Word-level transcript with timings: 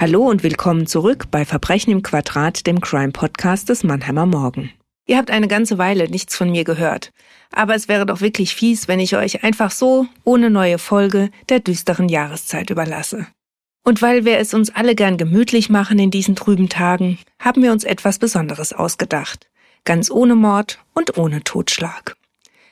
Hallo 0.00 0.28
und 0.28 0.42
willkommen 0.42 0.86
zurück 0.86 1.26
bei 1.30 1.44
Verbrechen 1.44 1.90
im 1.90 2.02
Quadrat, 2.02 2.66
dem 2.66 2.80
Crime 2.80 3.12
Podcast 3.12 3.68
des 3.68 3.84
Mannheimer 3.84 4.26
Morgen. 4.26 4.70
Ihr 5.06 5.18
habt 5.18 5.30
eine 5.30 5.48
ganze 5.48 5.76
Weile 5.76 6.08
nichts 6.08 6.36
von 6.36 6.50
mir 6.50 6.64
gehört, 6.64 7.10
aber 7.52 7.74
es 7.74 7.88
wäre 7.88 8.06
doch 8.06 8.22
wirklich 8.22 8.54
fies, 8.54 8.88
wenn 8.88 9.00
ich 9.00 9.16
euch 9.16 9.44
einfach 9.44 9.70
so, 9.70 10.06
ohne 10.24 10.48
neue 10.48 10.78
Folge, 10.78 11.30
der 11.48 11.60
düsteren 11.60 12.08
Jahreszeit 12.08 12.70
überlasse. 12.70 13.26
Und 13.84 14.00
weil 14.00 14.24
wir 14.24 14.38
es 14.38 14.54
uns 14.54 14.74
alle 14.74 14.94
gern 14.94 15.18
gemütlich 15.18 15.68
machen 15.68 15.98
in 15.98 16.10
diesen 16.10 16.34
trüben 16.34 16.70
Tagen, 16.70 17.18
haben 17.38 17.62
wir 17.62 17.70
uns 17.70 17.84
etwas 17.84 18.18
Besonderes 18.18 18.72
ausgedacht. 18.72 19.48
Ganz 19.84 20.10
ohne 20.10 20.34
Mord 20.34 20.78
und 20.94 21.18
ohne 21.18 21.44
Totschlag. 21.44 22.16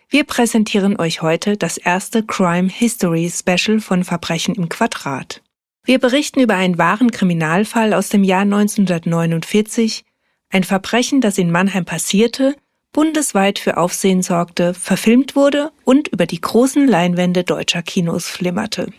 Wir 0.08 0.24
präsentieren 0.24 0.98
euch 0.98 1.20
heute 1.20 1.58
das 1.58 1.76
erste 1.76 2.22
Crime 2.22 2.68
History 2.68 3.30
Special 3.30 3.80
von 3.80 4.04
Verbrechen 4.04 4.54
im 4.54 4.70
Quadrat. 4.70 5.42
Wir 5.84 5.98
berichten 5.98 6.40
über 6.40 6.54
einen 6.54 6.78
wahren 6.78 7.10
Kriminalfall 7.10 7.92
aus 7.92 8.08
dem 8.08 8.24
Jahr 8.24 8.42
1949, 8.42 10.04
ein 10.50 10.64
Verbrechen, 10.64 11.20
das 11.20 11.38
in 11.38 11.50
Mannheim 11.50 11.84
passierte, 11.84 12.54
bundesweit 12.92 13.58
für 13.58 13.78
Aufsehen 13.78 14.22
sorgte, 14.22 14.74
verfilmt 14.74 15.34
wurde 15.34 15.72
und 15.84 16.08
über 16.08 16.26
die 16.26 16.40
großen 16.40 16.86
Leinwände 16.86 17.42
deutscher 17.42 17.82
Kinos 17.82 18.28
flimmerte. 18.28 18.92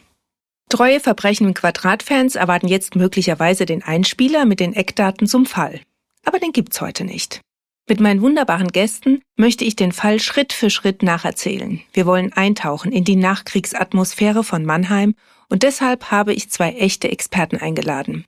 Treue 0.73 0.99
Verbrechen 0.99 1.45
im 1.45 1.53
Quadratfans 1.53 2.33
erwarten 2.33 2.67
jetzt 2.67 2.95
möglicherweise 2.95 3.67
den 3.67 3.83
Einspieler 3.83 4.45
mit 4.45 4.59
den 4.59 4.73
Eckdaten 4.73 5.27
zum 5.27 5.45
Fall. 5.45 5.79
Aber 6.25 6.39
den 6.39 6.51
gibt's 6.51 6.81
heute 6.81 7.03
nicht. 7.03 7.41
Mit 7.87 7.99
meinen 7.99 8.23
wunderbaren 8.23 8.69
Gästen 8.69 9.21
möchte 9.35 9.65
ich 9.65 9.75
den 9.75 9.91
Fall 9.91 10.19
Schritt 10.19 10.51
für 10.51 10.71
Schritt 10.71 11.03
nacherzählen. 11.03 11.79
Wir 11.93 12.07
wollen 12.07 12.33
eintauchen 12.33 12.91
in 12.91 13.03
die 13.03 13.15
Nachkriegsatmosphäre 13.15 14.43
von 14.43 14.65
Mannheim 14.65 15.13
und 15.47 15.61
deshalb 15.61 16.09
habe 16.09 16.33
ich 16.33 16.49
zwei 16.49 16.71
echte 16.71 17.07
Experten 17.07 17.57
eingeladen. 17.57 18.25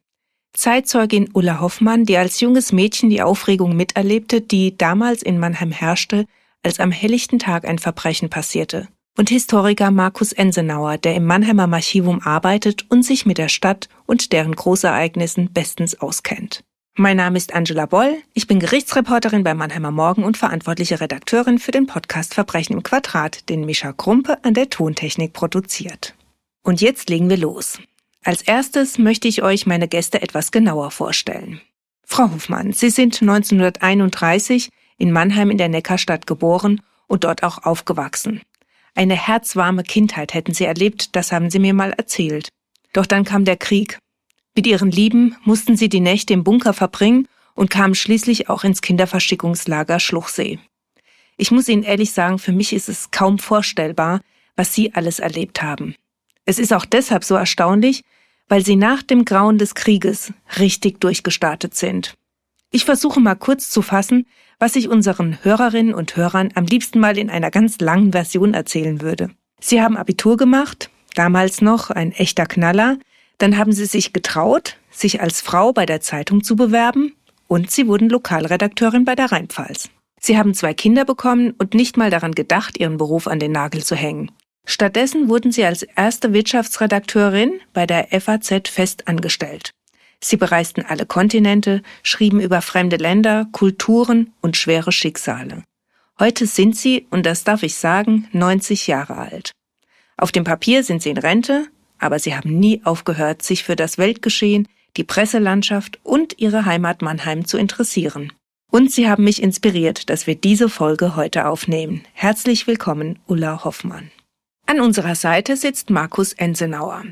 Zeitzeugin 0.53 1.31
Ulla 1.33 1.61
Hoffmann, 1.61 2.05
die 2.05 2.17
als 2.17 2.41
junges 2.41 2.71
Mädchen 2.71 3.09
die 3.09 3.23
Aufregung 3.23 3.75
miterlebte, 3.75 4.41
die 4.41 4.77
damals 4.77 5.23
in 5.23 5.39
Mannheim 5.39 5.71
herrschte, 5.71 6.27
als 6.61 6.79
am 6.79 6.91
helllichten 6.91 7.39
Tag 7.39 7.67
ein 7.67 7.79
Verbrechen 7.79 8.29
passierte. 8.29 8.87
Und 9.17 9.29
Historiker 9.29 9.91
Markus 9.91 10.33
Ensenauer, 10.33 10.97
der 10.97 11.15
im 11.15 11.25
Mannheimer 11.25 11.71
Archivum 11.71 12.21
arbeitet 12.21 12.85
und 12.91 13.03
sich 13.03 13.25
mit 13.25 13.37
der 13.37 13.47
Stadt 13.47 13.87
und 14.05 14.33
deren 14.33 14.53
Großereignissen 14.53 15.53
bestens 15.53 16.01
auskennt. 16.01 16.65
Mein 16.97 17.17
Name 17.17 17.37
ist 17.37 17.53
Angela 17.53 17.85
Boll, 17.85 18.17
ich 18.33 18.47
bin 18.47 18.59
Gerichtsreporterin 18.59 19.43
bei 19.43 19.53
Mannheimer 19.53 19.91
Morgen 19.91 20.23
und 20.23 20.37
verantwortliche 20.37 20.99
Redakteurin 20.99 21.59
für 21.59 21.71
den 21.71 21.87
Podcast 21.87 22.33
Verbrechen 22.33 22.73
im 22.73 22.83
Quadrat, 22.83 23.47
den 23.49 23.65
Mischa 23.65 23.93
Krumpe 23.93 24.43
an 24.43 24.53
der 24.53 24.69
Tontechnik 24.69 25.31
produziert. 25.31 26.13
Und 26.63 26.81
jetzt 26.81 27.09
legen 27.09 27.29
wir 27.29 27.37
los. 27.37 27.79
Als 28.23 28.41
erstes 28.41 28.97
möchte 28.97 29.27
ich 29.27 29.43
euch 29.43 29.65
meine 29.65 29.87
Gäste 29.87 30.21
etwas 30.21 30.51
genauer 30.51 30.91
vorstellen. 30.91 31.61
Frau 32.05 32.31
Hofmann, 32.31 32.73
Sie 32.73 32.89
sind 32.89 33.21
1931 33.21 34.69
in 34.97 35.11
Mannheim 35.11 35.51
in 35.51 35.57
der 35.57 35.69
Neckarstadt 35.69 36.27
geboren 36.27 36.81
und 37.07 37.23
dort 37.23 37.43
auch 37.43 37.63
aufgewachsen. 37.63 38.41
Eine 38.95 39.15
herzwarme 39.15 39.83
Kindheit 39.83 40.33
hätten 40.33 40.53
Sie 40.53 40.65
erlebt, 40.65 41.15
das 41.15 41.31
haben 41.31 41.49
Sie 41.49 41.59
mir 41.59 41.73
mal 41.73 41.91
erzählt. 41.91 42.49
Doch 42.93 43.05
dann 43.05 43.25
kam 43.25 43.45
der 43.45 43.57
Krieg. 43.57 43.99
Mit 44.55 44.65
Ihren 44.65 44.89
Lieben 44.89 45.35
mussten 45.43 45.77
Sie 45.77 45.89
die 45.89 45.99
Nächte 45.99 46.33
im 46.33 46.43
Bunker 46.43 46.73
verbringen 46.73 47.27
und 47.53 47.69
kamen 47.69 47.93
schließlich 47.93 48.49
auch 48.49 48.63
ins 48.63 48.81
Kinderverschickungslager 48.81 49.99
Schluchsee. 49.99 50.59
Ich 51.37 51.51
muss 51.51 51.67
Ihnen 51.67 51.83
ehrlich 51.83 52.13
sagen, 52.13 52.39
für 52.39 52.53
mich 52.53 52.71
ist 52.73 52.89
es 52.89 53.11
kaum 53.11 53.37
vorstellbar, 53.37 54.21
was 54.55 54.73
Sie 54.73 54.93
alles 54.93 55.19
erlebt 55.19 55.61
haben. 55.61 55.95
Es 56.45 56.57
ist 56.57 56.71
auch 56.73 56.85
deshalb 56.85 57.23
so 57.23 57.35
erstaunlich, 57.35 58.01
weil 58.47 58.63
sie 58.63 58.75
nach 58.75 59.01
dem 59.03 59.25
Grauen 59.25 59.57
des 59.57 59.75
Krieges 59.75 60.33
richtig 60.59 60.99
durchgestartet 61.01 61.75
sind. 61.75 62.13
Ich 62.71 62.85
versuche 62.85 63.19
mal 63.19 63.35
kurz 63.35 63.69
zu 63.69 63.81
fassen, 63.81 64.27
was 64.59 64.75
ich 64.75 64.89
unseren 64.89 65.37
Hörerinnen 65.43 65.93
und 65.93 66.15
Hörern 66.15 66.49
am 66.55 66.65
liebsten 66.65 66.99
mal 66.99 67.17
in 67.17 67.29
einer 67.29 67.51
ganz 67.51 67.79
langen 67.79 68.11
Version 68.11 68.53
erzählen 68.53 69.01
würde. 69.01 69.29
Sie 69.59 69.81
haben 69.81 69.97
Abitur 69.97 70.37
gemacht, 70.37 70.89
damals 71.15 71.61
noch 71.61 71.89
ein 71.89 72.11
echter 72.11 72.45
Knaller, 72.45 72.97
dann 73.37 73.57
haben 73.57 73.71
sie 73.71 73.85
sich 73.85 74.13
getraut, 74.13 74.77
sich 74.91 75.21
als 75.21 75.41
Frau 75.41 75.73
bei 75.73 75.85
der 75.85 76.01
Zeitung 76.01 76.43
zu 76.43 76.55
bewerben 76.55 77.13
und 77.47 77.71
sie 77.71 77.87
wurden 77.87 78.09
Lokalredakteurin 78.09 79.05
bei 79.05 79.15
der 79.15 79.31
Rheinpfalz. 79.31 79.89
Sie 80.19 80.37
haben 80.37 80.53
zwei 80.53 80.73
Kinder 80.73 81.05
bekommen 81.05 81.53
und 81.57 81.73
nicht 81.73 81.97
mal 81.97 82.09
daran 82.09 82.31
gedacht, 82.31 82.79
ihren 82.79 82.97
Beruf 82.97 83.27
an 83.27 83.39
den 83.39 83.51
Nagel 83.51 83.83
zu 83.83 83.95
hängen. 83.95 84.31
Stattdessen 84.65 85.29
wurden 85.29 85.51
sie 85.51 85.63
als 85.63 85.83
erste 85.83 86.33
Wirtschaftsredakteurin 86.33 87.59
bei 87.73 87.85
der 87.85 88.07
FAZ 88.19 88.69
fest 88.69 89.07
angestellt. 89.07 89.71
Sie 90.25 90.37
bereisten 90.37 90.83
alle 90.83 91.05
Kontinente, 91.05 91.83
schrieben 92.01 92.39
über 92.39 92.63
fremde 92.63 92.95
Länder, 92.95 93.45
Kulturen 93.51 94.33
und 94.41 94.57
schwere 94.57 94.91
Schicksale. 94.91 95.63
Heute 96.17 96.47
sind 96.47 96.75
sie, 96.75 97.05
und 97.11 97.27
das 97.27 97.43
darf 97.43 97.61
ich 97.61 97.75
sagen, 97.75 98.27
90 98.31 98.87
Jahre 98.87 99.17
alt. 99.17 99.51
Auf 100.17 100.31
dem 100.31 100.43
Papier 100.43 100.83
sind 100.83 101.03
sie 101.03 101.11
in 101.11 101.19
Rente, 101.19 101.67
aber 101.99 102.17
sie 102.17 102.35
haben 102.35 102.57
nie 102.57 102.81
aufgehört, 102.85 103.43
sich 103.43 103.63
für 103.63 103.75
das 103.75 103.99
Weltgeschehen, 103.99 104.67
die 104.97 105.03
Presselandschaft 105.03 105.99
und 106.01 106.39
ihre 106.39 106.65
Heimat 106.65 107.03
Mannheim 107.03 107.45
zu 107.45 107.59
interessieren. 107.59 108.33
Und 108.71 108.91
sie 108.91 109.07
haben 109.07 109.25
mich 109.25 109.43
inspiriert, 109.43 110.09
dass 110.09 110.25
wir 110.25 110.33
diese 110.33 110.69
Folge 110.69 111.15
heute 111.15 111.45
aufnehmen. 111.45 112.01
Herzlich 112.13 112.65
willkommen, 112.65 113.19
Ulla 113.27 113.63
Hoffmann. 113.63 114.09
An 114.65 114.79
unserer 114.79 115.13
Seite 115.13 115.55
sitzt 115.55 115.91
Markus 115.91 116.33
Ensenauer. 116.33 117.03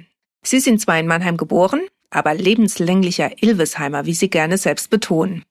Sie 0.41 0.59
sind 0.59 0.81
zwar 0.81 0.97
in 0.97 1.05
Mannheim 1.05 1.37
geboren, 1.37 1.81
aber 2.15 2.33
lebenslänglicher 2.33 3.41
Ilvesheimer, 3.41 4.05
wie 4.05 4.13
Sie 4.13 4.29
gerne 4.29 4.57
selbst 4.57 4.89
betonen. 4.89 5.43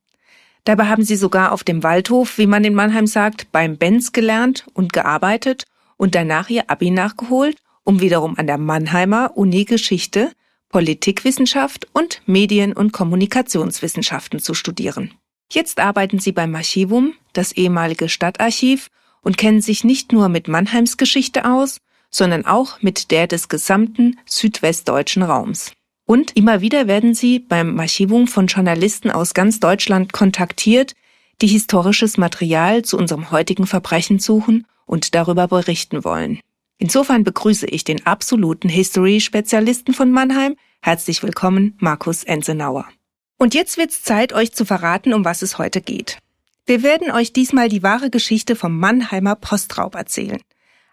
Dabei 0.64 0.86
haben 0.86 1.04
Sie 1.04 1.16
sogar 1.16 1.52
auf 1.52 1.64
dem 1.64 1.82
Waldhof, 1.82 2.38
wie 2.38 2.46
man 2.46 2.64
in 2.64 2.74
Mannheim 2.74 3.06
sagt, 3.06 3.50
beim 3.50 3.76
Benz 3.76 4.12
gelernt 4.12 4.66
und 4.74 4.92
gearbeitet 4.92 5.64
und 5.96 6.14
danach 6.14 6.48
Ihr 6.50 6.70
Abi 6.70 6.90
nachgeholt, 6.90 7.56
um 7.84 8.00
wiederum 8.00 8.38
an 8.38 8.46
der 8.46 8.58
Mannheimer 8.58 9.32
Uni 9.34 9.64
Geschichte, 9.64 10.32
Politikwissenschaft 10.68 11.88
und 11.92 12.22
Medien- 12.26 12.72
und 12.72 12.92
Kommunikationswissenschaften 12.92 14.38
zu 14.38 14.54
studieren. 14.54 15.12
Jetzt 15.50 15.80
arbeiten 15.80 16.18
Sie 16.18 16.32
beim 16.32 16.54
Archivum, 16.54 17.14
das 17.32 17.52
ehemalige 17.52 18.08
Stadtarchiv, 18.08 18.88
und 19.20 19.36
kennen 19.36 19.60
sich 19.60 19.84
nicht 19.84 20.12
nur 20.12 20.28
mit 20.28 20.48
Mannheims 20.48 20.96
Geschichte 20.96 21.44
aus, 21.44 21.78
sondern 22.10 22.46
auch 22.46 22.80
mit 22.82 23.10
der 23.10 23.26
des 23.26 23.48
gesamten 23.48 24.18
südwestdeutschen 24.26 25.22
Raums. 25.22 25.72
Und 26.12 26.36
immer 26.36 26.60
wieder 26.60 26.88
werden 26.88 27.14
sie 27.14 27.38
beim 27.38 27.80
Archivum 27.80 28.28
von 28.28 28.46
Journalisten 28.46 29.10
aus 29.10 29.32
ganz 29.32 29.60
Deutschland 29.60 30.12
kontaktiert, 30.12 30.92
die 31.40 31.46
historisches 31.46 32.18
Material 32.18 32.82
zu 32.82 32.98
unserem 32.98 33.30
heutigen 33.30 33.66
Verbrechen 33.66 34.18
suchen 34.18 34.66
und 34.84 35.14
darüber 35.14 35.48
berichten 35.48 36.04
wollen. 36.04 36.38
Insofern 36.76 37.24
begrüße 37.24 37.64
ich 37.64 37.84
den 37.84 38.04
absoluten 38.04 38.68
History-Spezialisten 38.68 39.94
von 39.94 40.10
Mannheim. 40.10 40.56
Herzlich 40.82 41.22
willkommen, 41.22 41.78
Markus 41.78 42.24
Ensenauer. 42.24 42.86
Und 43.38 43.54
jetzt 43.54 43.78
wird's 43.78 44.02
Zeit, 44.02 44.34
euch 44.34 44.52
zu 44.52 44.66
verraten, 44.66 45.14
um 45.14 45.24
was 45.24 45.40
es 45.40 45.56
heute 45.56 45.80
geht. 45.80 46.18
Wir 46.66 46.82
werden 46.82 47.10
euch 47.10 47.32
diesmal 47.32 47.70
die 47.70 47.82
wahre 47.82 48.10
Geschichte 48.10 48.54
vom 48.54 48.78
Mannheimer 48.78 49.34
Postraub 49.34 49.94
erzählen. 49.94 50.42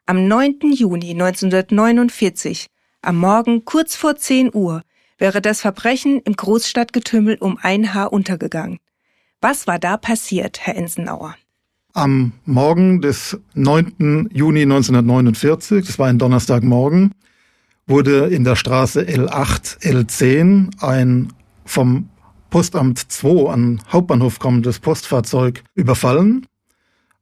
Am 0.06 0.30
9. 0.30 0.72
Juni 0.72 1.12
1949, 1.12 2.68
am 3.02 3.18
Morgen 3.18 3.66
kurz 3.66 3.98
vor 3.98 4.16
10 4.16 4.56
Uhr, 4.56 4.82
wäre 5.20 5.42
das 5.42 5.62
Verbrechen 5.62 6.20
im 6.22 6.34
Großstadtgetümmel 6.34 7.38
um 7.40 7.60
ein 7.62 7.94
Haar 7.94 8.12
untergegangen. 8.12 8.80
Was 9.42 9.68
war 9.68 9.78
da 9.78 9.98
passiert, 9.98 10.60
Herr 10.62 10.76
Ensenauer? 10.76 11.36
Am 11.94 12.34
Morgen 12.46 13.02
des 13.02 13.38
9. 13.54 14.30
Juni 14.34 14.64
1949, 14.64 15.86
das 15.86 16.00
war 16.00 16.08
ein 16.08 16.20
Donnerstagmorgen, 16.20 17.14
wurde 17.88 18.28
in 18.28 18.44
der 18.44 18.56
Straße 18.56 19.02
L8, 19.02 19.82
L10 19.82 20.82
ein 20.82 21.34
vom 21.66 22.10
Postamt 22.50 23.00
2 23.12 23.52
an 23.52 23.82
Hauptbahnhof 23.92 24.40
kommendes 24.40 24.80
Postfahrzeug 24.80 25.64
überfallen. 25.76 26.48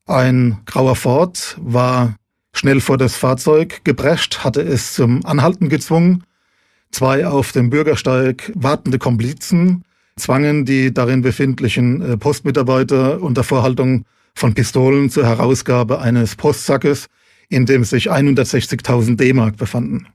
Ein 0.06 0.60
grauer 0.66 0.96
Ford 0.96 1.58
war 1.60 2.16
schnell 2.54 2.80
vor 2.80 2.98
das 2.98 3.16
Fahrzeug 3.16 3.84
geprescht, 3.84 4.44
hatte 4.44 4.62
es 4.62 4.94
zum 4.94 5.26
Anhalten 5.26 5.70
gezwungen. 5.70 6.24
Zwei 6.92 7.28
auf 7.28 7.52
dem 7.52 7.70
Bürgersteig 7.70 8.52
wartende 8.56 8.98
Komplizen 8.98 9.84
zwangen 10.16 10.66
die 10.66 10.94
darin 10.94 11.22
befindlichen 11.22 12.02
äh, 12.02 12.18
Postmitarbeiter 12.18 13.22
unter 13.22 13.44
Vorhaltung 13.44 14.06
von 14.34 14.54
Pistolen 14.54 15.10
zur 15.10 15.26
Herausgabe 15.26 16.00
eines 16.00 16.36
Postsackes, 16.36 17.08
in 17.50 17.66
dem 17.66 17.84
sich 17.84 18.12
160.000 18.12 19.16
D-Mark 19.16 19.58
befanden. 19.58 20.08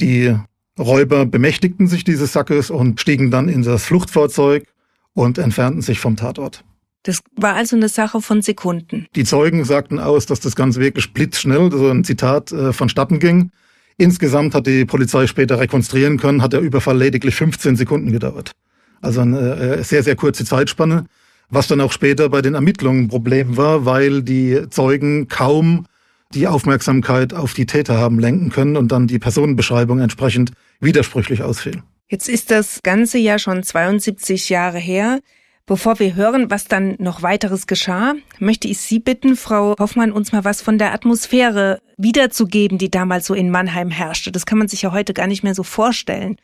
Die 0.00 0.36
Räuber 0.78 1.24
bemächtigten 1.24 1.86
sich 1.86 2.04
dieses 2.04 2.32
Sackes 2.32 2.70
und 2.70 3.00
stiegen 3.00 3.30
dann 3.30 3.48
in 3.48 3.62
das 3.62 3.84
Fluchtfahrzeug 3.84 4.64
und 5.12 5.38
entfernten 5.38 5.82
sich 5.82 6.00
vom 6.00 6.16
Tatort. 6.16 6.64
Das 7.04 7.20
war 7.36 7.54
also 7.54 7.76
eine 7.76 7.88
Sache 7.88 8.20
von 8.20 8.42
Sekunden. 8.42 9.06
Die 9.14 9.24
Zeugen 9.24 9.64
sagten 9.64 10.00
aus, 10.00 10.26
dass 10.26 10.40
das 10.40 10.56
Ganze 10.56 10.80
wirklich 10.80 11.12
blitzschnell, 11.12 11.70
so 11.70 11.90
ein 11.90 12.02
Zitat, 12.02 12.50
äh, 12.50 12.72
vonstatten 12.72 13.18
ging. 13.18 13.50
Insgesamt 13.96 14.54
hat 14.54 14.66
die 14.66 14.84
Polizei 14.84 15.26
später 15.26 15.60
rekonstruieren 15.60 16.18
können, 16.18 16.42
hat 16.42 16.52
der 16.52 16.60
Überfall 16.60 16.98
lediglich 16.98 17.34
15 17.34 17.76
Sekunden 17.76 18.10
gedauert. 18.12 18.52
Also 19.00 19.20
eine 19.20 19.56
äh, 19.56 19.84
sehr, 19.84 20.02
sehr 20.02 20.16
kurze 20.16 20.44
Zeitspanne, 20.44 21.06
was 21.50 21.68
dann 21.68 21.80
auch 21.80 21.92
später 21.92 22.28
bei 22.28 22.42
den 22.42 22.54
Ermittlungen 22.54 23.04
ein 23.04 23.08
Problem 23.08 23.56
war, 23.56 23.84
weil 23.84 24.22
die 24.22 24.68
Zeugen 24.70 25.28
kaum 25.28 25.86
die 26.32 26.48
Aufmerksamkeit 26.48 27.32
auf 27.32 27.54
die 27.54 27.66
Täter 27.66 27.98
haben 27.98 28.18
lenken 28.18 28.50
können 28.50 28.76
und 28.76 28.90
dann 28.90 29.06
die 29.06 29.18
Personenbeschreibung 29.18 30.00
entsprechend 30.00 30.52
widersprüchlich 30.80 31.42
ausfiel. 31.42 31.82
Jetzt 32.08 32.28
ist 32.28 32.50
das 32.50 32.80
Ganze 32.82 33.18
ja 33.18 33.38
schon 33.38 33.62
72 33.62 34.48
Jahre 34.48 34.78
her. 34.78 35.20
Bevor 35.66 35.98
wir 35.98 36.14
hören, 36.14 36.50
was 36.50 36.66
dann 36.66 36.96
noch 36.98 37.22
weiteres 37.22 37.66
geschah, 37.66 38.14
möchte 38.38 38.68
ich 38.68 38.78
Sie 38.78 38.98
bitten, 38.98 39.34
Frau 39.34 39.74
Hoffmann, 39.78 40.12
uns 40.12 40.30
mal 40.30 40.44
was 40.44 40.60
von 40.60 40.76
der 40.76 40.92
Atmosphäre 40.92 41.80
wiederzugeben, 41.96 42.76
die 42.76 42.90
damals 42.90 43.26
so 43.26 43.32
in 43.32 43.50
Mannheim 43.50 43.90
herrschte. 43.90 44.30
Das 44.30 44.44
kann 44.44 44.58
man 44.58 44.68
sich 44.68 44.82
ja 44.82 44.92
heute 44.92 45.14
gar 45.14 45.26
nicht 45.26 45.42
mehr 45.42 45.54
so 45.54 45.62
vorstellen. 45.62 46.36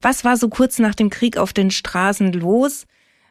Was 0.00 0.24
war 0.24 0.36
so 0.36 0.48
kurz 0.48 0.78
nach 0.78 0.94
dem 0.94 1.10
Krieg 1.10 1.36
auf 1.36 1.52
den 1.52 1.72
Straßen 1.72 2.32
los? 2.32 2.86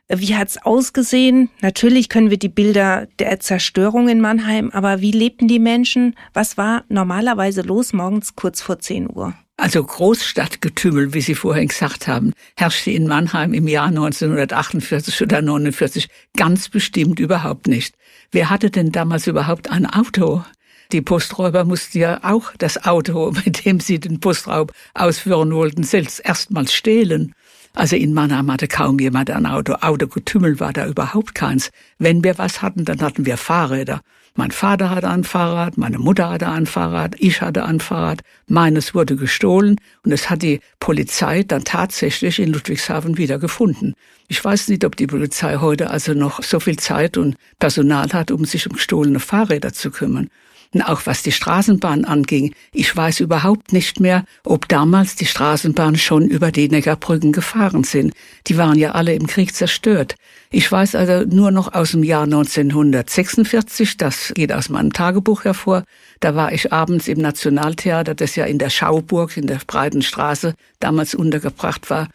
Wie 0.10 0.36
hat's 0.36 0.58
ausgesehen? 0.58 1.50
Natürlich 1.62 2.10
können 2.10 2.32
wir 2.32 2.40
die 2.40 2.50
Bilder 2.50 3.08
der 3.20 3.40
Zerstörung 3.40 4.10
in 4.10 4.20
Mannheim, 4.20 4.72
aber 4.74 5.00
wie 5.00 5.12
lebten 5.12 5.48
die 5.48 5.60
Menschen? 5.60 6.16
Was 6.34 6.58
war 6.58 6.84
normalerweise 6.90 7.62
los 7.62 7.94
morgens 7.94 8.36
kurz 8.36 8.62
vor 8.62 8.80
10 8.80 9.10
Uhr? 9.16 9.36
Also 9.60 9.84
Großstadtgetümmel, 9.84 11.14
wie 11.14 11.20
Sie 11.20 11.36
vorhin 11.36 11.68
gesagt 11.68 12.08
haben, 12.08 12.32
herrschte 12.56 12.92
in 12.92 13.08
Mannheim 13.08 13.54
im 13.54 13.68
Jahr 13.68 13.88
1948 13.88 15.22
oder 15.22 15.42
49 15.42 16.08
ganz 16.38 16.70
bestimmt 16.70 17.20
überhaupt 17.20 17.68
nicht. 17.68 17.94
Wer 18.32 18.50
hatte 18.50 18.72
denn 18.72 18.94
damals 18.94 19.28
überhaupt 19.28 19.70
ein 19.70 19.86
Auto? 19.86 20.46
Die 20.94 21.02
Posträuber 21.02 21.66
mussten 21.66 21.98
ja 21.98 22.22
auch 22.24 22.54
das 22.58 22.86
Auto, 22.86 23.34
mit 23.46 23.66
dem 23.66 23.82
sie 23.82 24.00
den 24.00 24.22
Postraub 24.22 24.72
ausführen 24.94 25.54
wollten, 25.54 25.84
selbst 25.84 26.22
erstmals 26.22 26.74
stehlen. 26.74 27.36
Also 27.74 27.98
in 27.98 28.14
Mannheim 28.14 28.50
hatte 28.50 28.70
kaum 28.70 28.98
jemand 28.98 29.30
ein 29.30 29.46
Auto. 29.46 29.74
Autogetümmel 29.74 30.62
war 30.62 30.72
da 30.72 30.88
überhaupt 30.88 31.36
keins. 31.36 31.70
Wenn 31.98 32.24
wir 32.24 32.38
was 32.38 32.62
hatten, 32.62 32.86
dann 32.86 33.02
hatten 33.02 33.26
wir 33.26 33.36
Fahrräder. 33.36 34.00
Mein 34.36 34.52
Vater 34.52 34.90
hatte 34.90 35.10
ein 35.10 35.24
Fahrrad, 35.24 35.78
meine 35.78 36.00
Mutter 36.00 36.30
hatte 36.30 36.50
ein 36.50 36.66
Fahrrad, 36.66 37.16
ich 37.20 37.42
hatte 37.42 37.66
ein 37.66 37.80
Fahrrad. 37.80 38.22
Meines 38.48 38.96
wurde 38.96 39.16
gestohlen 39.16 39.78
und 40.04 40.12
es 40.12 40.30
hat 40.30 40.42
die 40.42 40.62
Polizei 40.80 41.44
dann 41.44 41.64
tatsächlich 41.64 42.40
in 42.40 42.52
Ludwigshafen 42.52 43.18
wieder 43.18 43.40
gefunden. 43.40 43.96
Ich 44.28 44.44
weiß 44.44 44.70
nicht, 44.70 44.86
ob 44.86 44.96
die 44.96 45.08
Polizei 45.08 45.58
heute 45.58 45.90
also 45.90 46.14
noch 46.14 46.44
so 46.44 46.60
viel 46.60 46.78
Zeit 46.78 47.18
und 47.18 47.36
Personal 47.58 48.10
hat, 48.14 48.32
um 48.32 48.46
sich 48.46 48.68
um 48.68 48.74
gestohlene 48.74 49.20
Fahrräder 49.20 49.74
zu 49.74 49.92
kümmern. 49.92 50.30
Und 50.72 50.84
auch 50.84 51.02
was 51.06 51.24
die 51.24 51.32
Straßenbahn 51.32 52.06
anging, 52.06 52.54
ich 52.72 52.96
weiß 52.96 53.22
überhaupt 53.22 53.74
nicht 53.74 54.00
mehr, 54.00 54.24
ob 54.44 54.68
damals 54.68 55.16
die 55.16 55.26
Straßenbahn 55.26 55.96
schon 55.96 56.28
über 56.28 56.52
die 56.52 56.70
Neckarbrücken 56.70 57.32
gefahren 57.32 57.84
sind. 57.84 58.14
Die 58.46 58.58
waren 58.58 58.78
ja 58.78 58.92
alle 58.92 59.16
im 59.16 59.26
Krieg 59.26 59.56
zerstört. 59.56 60.16
Ich 60.52 60.72
weiß 60.72 60.94
also 60.94 61.28
nur 61.28 61.50
noch 61.50 61.74
aus 61.74 61.92
dem 61.92 62.04
Jahr 62.04 62.24
1946, 62.24 63.98
das 63.98 64.32
geht 64.36 64.52
aus 64.52 64.70
meinem 64.70 64.94
Tagebuch 64.94 65.44
hervor, 65.44 65.84
da 66.20 66.36
war 66.36 66.52
ich 66.52 66.72
abends 66.72 67.08
im 67.08 67.20
Nationaltheater, 67.20 68.14
das 68.14 68.36
ja 68.36 68.46
in 68.46 68.60
der 68.60 68.70
Schauburg 68.70 69.38
in 69.38 69.48
der 69.48 69.60
breiten 69.66 70.02
Straße 70.02 70.54
damals 70.80 71.16
untergebracht 71.16 71.90
war. 71.90 72.10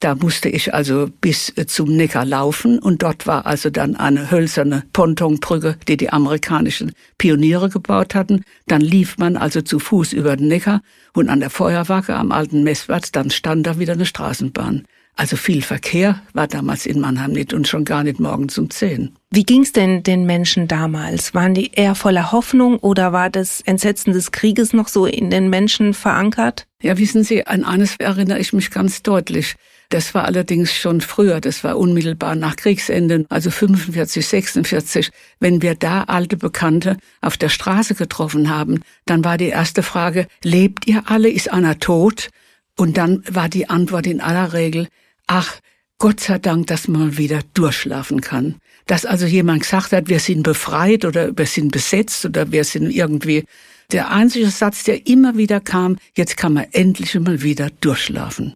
Da 0.00 0.14
musste 0.14 0.50
ich 0.50 0.74
also 0.74 1.08
bis 1.22 1.50
äh, 1.56 1.66
zum 1.66 1.96
Neckar 1.96 2.26
laufen 2.26 2.78
und 2.78 3.02
dort 3.02 3.26
war 3.26 3.46
also 3.46 3.70
dann 3.70 3.96
eine 3.96 4.30
hölzerne 4.30 4.82
Pontonbrücke, 4.92 5.78
die 5.88 5.96
die 5.96 6.12
amerikanischen 6.12 6.92
Pioniere 7.16 7.70
gebaut 7.70 8.14
hatten. 8.14 8.44
Dann 8.66 8.82
lief 8.82 9.16
man 9.16 9.38
also 9.38 9.62
zu 9.62 9.78
Fuß 9.78 10.12
über 10.12 10.36
den 10.36 10.48
Neckar 10.48 10.82
und 11.14 11.30
an 11.30 11.40
der 11.40 11.48
Feuerwacke 11.48 12.14
am 12.14 12.30
alten 12.30 12.62
Messwert, 12.62 13.16
dann 13.16 13.30
stand 13.30 13.66
da 13.66 13.78
wieder 13.78 13.94
eine 13.94 14.04
Straßenbahn. 14.04 14.84
Also 15.18 15.36
viel 15.36 15.62
Verkehr 15.62 16.20
war 16.34 16.46
damals 16.46 16.84
in 16.84 17.00
Mannheim 17.00 17.32
nicht 17.32 17.54
und 17.54 17.66
schon 17.66 17.86
gar 17.86 18.04
nicht 18.04 18.20
morgens 18.20 18.58
um 18.58 18.68
zehn. 18.68 19.16
Wie 19.30 19.44
ging's 19.44 19.72
denn 19.72 20.02
den 20.02 20.26
Menschen 20.26 20.68
damals? 20.68 21.32
Waren 21.32 21.54
die 21.54 21.72
eher 21.72 21.94
voller 21.94 22.32
Hoffnung 22.32 22.78
oder 22.80 23.14
war 23.14 23.30
das 23.30 23.62
Entsetzen 23.62 24.12
des 24.12 24.30
Krieges 24.30 24.74
noch 24.74 24.88
so 24.88 25.06
in 25.06 25.30
den 25.30 25.48
Menschen 25.48 25.94
verankert? 25.94 26.66
Ja, 26.82 26.98
wissen 26.98 27.24
Sie, 27.24 27.46
an 27.46 27.64
eines 27.64 27.96
erinnere 27.96 28.40
ich 28.40 28.52
mich 28.52 28.70
ganz 28.70 29.02
deutlich. 29.02 29.56
Das 29.88 30.14
war 30.14 30.24
allerdings 30.24 30.74
schon 30.74 31.00
früher, 31.00 31.40
das 31.40 31.62
war 31.62 31.78
unmittelbar 31.78 32.34
nach 32.34 32.56
Kriegsende, 32.56 33.24
also 33.28 33.50
45, 33.50 34.26
46. 34.26 35.10
Wenn 35.38 35.62
wir 35.62 35.74
da 35.74 36.04
alte 36.04 36.36
Bekannte 36.36 36.96
auf 37.20 37.36
der 37.36 37.48
Straße 37.48 37.94
getroffen 37.94 38.50
haben, 38.50 38.80
dann 39.04 39.24
war 39.24 39.38
die 39.38 39.48
erste 39.48 39.82
Frage, 39.82 40.26
lebt 40.42 40.86
ihr 40.86 41.04
alle, 41.06 41.28
ist 41.30 41.52
einer 41.52 41.78
tot? 41.78 42.30
Und 42.76 42.96
dann 42.96 43.22
war 43.30 43.48
die 43.48 43.70
Antwort 43.70 44.06
in 44.06 44.20
aller 44.20 44.52
Regel, 44.52 44.88
ach, 45.26 45.60
Gott 45.98 46.20
sei 46.20 46.38
Dank, 46.38 46.66
dass 46.66 46.88
man 46.88 47.16
wieder 47.16 47.40
durchschlafen 47.54 48.20
kann. 48.20 48.56
Dass 48.86 49.06
also 49.06 49.24
jemand 49.24 49.62
gesagt 49.62 49.92
hat, 49.92 50.08
wir 50.08 50.20
sind 50.20 50.42
befreit 50.42 51.04
oder 51.04 51.36
wir 51.36 51.46
sind 51.46 51.72
besetzt 51.72 52.24
oder 52.26 52.52
wir 52.52 52.64
sind 52.64 52.90
irgendwie 52.90 53.44
der 53.92 54.10
einzige 54.10 54.50
Satz, 54.50 54.84
der 54.84 55.06
immer 55.06 55.36
wieder 55.36 55.60
kam, 55.60 55.96
jetzt 56.14 56.36
kann 56.36 56.52
man 56.52 56.66
endlich 56.72 57.14
mal 57.14 57.42
wieder 57.42 57.70
durchschlafen. 57.80 58.54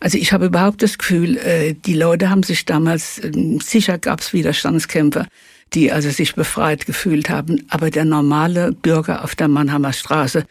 Also 0.00 0.16
ich 0.16 0.32
habe 0.32 0.46
überhaupt 0.46 0.82
das 0.82 0.98
Gefühl, 0.98 1.36
äh, 1.38 1.74
die 1.74 1.94
Leute 1.94 2.30
haben 2.30 2.42
sich 2.42 2.64
damals, 2.64 3.22
ähm, 3.22 3.60
sicher 3.60 3.98
gab 3.98 4.20
es 4.20 4.32
Widerstandskämpfer, 4.32 5.26
die 5.74 5.90
also 5.90 6.10
sich 6.10 6.34
befreit 6.34 6.86
gefühlt 6.86 7.28
haben, 7.28 7.64
aber 7.68 7.90
der 7.90 8.04
normale 8.04 8.72
Bürger 8.72 9.24
auf 9.24 9.34
der 9.34 9.48
Mannheimer 9.48 9.92
Straße, 9.92 10.44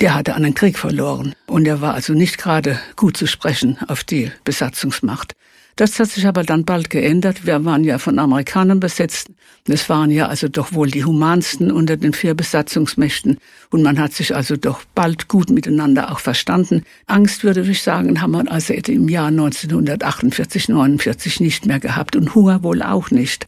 der 0.00 0.14
hatte 0.14 0.34
einen 0.34 0.54
Krieg 0.54 0.78
verloren 0.78 1.34
und 1.46 1.66
er 1.66 1.80
war 1.80 1.94
also 1.94 2.12
nicht 2.12 2.38
gerade 2.38 2.78
gut 2.96 3.16
zu 3.16 3.26
sprechen 3.26 3.78
auf 3.88 4.04
die 4.04 4.30
Besatzungsmacht. 4.44 5.34
Das 5.76 5.98
hat 5.98 6.10
sich 6.10 6.26
aber 6.26 6.42
dann 6.42 6.64
bald 6.64 6.90
geändert. 6.90 7.46
Wir 7.46 7.64
waren 7.64 7.84
ja 7.84 7.98
von 7.98 8.18
Amerikanern 8.18 8.78
besetzt. 8.78 9.30
Es 9.66 9.88
waren 9.88 10.10
ja 10.10 10.26
also 10.26 10.48
doch 10.48 10.72
wohl 10.72 10.90
die 10.90 11.04
humansten 11.04 11.70
unter 11.70 11.96
den 11.96 12.12
vier 12.12 12.34
Besatzungsmächten. 12.34 13.38
Und 13.70 13.82
man 13.82 13.98
hat 13.98 14.12
sich 14.12 14.34
also 14.34 14.56
doch 14.56 14.82
bald 14.94 15.28
gut 15.28 15.50
miteinander 15.50 16.12
auch 16.12 16.20
verstanden. 16.20 16.82
Angst, 17.06 17.44
würde 17.44 17.62
ich 17.62 17.82
sagen, 17.82 18.20
haben 18.20 18.32
wir 18.32 18.50
also 18.50 18.74
im 18.74 19.08
Jahr 19.08 19.28
1948, 19.28 20.68
49 20.68 21.40
nicht 21.40 21.66
mehr 21.66 21.80
gehabt. 21.80 22.16
Und 22.16 22.34
Hunger 22.34 22.62
wohl 22.62 22.82
auch 22.82 23.10
nicht. 23.10 23.46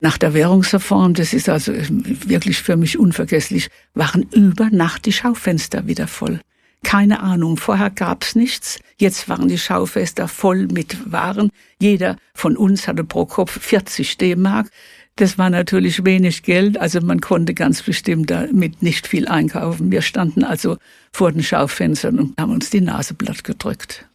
Nach 0.00 0.18
der 0.18 0.34
Währungsreform, 0.34 1.14
das 1.14 1.32
ist 1.32 1.48
also 1.48 1.72
wirklich 1.74 2.58
für 2.62 2.76
mich 2.76 2.98
unvergesslich, 2.98 3.68
waren 3.94 4.22
über 4.32 4.68
Nacht 4.70 5.06
die 5.06 5.12
Schaufenster 5.12 5.86
wieder 5.86 6.06
voll. 6.06 6.40
Keine 6.82 7.20
Ahnung, 7.20 7.56
vorher 7.56 7.90
gab's 7.90 8.36
nichts. 8.36 8.78
Jetzt 8.96 9.28
waren 9.28 9.48
die 9.48 9.58
Schaufenster 9.58 10.28
voll 10.28 10.66
mit 10.68 11.12
Waren. 11.12 11.50
Jeder 11.80 12.16
von 12.34 12.56
uns 12.56 12.86
hatte 12.86 13.04
pro 13.04 13.26
Kopf 13.26 13.60
40 13.60 14.18
D-Mark. 14.18 14.70
Das 15.16 15.38
war 15.38 15.48
natürlich 15.48 16.04
wenig 16.04 16.42
Geld, 16.42 16.78
also 16.78 17.00
man 17.00 17.22
konnte 17.22 17.54
ganz 17.54 17.82
bestimmt 17.82 18.30
damit 18.30 18.82
nicht 18.82 19.06
viel 19.06 19.26
einkaufen. 19.26 19.90
Wir 19.90 20.02
standen 20.02 20.44
also 20.44 20.76
vor 21.10 21.32
den 21.32 21.42
Schaufenstern 21.42 22.18
und 22.18 22.38
haben 22.38 22.52
uns 22.52 22.68
die 22.68 22.82
Nase 22.82 23.14
platt 23.14 23.42
gedrückt. 23.42 24.06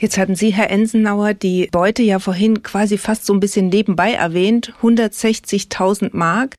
Jetzt 0.00 0.16
hatten 0.18 0.34
Sie, 0.34 0.52
Herr 0.52 0.70
Ensenauer, 0.70 1.34
die 1.34 1.68
Beute 1.72 2.02
ja 2.02 2.18
vorhin 2.18 2.62
quasi 2.62 2.96
fast 2.98 3.26
so 3.26 3.34
ein 3.34 3.40
bisschen 3.40 3.68
nebenbei 3.68 4.12
erwähnt. 4.12 4.74
160.000 4.82 6.10
Mark. 6.12 6.54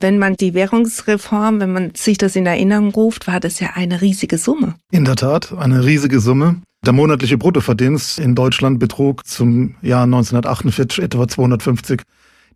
Wenn 0.00 0.18
man 0.18 0.34
die 0.34 0.54
Währungsreform, 0.54 1.60
wenn 1.60 1.72
man 1.72 1.94
sich 1.94 2.18
das 2.18 2.36
in 2.36 2.46
Erinnerung 2.46 2.90
ruft, 2.90 3.26
war 3.26 3.40
das 3.40 3.60
ja 3.60 3.70
eine 3.74 4.00
riesige 4.00 4.38
Summe. 4.38 4.74
In 4.90 5.04
der 5.04 5.16
Tat, 5.16 5.52
eine 5.52 5.84
riesige 5.84 6.20
Summe. 6.20 6.60
Der 6.84 6.92
monatliche 6.92 7.38
Bruttoverdienst 7.38 8.18
in 8.18 8.34
Deutschland 8.34 8.78
betrug 8.78 9.26
zum 9.26 9.76
Jahr 9.80 10.04
1948 10.04 11.02
etwa 11.02 11.26
250 11.26 12.02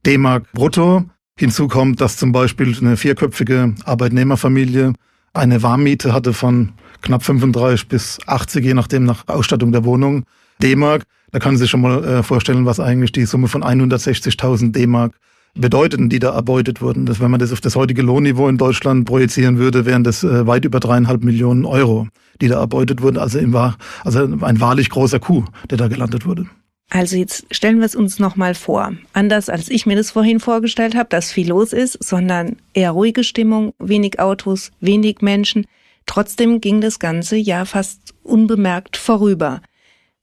D-Mark 0.04 0.52
brutto. 0.52 1.04
Hinzu 1.38 1.68
kommt, 1.68 2.00
dass 2.00 2.16
zum 2.16 2.33
Beispiel 2.33 2.76
eine 2.78 2.97
vierköpfige 2.97 3.75
Arbeitnehmerfamilie 3.85 4.92
eine 5.33 5.62
Warmmiete 5.62 6.12
hatte 6.12 6.35
von 6.35 6.73
knapp 7.00 7.23
35 7.23 7.88
bis 7.88 8.18
80, 8.26 8.64
je 8.64 8.75
nachdem 8.75 9.04
nach 9.04 9.26
Ausstattung 9.28 9.73
der 9.73 9.85
Wohnung, 9.85 10.25
D-Mark. 10.61 11.04
Da 11.30 11.38
kann 11.38 11.52
man 11.52 11.59
sich 11.59 11.71
schon 11.71 11.80
mal 11.80 12.04
äh, 12.04 12.23
vorstellen, 12.23 12.66
was 12.66 12.80
eigentlich 12.80 13.12
die 13.12 13.25
Summe 13.25 13.49
von 13.49 13.62
160.000 13.62 14.73
D-Mark 14.73 15.14
bedeuteten, 15.61 16.09
die 16.09 16.19
da 16.19 16.35
erbeutet 16.35 16.81
wurden. 16.81 17.07
Das, 17.07 17.21
wenn 17.21 17.31
man 17.31 17.41
das 17.41 17.53
auf 17.53 17.61
das 17.61 17.77
heutige 17.77 18.03
Lohnniveau 18.03 18.49
in 18.49 18.59
Deutschland 18.59 19.07
projizieren 19.07 19.59
würde, 19.59 19.85
wären 19.87 20.05
das 20.05 20.25
äh, 20.25 20.47
weit 20.47 20.65
über 20.65 20.81
dreieinhalb 20.81 21.23
Millionen 21.23 21.65
Euro, 21.65 22.09
die 22.41 22.49
da 22.49 22.61
erbeutet 22.61 23.03
wurden. 23.03 23.19
Also, 23.19 23.38
im, 23.38 23.55
also 23.55 24.21
ein 24.21 24.61
wahrlich 24.61 24.91
großer 24.91 25.21
Coup, 25.21 25.45
der 25.71 25.79
da 25.79 25.88
gelandet 25.88 26.25
wurde. 26.27 26.47
Also 26.91 27.17
jetzt 27.17 27.45
stellen 27.50 27.79
wir 27.79 27.85
es 27.85 27.95
uns 27.95 28.19
nochmal 28.19 28.55
vor. 28.55 28.93
Anders 29.12 29.50
als 29.50 29.69
ich 29.69 29.85
mir 29.85 29.97
das 29.97 30.12
vorhin 30.12 30.41
vorgestellt 30.41 30.95
habe, 30.95 31.11
dass 31.11 31.31
viel 31.31 31.49
los 31.49 31.75
ist, 31.75 32.03
sondern 32.03 32.57
eher 32.73 32.93
ruhige 32.93 33.25
Stimmung, 33.25 33.75
wenig 33.79 34.21
Autos, 34.21 34.71
wenig 34.81 35.21
Menschen. 35.21 35.67
Trotzdem 36.07 36.62
ging 36.62 36.81
das 36.81 36.99
Ganze 36.99 37.37
ja 37.37 37.67
fast 37.67 38.15
unbemerkt 38.23 38.97
vorüber. 38.97 39.61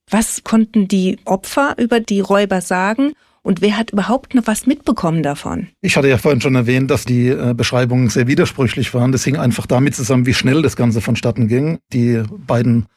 Was 0.10 0.44
konnten 0.44 0.88
die 0.88 1.20
Opfer 1.26 1.76
über 1.78 2.00
die 2.00 2.20
Räuber 2.20 2.62
sagen 2.62 3.14
und 3.46 3.62
wer 3.62 3.78
hat 3.78 3.92
überhaupt 3.92 4.34
noch 4.34 4.48
was 4.48 4.66
mitbekommen 4.66 5.22
davon? 5.22 5.68
Ich 5.82 5.96
hatte 5.98 6.10
ja 6.10 6.18
vorhin 6.18 6.42
schon 6.42 6.56
erwähnt, 6.56 6.90
dass 6.90 7.06
die 7.06 7.28
äh, 7.28 7.54
Beschreibungen 7.56 8.10
sehr 8.10 8.26
widersprüchlich 8.26 8.92
waren. 8.96 9.12
Das 9.12 9.24
hing 9.24 9.38
einfach 9.38 9.68
damit 9.68 9.96
zusammen, 9.96 10.26
wie 10.26 10.34
schnell 10.34 10.64
das 10.64 10.76
Ganze 10.76 11.00
vonstatten 11.00 11.48
ging. 11.48 11.78
Die 11.94 12.24
beiden 12.48 12.88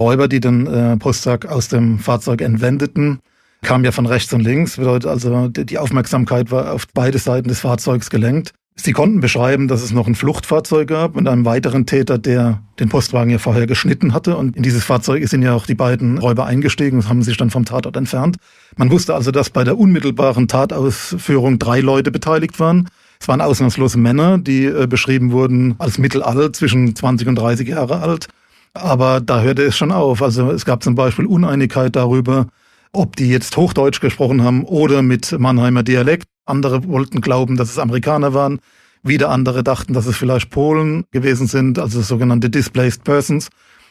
Räuber, 0.00 0.26
die 0.26 0.40
den 0.40 0.66
äh, 0.66 0.96
Postsack 0.96 1.46
aus 1.46 1.68
dem 1.68 2.00
Fahrzeug 2.00 2.40
entwendeten, 2.40 3.20
kamen 3.62 3.84
ja 3.84 3.92
von 3.92 4.06
rechts 4.06 4.32
und 4.32 4.40
links. 4.40 4.76
Bedeutet 4.76 5.08
also, 5.08 5.46
die 5.46 5.78
Aufmerksamkeit 5.78 6.50
war 6.50 6.72
auf 6.72 6.86
beide 6.92 7.18
Seiten 7.18 7.46
des 7.46 7.60
Fahrzeugs 7.60 8.10
gelenkt. 8.10 8.54
Sie 8.74 8.92
konnten 8.92 9.20
beschreiben, 9.20 9.68
dass 9.68 9.82
es 9.82 9.92
noch 9.92 10.06
ein 10.06 10.14
Fluchtfahrzeug 10.14 10.88
gab 10.88 11.16
und 11.16 11.28
einen 11.28 11.44
weiteren 11.44 11.84
Täter, 11.84 12.16
der 12.16 12.62
den 12.80 12.88
Postwagen 12.88 13.30
ja 13.30 13.38
vorher 13.38 13.66
geschnitten 13.66 14.14
hatte. 14.14 14.36
Und 14.36 14.56
in 14.56 14.62
dieses 14.62 14.82
Fahrzeug 14.82 15.28
sind 15.28 15.42
ja 15.42 15.54
auch 15.54 15.66
die 15.66 15.74
beiden 15.74 16.16
Räuber 16.16 16.46
eingestiegen 16.46 16.98
und 16.98 17.08
haben 17.08 17.22
sich 17.22 17.36
dann 17.36 17.50
vom 17.50 17.66
Tatort 17.66 17.96
entfernt. 17.96 18.36
Man 18.76 18.90
wusste 18.90 19.14
also, 19.14 19.30
dass 19.30 19.50
bei 19.50 19.62
der 19.62 19.78
unmittelbaren 19.78 20.48
Tatausführung 20.48 21.58
drei 21.58 21.80
Leute 21.80 22.10
beteiligt 22.10 22.58
waren. 22.60 22.88
Es 23.20 23.28
waren 23.28 23.42
ausnahmslose 23.42 23.98
Männer, 23.98 24.38
die 24.38 24.64
äh, 24.64 24.86
beschrieben 24.86 25.32
wurden 25.32 25.74
als 25.78 25.98
mittelalt, 25.98 26.56
zwischen 26.56 26.96
20 26.96 27.28
und 27.28 27.36
30 27.36 27.68
Jahre 27.68 28.00
alt. 28.00 28.28
Aber 28.74 29.20
da 29.20 29.42
hörte 29.42 29.62
es 29.62 29.76
schon 29.76 29.92
auf. 29.92 30.22
Also 30.22 30.50
es 30.50 30.64
gab 30.64 30.82
zum 30.82 30.94
Beispiel 30.94 31.26
Uneinigkeit 31.26 31.94
darüber, 31.94 32.46
ob 32.92 33.16
die 33.16 33.28
jetzt 33.28 33.56
Hochdeutsch 33.56 34.00
gesprochen 34.00 34.42
haben 34.42 34.64
oder 34.64 35.02
mit 35.02 35.32
Mannheimer 35.38 35.82
Dialekt. 35.82 36.28
Andere 36.44 36.86
wollten 36.86 37.20
glauben, 37.20 37.56
dass 37.56 37.70
es 37.70 37.78
Amerikaner 37.78 38.34
waren. 38.34 38.60
Wieder 39.02 39.30
andere 39.30 39.64
dachten, 39.64 39.94
dass 39.94 40.06
es 40.06 40.16
vielleicht 40.16 40.50
Polen 40.50 41.04
gewesen 41.10 41.46
sind, 41.46 41.78
also 41.78 42.02
sogenannte 42.02 42.50
Displaced 42.50 43.02
Persons, 43.02 43.48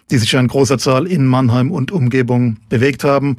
die 0.10 0.18
sich 0.18 0.34
in 0.34 0.48
großer 0.48 0.78
Zahl 0.78 1.08
in 1.08 1.26
Mannheim 1.26 1.72
und 1.72 1.92
Umgebung 1.92 2.58
bewegt 2.70 3.04
haben. 3.04 3.38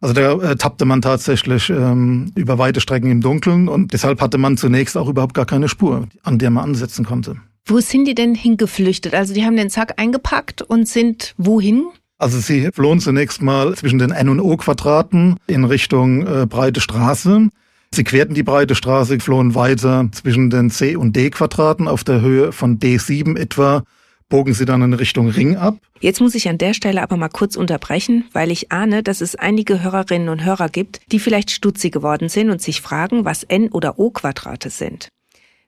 Also 0.00 0.12
da 0.12 0.32
äh, 0.32 0.56
tappte 0.56 0.84
man 0.84 1.00
tatsächlich 1.00 1.70
ähm, 1.70 2.32
über 2.34 2.58
weite 2.58 2.80
Strecken 2.80 3.10
im 3.10 3.22
Dunkeln 3.22 3.68
und 3.68 3.94
deshalb 3.94 4.20
hatte 4.20 4.36
man 4.36 4.58
zunächst 4.58 4.96
auch 4.96 5.08
überhaupt 5.08 5.34
gar 5.34 5.46
keine 5.46 5.68
Spur, 5.68 6.06
an 6.22 6.38
der 6.38 6.50
man 6.50 6.64
ansetzen 6.64 7.06
konnte. 7.06 7.36
Wo 7.64 7.80
sind 7.80 8.04
die 8.04 8.14
denn 8.14 8.34
hingeflüchtet? 8.34 9.14
Also 9.14 9.32
die 9.32 9.44
haben 9.44 9.56
den 9.56 9.70
Sack 9.70 9.94
eingepackt 9.96 10.62
und 10.62 10.86
sind 10.86 11.34
wohin? 11.38 11.86
Also 12.18 12.40
sie 12.40 12.70
flohen 12.72 13.00
zunächst 13.00 13.42
mal 13.42 13.74
zwischen 13.74 13.98
den 13.98 14.10
N- 14.10 14.30
und 14.30 14.40
O-Quadraten 14.40 15.36
in 15.46 15.64
Richtung 15.64 16.26
äh, 16.26 16.46
Breite 16.46 16.80
Straße. 16.80 17.50
Sie 17.92 18.04
querten 18.04 18.34
die 18.34 18.42
breite 18.42 18.74
Straße, 18.74 19.20
flohen 19.20 19.54
weiter 19.54 20.08
zwischen 20.12 20.50
den 20.50 20.70
C- 20.70 20.96
und 20.96 21.14
D-Quadraten 21.14 21.88
auf 21.88 22.04
der 22.04 22.20
Höhe 22.20 22.52
von 22.52 22.78
D7 22.78 23.38
etwa, 23.38 23.84
bogen 24.28 24.54
sie 24.54 24.64
dann 24.64 24.82
in 24.82 24.92
Richtung 24.92 25.28
Ring 25.28 25.56
ab. 25.56 25.78
Jetzt 26.00 26.20
muss 26.20 26.34
ich 26.34 26.48
an 26.48 26.58
der 26.58 26.74
Stelle 26.74 27.02
aber 27.02 27.16
mal 27.16 27.28
kurz 27.28 27.54
unterbrechen, 27.54 28.24
weil 28.32 28.50
ich 28.50 28.72
ahne, 28.72 29.02
dass 29.02 29.20
es 29.20 29.36
einige 29.36 29.82
Hörerinnen 29.82 30.28
und 30.28 30.44
Hörer 30.44 30.68
gibt, 30.68 31.00
die 31.12 31.20
vielleicht 31.20 31.50
stutzig 31.50 31.92
geworden 31.92 32.28
sind 32.28 32.50
und 32.50 32.60
sich 32.60 32.80
fragen, 32.80 33.24
was 33.24 33.44
N- 33.44 33.70
oder 33.70 33.98
O-Quadrate 33.98 34.70
sind. 34.70 35.08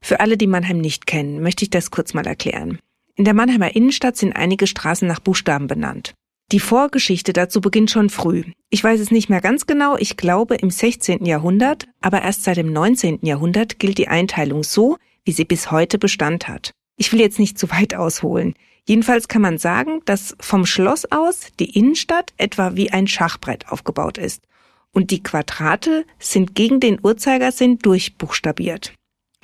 Für 0.00 0.20
alle, 0.20 0.36
die 0.36 0.46
Mannheim 0.46 0.78
nicht 0.78 1.06
kennen, 1.06 1.42
möchte 1.42 1.64
ich 1.64 1.70
das 1.70 1.90
kurz 1.90 2.14
mal 2.14 2.26
erklären. 2.26 2.78
In 3.16 3.24
der 3.24 3.34
Mannheimer 3.34 3.74
Innenstadt 3.74 4.16
sind 4.16 4.34
einige 4.34 4.66
Straßen 4.66 5.08
nach 5.08 5.20
Buchstaben 5.20 5.66
benannt. 5.66 6.14
Die 6.50 6.60
Vorgeschichte 6.60 7.34
dazu 7.34 7.60
beginnt 7.60 7.90
schon 7.90 8.08
früh. 8.08 8.42
Ich 8.70 8.82
weiß 8.82 9.00
es 9.00 9.10
nicht 9.10 9.28
mehr 9.28 9.42
ganz 9.42 9.66
genau, 9.66 9.98
ich 9.98 10.16
glaube 10.16 10.54
im 10.54 10.70
16. 10.70 11.26
Jahrhundert, 11.26 11.86
aber 12.00 12.22
erst 12.22 12.44
seit 12.44 12.56
dem 12.56 12.72
19. 12.72 13.18
Jahrhundert 13.20 13.78
gilt 13.78 13.98
die 13.98 14.08
Einteilung 14.08 14.64
so, 14.64 14.96
wie 15.26 15.32
sie 15.32 15.44
bis 15.44 15.70
heute 15.70 15.98
Bestand 15.98 16.48
hat. 16.48 16.70
Ich 16.96 17.12
will 17.12 17.20
jetzt 17.20 17.38
nicht 17.38 17.58
zu 17.58 17.70
weit 17.70 17.94
ausholen. 17.94 18.54
Jedenfalls 18.86 19.28
kann 19.28 19.42
man 19.42 19.58
sagen, 19.58 20.00
dass 20.06 20.36
vom 20.40 20.64
Schloss 20.64 21.04
aus 21.12 21.48
die 21.60 21.78
Innenstadt 21.78 22.32
etwa 22.38 22.76
wie 22.76 22.90
ein 22.90 23.08
Schachbrett 23.08 23.68
aufgebaut 23.68 24.16
ist. 24.16 24.42
Und 24.90 25.10
die 25.10 25.22
Quadrate 25.22 26.06
sind 26.18 26.54
gegen 26.54 26.80
den 26.80 26.98
Uhrzeigersinn 27.02 27.78
durchbuchstabiert. 27.78 28.94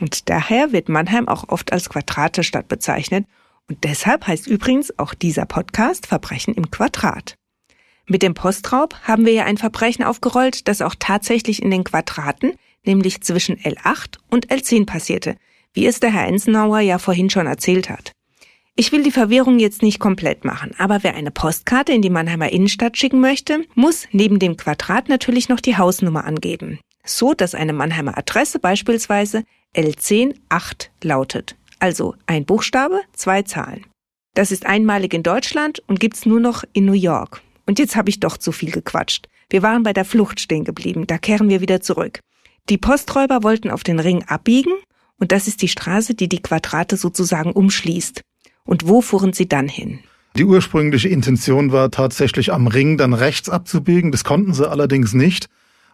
Und 0.01 0.31
daher 0.31 0.73
wird 0.73 0.89
Mannheim 0.89 1.29
auch 1.29 1.51
oft 1.51 1.71
als 1.71 1.91
Quadratestadt 1.91 2.67
bezeichnet 2.67 3.27
und 3.69 3.85
deshalb 3.85 4.27
heißt 4.27 4.47
übrigens 4.47 4.99
auch 4.99 5.15
dieser 5.15 5.47
Podcast 5.47 6.07
Verbrechen 6.07 6.55
im 6.55 6.71
Quadrat. 6.71 7.37
Mit 8.07 8.23
dem 8.23 8.35
Postraub 8.35 8.95
haben 9.03 9.25
wir 9.25 9.33
ja 9.33 9.45
ein 9.45 9.57
Verbrechen 9.57 10.05
aufgerollt, 10.05 10.69
das 10.69 10.83
auch 10.83 10.95
tatsächlich 10.99 11.63
in 11.63 11.71
den 11.71 11.85
Quadraten, 11.85 12.53
nämlich 12.85 13.23
zwischen 13.23 13.57
L8 13.57 14.19
und 14.29 14.49
L10 14.49 14.85
passierte, 14.85 15.37
wie 15.73 15.87
es 15.87 16.01
der 16.01 16.13
Herr 16.13 16.27
Ensenauer 16.27 16.81
ja 16.81 16.99
vorhin 16.99 17.31
schon 17.31 17.47
erzählt 17.47 17.89
hat. 17.89 18.13
Ich 18.77 18.93
will 18.93 19.05
die 19.05 19.13
Verwirrung 19.13 19.59
jetzt 19.59 19.83
nicht 19.83 20.01
komplett 20.01 20.45
machen, 20.45 20.73
aber 20.79 21.03
wer 21.03 21.15
eine 21.15 21.31
Postkarte 21.31 21.93
in 21.93 22.03
die 22.03 22.11
Mannheimer 22.11 22.51
Innenstadt 22.51 22.99
schicken 22.99 23.21
möchte, 23.21 23.65
muss 23.75 24.09
neben 24.11 24.39
dem 24.39 24.57
Quadrat 24.57 25.09
natürlich 25.09 25.49
noch 25.49 25.61
die 25.61 25.79
Hausnummer 25.79 26.25
angeben. 26.25 26.81
So, 27.07 27.35
dass 27.35 27.55
eine 27.55 27.73
Mannheimer 27.73 28.19
Adresse 28.19 28.59
beispielsweise 28.59 29.45
L108 29.75 30.89
lautet. 31.03 31.57
Also 31.79 32.15
ein 32.27 32.45
Buchstabe, 32.45 33.01
zwei 33.13 33.43
Zahlen. 33.43 33.85
Das 34.35 34.51
ist 34.51 34.67
einmalig 34.67 35.15
in 35.15 35.23
Deutschland 35.23 35.83
und 35.87 36.01
gibt's 36.01 36.27
nur 36.27 36.41
noch 36.41 36.65
in 36.73 36.85
New 36.85 36.93
York. 36.93 37.41
Und 37.67 37.79
jetzt 37.79 37.97
habe 37.97 38.11
ich 38.11 38.21
doch 38.21 38.37
zu 38.37 38.53
viel 38.53 38.71
gequatscht. 38.71 39.27
Wir 39.49 39.63
waren 39.63 39.83
bei 39.83 39.93
der 39.93 40.05
Flucht 40.05 40.41
stehen 40.41 40.65
geblieben, 40.65 41.07
da 41.07 41.19
kehren 41.19 41.49
wir 41.49 41.61
wieder 41.61 41.81
zurück. 41.81 42.21
Die 42.69 42.79
Posträuber 42.79 43.43
wollten 43.43 43.71
auf 43.71 43.85
den 43.85 44.01
Ring 44.01 44.25
abbiegen 44.25 44.73
und 45.19 45.33
das 45.33 45.47
ist 45.47 45.63
die 45.63 45.69
Straße, 45.69 46.15
die 46.15 46.29
die 46.29 46.43
Quadrate 46.43 46.97
sozusagen 46.97 47.53
umschließt. 47.53 48.23
Und 48.65 48.89
wo 48.89 49.03
fuhren 49.03 49.33
sie 49.33 49.49
dann 49.49 49.69
hin? 49.69 50.01
Die 50.37 50.45
ursprüngliche 50.45 51.09
Intention 51.09 51.71
war 51.71 51.91
tatsächlich 51.91 52.53
am 52.53 52.67
Ring 52.67 52.99
dann 52.99 53.15
rechts 53.15 53.49
abzubiegen. 53.49 54.11
Das 54.11 54.25
konnten 54.25 54.53
sie 54.53 54.69
allerdings 54.69 55.13
nicht, 55.13 55.47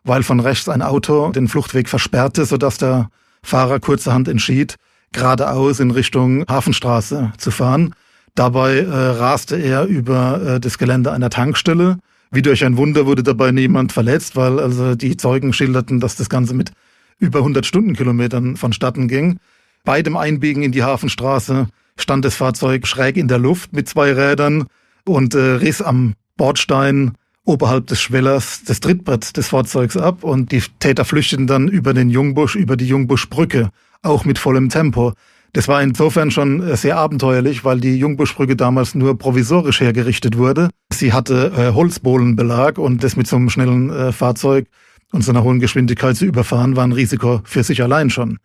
weil 0.05 0.23
von 0.23 0.41
rechts 0.41 0.69
ein 0.69 0.81
Auto 0.81 1.31
den 1.31 1.49
Fluchtweg 1.49 1.89
versperrte, 1.89 2.47
sodass 2.47 2.79
der 2.79 3.11
Fahrer 3.43 3.81
kurzerhand 3.81 4.29
entschied, 4.29 4.77
geradeaus 5.13 5.81
in 5.81 5.91
Richtung 5.91 6.45
Hafenstraße 6.49 7.33
zu 7.37 7.51
fahren. 7.51 7.95
Dabei 8.35 8.79
äh, 8.79 8.89
raste 8.89 9.57
er 9.57 9.85
über 9.85 10.41
äh, 10.43 10.61
das 10.61 10.79
Gelände 10.79 11.13
einer 11.13 11.31
Tankstelle. 11.31 11.99
Wie 12.31 12.43
durch 12.43 12.65
ein 12.65 12.77
Wunder 12.77 13.07
wurde 13.07 13.23
dabei 13.23 13.51
niemand 13.51 13.93
verletzt, 13.93 14.37
weil 14.37 14.61
also 14.61 14.95
die 14.95 15.17
Zeugen 15.17 15.53
schilderten, 15.53 15.99
dass 15.99 16.15
das 16.15 16.29
Ganze 16.29 16.55
mit 16.55 16.73
über 17.19 17.41
100 17.41 17.67
Stundenkilometern 17.67 18.57
vonstatten 18.57 19.09
ging. 19.09 19.39
Bei 19.85 20.03
dem 20.03 20.17
Einbiegen 20.17 20.63
in 20.63 20.73
die 20.73 20.85
Hafenstraße 20.85 21.67
stand 21.97 22.25
das 22.25 22.37
Fahrzeug 22.37 22.87
schräg 22.87 23.17
in 23.17 23.29
der 23.29 23.39
Luft 23.39 23.73
mit 23.73 23.89
zwei 23.89 24.13
Rädern 24.13 24.67
und 25.05 25.35
äh, 25.35 25.39
riss 25.39 25.83
am 25.83 26.15
Bordstein 26.37 27.13
oberhalb 27.45 27.89
des 27.89 28.01
Schwellers 28.01 28.63
das 28.65 28.81
Trittbrett 28.81 29.37
des 29.37 29.49
Fahrzeugs 29.49 29.97
ab 29.97 30.23
und 30.23 30.53
die 30.53 30.63
Täter 30.79 31.05
flüchteten 31.05 31.47
dann 31.47 31.69
über 31.69 31.95
den 31.95 32.11
Jungbusch, 32.11 32.55
über 32.55 32.77
die 32.77 32.87
Jungbuschbrücke 32.87 33.71
auch 34.03 34.25
mit 34.25 34.39
vollem 34.39 34.69
Tempo. 34.69 35.13
Das 35.53 35.67
war 35.67 35.83
insofern 35.83 36.31
schon 36.31 36.63
äh, 36.63 36.77
sehr 36.77 36.97
abenteuerlich, 36.97 37.65
weil 37.65 37.81
die 37.81 37.97
Jungbuschbrücke 37.97 38.57
damals 38.57 38.95
nur 38.95 39.19
provisorisch 39.19 39.81
hergerichtet 39.81 40.39
wurde. 40.39 40.71
Sie 40.93 41.13
hatte 41.13 41.53
äh, 41.57 41.75
Holzbohlenbelag 41.75 42.79
und 42.79 43.03
das 43.03 43.17
mit 43.17 43.27
so 43.27 43.37
einem 43.37 43.51
schnellen 43.51 43.91
äh, 43.91 44.13
Fahrzeug 44.13 44.67
und 45.13 45.25
so 45.25 45.33
einer 45.33 45.43
hohen 45.43 45.59
Geschwindigkeit 45.59 46.17
zu 46.17 46.25
überfahren, 46.25 46.77
war 46.77 46.85
ein 46.85 46.93
Risiko 46.93 47.41
für 47.45 47.65
sich 47.65 47.83
allein 47.83 48.11
schon. 48.11 48.39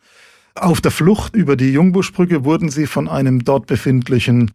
Auf 0.56 0.82
der 0.82 0.92
Flucht 0.92 1.36
über 1.36 1.56
die 1.56 1.72
Jungbuschbrücke 1.72 2.44
wurden 2.44 2.70
sie 2.70 2.88
von 2.88 3.08
einem 3.08 3.44
dort 3.44 3.68
befindlichen 3.68 4.52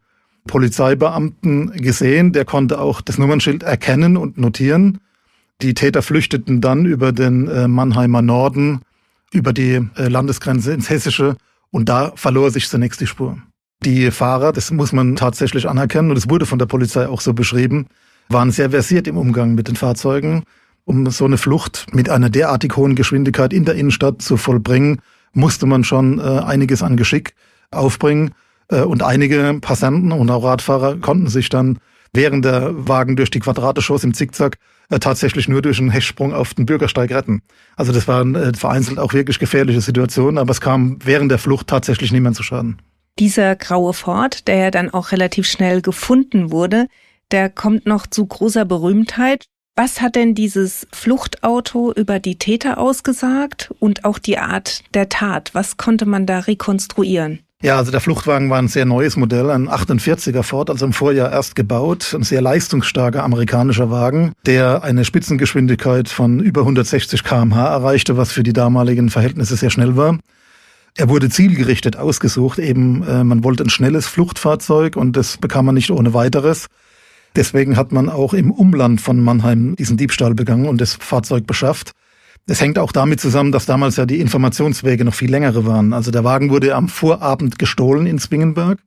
Polizeibeamten 0.47 1.73
gesehen. 1.73 2.33
Der 2.33 2.45
konnte 2.45 2.81
auch 2.81 3.01
das 3.01 3.19
Nummernschild 3.19 3.63
erkennen 3.63 4.17
und 4.17 4.39
notieren. 4.39 4.99
Die 5.63 5.75
Täter 5.75 6.03
flüchteten 6.03 6.61
dann 6.61 6.87
über 6.87 7.13
den 7.13 7.47
äh, 7.49 7.69
Mannheimer 7.69 8.23
Norden 8.23 8.81
über 9.33 9.53
die 9.53 9.87
äh, 9.97 10.09
Landesgrenze 10.09 10.73
ins 10.73 10.91
Hessische 10.91 11.37
und 11.71 11.89
da 11.89 12.13
verlor 12.17 12.51
sich 12.51 12.69
zunächst 12.69 13.01
die 13.01 13.07
Spur. 13.07 13.39
Die 13.85 14.11
Fahrer, 14.11 14.53
das 14.53 14.71
muss 14.71 14.93
man 14.93 15.17
tatsächlich 15.17 15.69
anerkennen 15.69 16.11
und 16.11 16.17
es 16.17 16.29
wurde 16.29 16.47
von 16.47 16.59
der 16.59 16.67
Polizei 16.67 17.09
auch 17.09 17.21
so 17.21 17.33
beschrieben, 17.33 17.87
waren 18.29 18.51
sehr 18.51 18.71
versiert 18.71 19.09
im 19.09 19.17
Umgang 19.17 19.55
mit 19.55 19.69
den 19.69 19.77
Fahrzeugen. 19.77 20.45
Um 20.85 21.09
so 21.11 21.25
eine 21.25 21.39
Flucht 21.39 21.87
mit 21.93 22.09
einer 22.09 22.31
derartig 22.31 22.77
hohen 22.77 22.95
Geschwindigkeit 22.95 23.53
in 23.53 23.65
der 23.65 23.77
Innenstadt 23.77 24.23
zu 24.23 24.37
vollbringen, 24.37 25.01
musste 25.33 25.67
man 25.67 25.85
schon 25.85 26.19
äh, 26.19 26.23
einiges 26.23 26.83
an 26.83 26.97
Geschick 26.97 27.35
aufbringen. 27.71 28.33
Äh, 28.69 28.83
und 28.83 29.03
einige 29.03 29.59
Passanten 29.61 30.13
und 30.13 30.31
auch 30.31 30.45
Radfahrer 30.45 30.97
konnten 30.97 31.29
sich 31.29 31.49
dann 31.49 31.79
während 32.13 32.45
der 32.45 32.89
Wagen 32.89 33.17
durch 33.17 33.31
die 33.31 33.41
Quadrate 33.41 33.83
schoss 33.83 34.05
im 34.05 34.15
Zickzack 34.15 34.59
tatsächlich 34.99 35.49
nur 35.49 35.63
durch 35.63 35.79
einen 35.79 35.91
Hechtsprung 35.91 36.35
auf 36.35 36.55
den 36.55 36.67
Bürgersteig 36.67 37.11
retten. 37.13 37.43
Also 37.77 37.93
das 37.93 38.09
waren 38.09 38.35
äh, 38.35 38.53
vereinzelt 38.55 38.99
auch 38.99 39.13
wirklich 39.13 39.39
gefährliche 39.39 39.81
Situationen, 39.81 40.39
aber 40.39 40.51
es 40.51 40.61
kam 40.61 40.99
während 41.05 41.31
der 41.31 41.39
Flucht 41.39 41.69
tatsächlich 41.69 42.11
niemand 42.11 42.37
zu 42.37 42.43
Schaden. 42.43 42.83
Dieser 43.19 43.55
graue 43.55 43.93
Ford, 43.93 44.49
der 44.49 44.57
ja 44.57 44.71
dann 44.71 44.91
auch 44.91 45.13
relativ 45.13 45.47
schnell 45.47 45.83
gefunden 45.83 46.51
wurde, 46.51 46.87
der 47.31 47.51
kommt 47.51 47.87
noch 47.87 48.07
zu 48.07 48.27
großer 48.27 48.65
Berühmtheit. 48.65 49.45
Was 49.77 50.01
hat 50.01 50.17
denn 50.17 50.35
dieses 50.35 50.87
Fluchtauto 50.93 51.93
über 51.93 52.19
die 52.19 52.37
Täter 52.37 52.79
ausgesagt 52.79 53.73
und 53.79 54.05
auch 54.05 54.19
die 54.19 54.39
Art 54.39 54.83
der 54.95 55.09
Tat? 55.09 55.51
Was 55.55 55.77
konnte 55.77 56.07
man 56.07 56.27
da 56.27 56.41
rekonstruieren? 56.41 57.41
Ja, 57.63 57.77
also 57.77 57.91
der 57.91 58.01
Fluchtwagen 58.01 58.49
war 58.49 58.59
ein 58.59 58.69
sehr 58.69 58.87
neues 58.87 59.19
Modell, 59.19 59.51
ein 59.51 59.69
48er 59.69 60.43
Ford, 60.43 60.71
also 60.71 60.87
im 60.87 60.95
Vorjahr 60.95 61.31
erst 61.31 61.55
gebaut, 61.55 62.15
ein 62.15 62.23
sehr 62.23 62.41
leistungsstarker 62.41 63.23
amerikanischer 63.23 63.91
Wagen, 63.91 64.33
der 64.47 64.83
eine 64.83 65.05
Spitzengeschwindigkeit 65.05 66.09
von 66.09 66.41
über 66.41 66.63
160 66.63 67.23
kmh 67.23 67.63
erreichte, 67.63 68.17
was 68.17 68.33
für 68.33 68.43
die 68.43 68.55
damaligen 68.55 69.11
Verhältnisse 69.11 69.57
sehr 69.57 69.69
schnell 69.69 69.95
war. 69.95 70.19
Er 70.97 71.11
wurde 71.11 71.29
zielgerichtet 71.29 71.97
ausgesucht, 71.97 72.59
eben 72.59 73.07
äh, 73.07 73.25
man 73.25 73.45
wollte 73.45 73.63
ein 73.63 73.71
schnelles 73.71 74.07
Fluchtfahrzeug 74.07 74.97
und 74.97 75.15
das 75.19 75.37
bekam 75.37 75.67
man 75.67 75.75
nicht 75.75 75.91
ohne 75.91 76.15
weiteres. 76.15 76.67
Deswegen 77.37 77.77
hat 77.77 77.93
man 77.93 78.09
auch 78.09 78.33
im 78.33 78.53
Umland 78.53 79.03
von 79.03 79.23
Mannheim 79.23 79.77
diesen 79.77 79.99
Diebstahl 79.99 80.35
begangen 80.35 80.67
und 80.67 80.81
das 80.81 80.95
Fahrzeug 80.95 81.47
beschafft. 81.47 81.93
Es 82.51 82.61
hängt 82.61 82.81
auch 82.81 82.91
damit 82.91 83.21
zusammen, 83.21 83.53
dass 83.53 83.65
damals 83.65 83.95
ja 83.95 84.07
die 84.07 84.19
Informationswege 84.19 85.05
noch 85.05 85.15
viel 85.15 85.31
längere 85.31 85.67
waren. 85.67 85.93
Also 85.93 86.11
der 86.11 86.25
Wagen 86.25 86.51
wurde 86.51 86.75
am 86.75 86.89
Vorabend 86.89 87.61
gestohlen 87.61 88.07
in 88.07 88.19
Zwingenberg. 88.19 88.81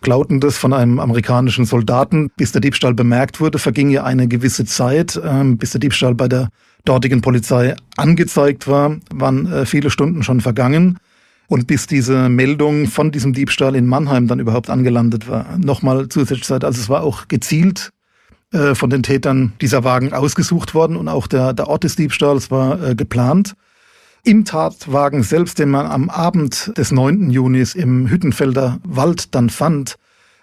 Klauten 0.00 0.40
das 0.40 0.58
von 0.58 0.72
einem 0.72 0.98
amerikanischen 0.98 1.66
Soldaten, 1.66 2.32
bis 2.36 2.50
der 2.50 2.60
Diebstahl 2.60 2.94
bemerkt 2.94 3.40
wurde, 3.40 3.60
verging 3.60 3.90
ja 3.90 4.02
eine 4.02 4.26
gewisse 4.26 4.64
Zeit, 4.64 5.20
ähm, 5.24 5.56
bis 5.56 5.70
der 5.70 5.78
Diebstahl 5.78 6.16
bei 6.16 6.26
der 6.26 6.48
dortigen 6.84 7.20
Polizei 7.20 7.76
angezeigt 7.96 8.66
war, 8.66 8.96
waren 9.14 9.46
äh, 9.52 9.66
viele 9.66 9.90
Stunden 9.90 10.24
schon 10.24 10.40
vergangen. 10.40 10.98
Und 11.46 11.68
bis 11.68 11.86
diese 11.86 12.28
Meldung 12.28 12.88
von 12.88 13.12
diesem 13.12 13.34
Diebstahl 13.34 13.76
in 13.76 13.86
Mannheim 13.86 14.26
dann 14.26 14.40
überhaupt 14.40 14.68
angelandet 14.68 15.28
war, 15.28 15.58
nochmal 15.58 16.08
zusätzlich 16.08 16.42
Zeit. 16.42 16.64
Also 16.64 16.80
es 16.80 16.88
war 16.88 17.04
auch 17.04 17.28
gezielt 17.28 17.92
äh, 18.52 18.74
von 18.74 18.90
den 18.90 19.02
Tätern 19.02 19.52
dieser 19.60 19.84
Wagen 19.84 20.12
ausgesucht 20.12 20.74
worden 20.74 20.96
und 20.96 21.08
auch 21.08 21.26
der, 21.26 21.52
der 21.52 21.68
Ort 21.68 21.84
des 21.84 21.96
Diebstahls 21.96 22.50
war 22.50 22.82
äh, 22.82 22.94
geplant. 22.94 23.54
Im 24.24 24.44
Tatwagen 24.44 25.22
selbst, 25.22 25.58
den 25.58 25.70
man 25.70 25.86
am 25.86 26.10
Abend 26.10 26.76
des 26.76 26.92
9. 26.92 27.30
Junis 27.30 27.74
im 27.74 28.08
Hüttenfelder 28.08 28.78
Wald 28.84 29.34
dann 29.34 29.50
fand, 29.50 29.96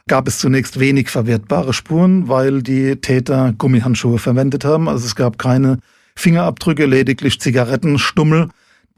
gab 0.08 0.28
es 0.28 0.40
zunächst 0.40 0.80
wenig 0.80 1.10
verwertbare 1.10 1.74
Spuren, 1.74 2.28
weil 2.28 2.64
die 2.64 2.96
Täter 2.96 3.54
Gummihandschuhe 3.58 4.18
verwendet 4.18 4.66
haben. 4.66 4.88
Also 4.88 5.06
es 5.06 5.16
gab 5.16 5.38
keine 5.38 5.80
Fingerabdrücke, 6.16 6.86
lediglich 6.86 7.40
Zigarettenstummel, 7.40 8.50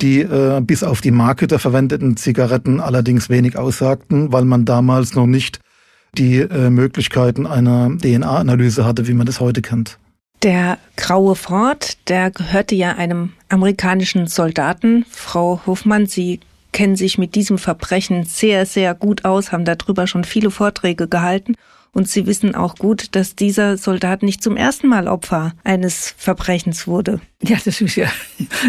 die 0.02 0.22
äh, 0.22 0.62
bis 0.62 0.84
auf 0.84 1.02
die 1.02 1.12
Marke 1.12 1.48
der 1.48 1.60
verwendeten 1.60 2.16
Zigaretten 2.16 2.80
allerdings 2.80 3.30
wenig 3.30 3.58
aussagten, 3.58 4.32
weil 4.32 4.46
man 4.46 4.66
damals 4.66 5.16
noch 5.16 5.26
nicht 5.26 5.60
die 6.18 6.38
äh, 6.38 6.70
Möglichkeiten 6.70 7.46
einer 7.46 7.90
DNA-Analyse 7.98 8.86
hatte, 8.86 9.08
wie 9.08 9.14
man 9.14 9.26
das 9.26 9.40
heute 9.40 9.62
kennt. 9.62 9.98
Der 10.44 10.78
graue 10.96 11.36
Ford, 11.36 11.98
der 12.08 12.32
gehörte 12.32 12.74
ja 12.76 12.96
einem 12.96 13.34
amerikanischen 13.50 14.28
Soldaten. 14.28 15.06
Frau 15.10 15.62
Hofmann, 15.66 16.06
Sie 16.06 16.40
kennen 16.72 16.96
sich 16.96 17.18
mit 17.18 17.36
diesem 17.36 17.58
Verbrechen 17.58 18.24
sehr, 18.24 18.66
sehr 18.66 18.96
gut 18.96 19.26
aus, 19.26 19.52
haben 19.52 19.66
darüber 19.66 20.08
schon 20.08 20.24
viele 20.24 20.52
Vorträge 20.52 21.08
gehalten. 21.08 21.56
Und 21.92 22.08
Sie 22.08 22.28
wissen 22.28 22.56
auch 22.56 22.76
gut, 22.76 23.16
dass 23.16 23.36
dieser 23.36 23.78
Soldat 23.78 24.22
nicht 24.24 24.44
zum 24.44 24.58
ersten 24.58 24.88
Mal 24.88 25.08
Opfer 25.08 25.54
eines 25.64 26.14
Verbrechens 26.18 26.88
wurde. 26.88 27.20
Ja, 27.42 27.58
das 27.64 27.82
ist 27.82 27.96
ja, 27.96 28.12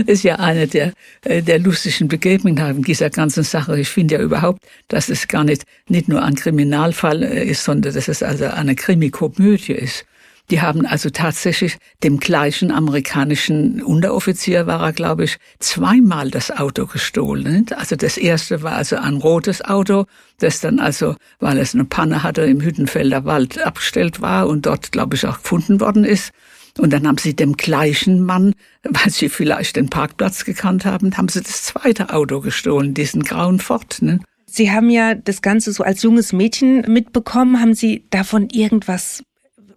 ist 0.06 0.22
ja 0.22 0.36
eine 0.36 0.66
der, 0.66 0.92
äh, 1.24 1.42
der 1.42 1.58
lustigen 1.58 2.08
Begebenheiten 2.08 2.82
dieser 2.82 3.10
ganzen 3.10 3.42
Sache. 3.42 3.78
Ich 3.78 3.88
finde 3.88 4.14
ja 4.16 4.20
überhaupt, 4.20 4.62
dass 4.88 5.08
es 5.08 5.28
gar 5.28 5.44
nicht, 5.44 5.64
nicht 5.88 6.08
nur 6.08 6.22
ein 6.22 6.34
Kriminalfall 6.34 7.22
äh, 7.22 7.44
ist, 7.44 7.64
sondern 7.64 7.94
dass 7.94 8.08
es 8.08 8.22
also 8.22 8.46
eine 8.46 8.74
Krimikomödie 8.74 9.72
ist. 9.72 10.06
Die 10.50 10.60
haben 10.60 10.84
also 10.84 11.10
tatsächlich 11.10 11.78
dem 12.02 12.18
gleichen 12.18 12.72
amerikanischen 12.72 13.82
Unteroffizier 13.82 14.66
war 14.66 14.82
er, 14.82 14.92
glaube 14.92 15.24
ich, 15.24 15.36
zweimal 15.60 16.30
das 16.30 16.50
Auto 16.50 16.86
gestohlen. 16.86 17.66
Also 17.76 17.94
das 17.94 18.16
erste 18.16 18.62
war 18.62 18.72
also 18.72 18.96
ein 18.96 19.18
rotes 19.18 19.64
Auto, 19.64 20.06
das 20.38 20.60
dann 20.60 20.80
also, 20.80 21.14
weil 21.38 21.58
es 21.58 21.74
eine 21.74 21.84
Panne 21.84 22.24
hatte, 22.24 22.42
im 22.42 22.60
Hüttenfelder 22.60 23.24
Wald 23.24 23.64
abgestellt 23.64 24.20
war 24.20 24.48
und 24.48 24.66
dort, 24.66 24.90
glaube 24.90 25.14
ich, 25.14 25.24
auch 25.24 25.40
gefunden 25.40 25.80
worden 25.80 26.04
ist. 26.04 26.32
Und 26.78 26.92
dann 26.92 27.06
haben 27.06 27.18
sie 27.18 27.36
dem 27.36 27.56
gleichen 27.56 28.24
Mann, 28.24 28.54
weil 28.82 29.10
sie 29.10 29.28
vielleicht 29.28 29.76
den 29.76 29.88
Parkplatz 29.88 30.44
gekannt 30.44 30.84
haben, 30.84 31.16
haben 31.16 31.28
sie 31.28 31.42
das 31.42 31.62
zweite 31.62 32.12
Auto 32.12 32.40
gestohlen, 32.40 32.92
diesen 32.94 33.22
grauen 33.22 33.60
Ford. 33.60 33.98
Ne? 34.02 34.18
Sie 34.46 34.72
haben 34.72 34.90
ja 34.90 35.14
das 35.14 35.42
Ganze 35.42 35.72
so 35.72 35.84
als 35.84 36.02
junges 36.02 36.32
Mädchen 36.32 36.80
mitbekommen. 36.92 37.60
Haben 37.60 37.74
Sie 37.74 38.06
davon 38.10 38.48
irgendwas 38.50 39.22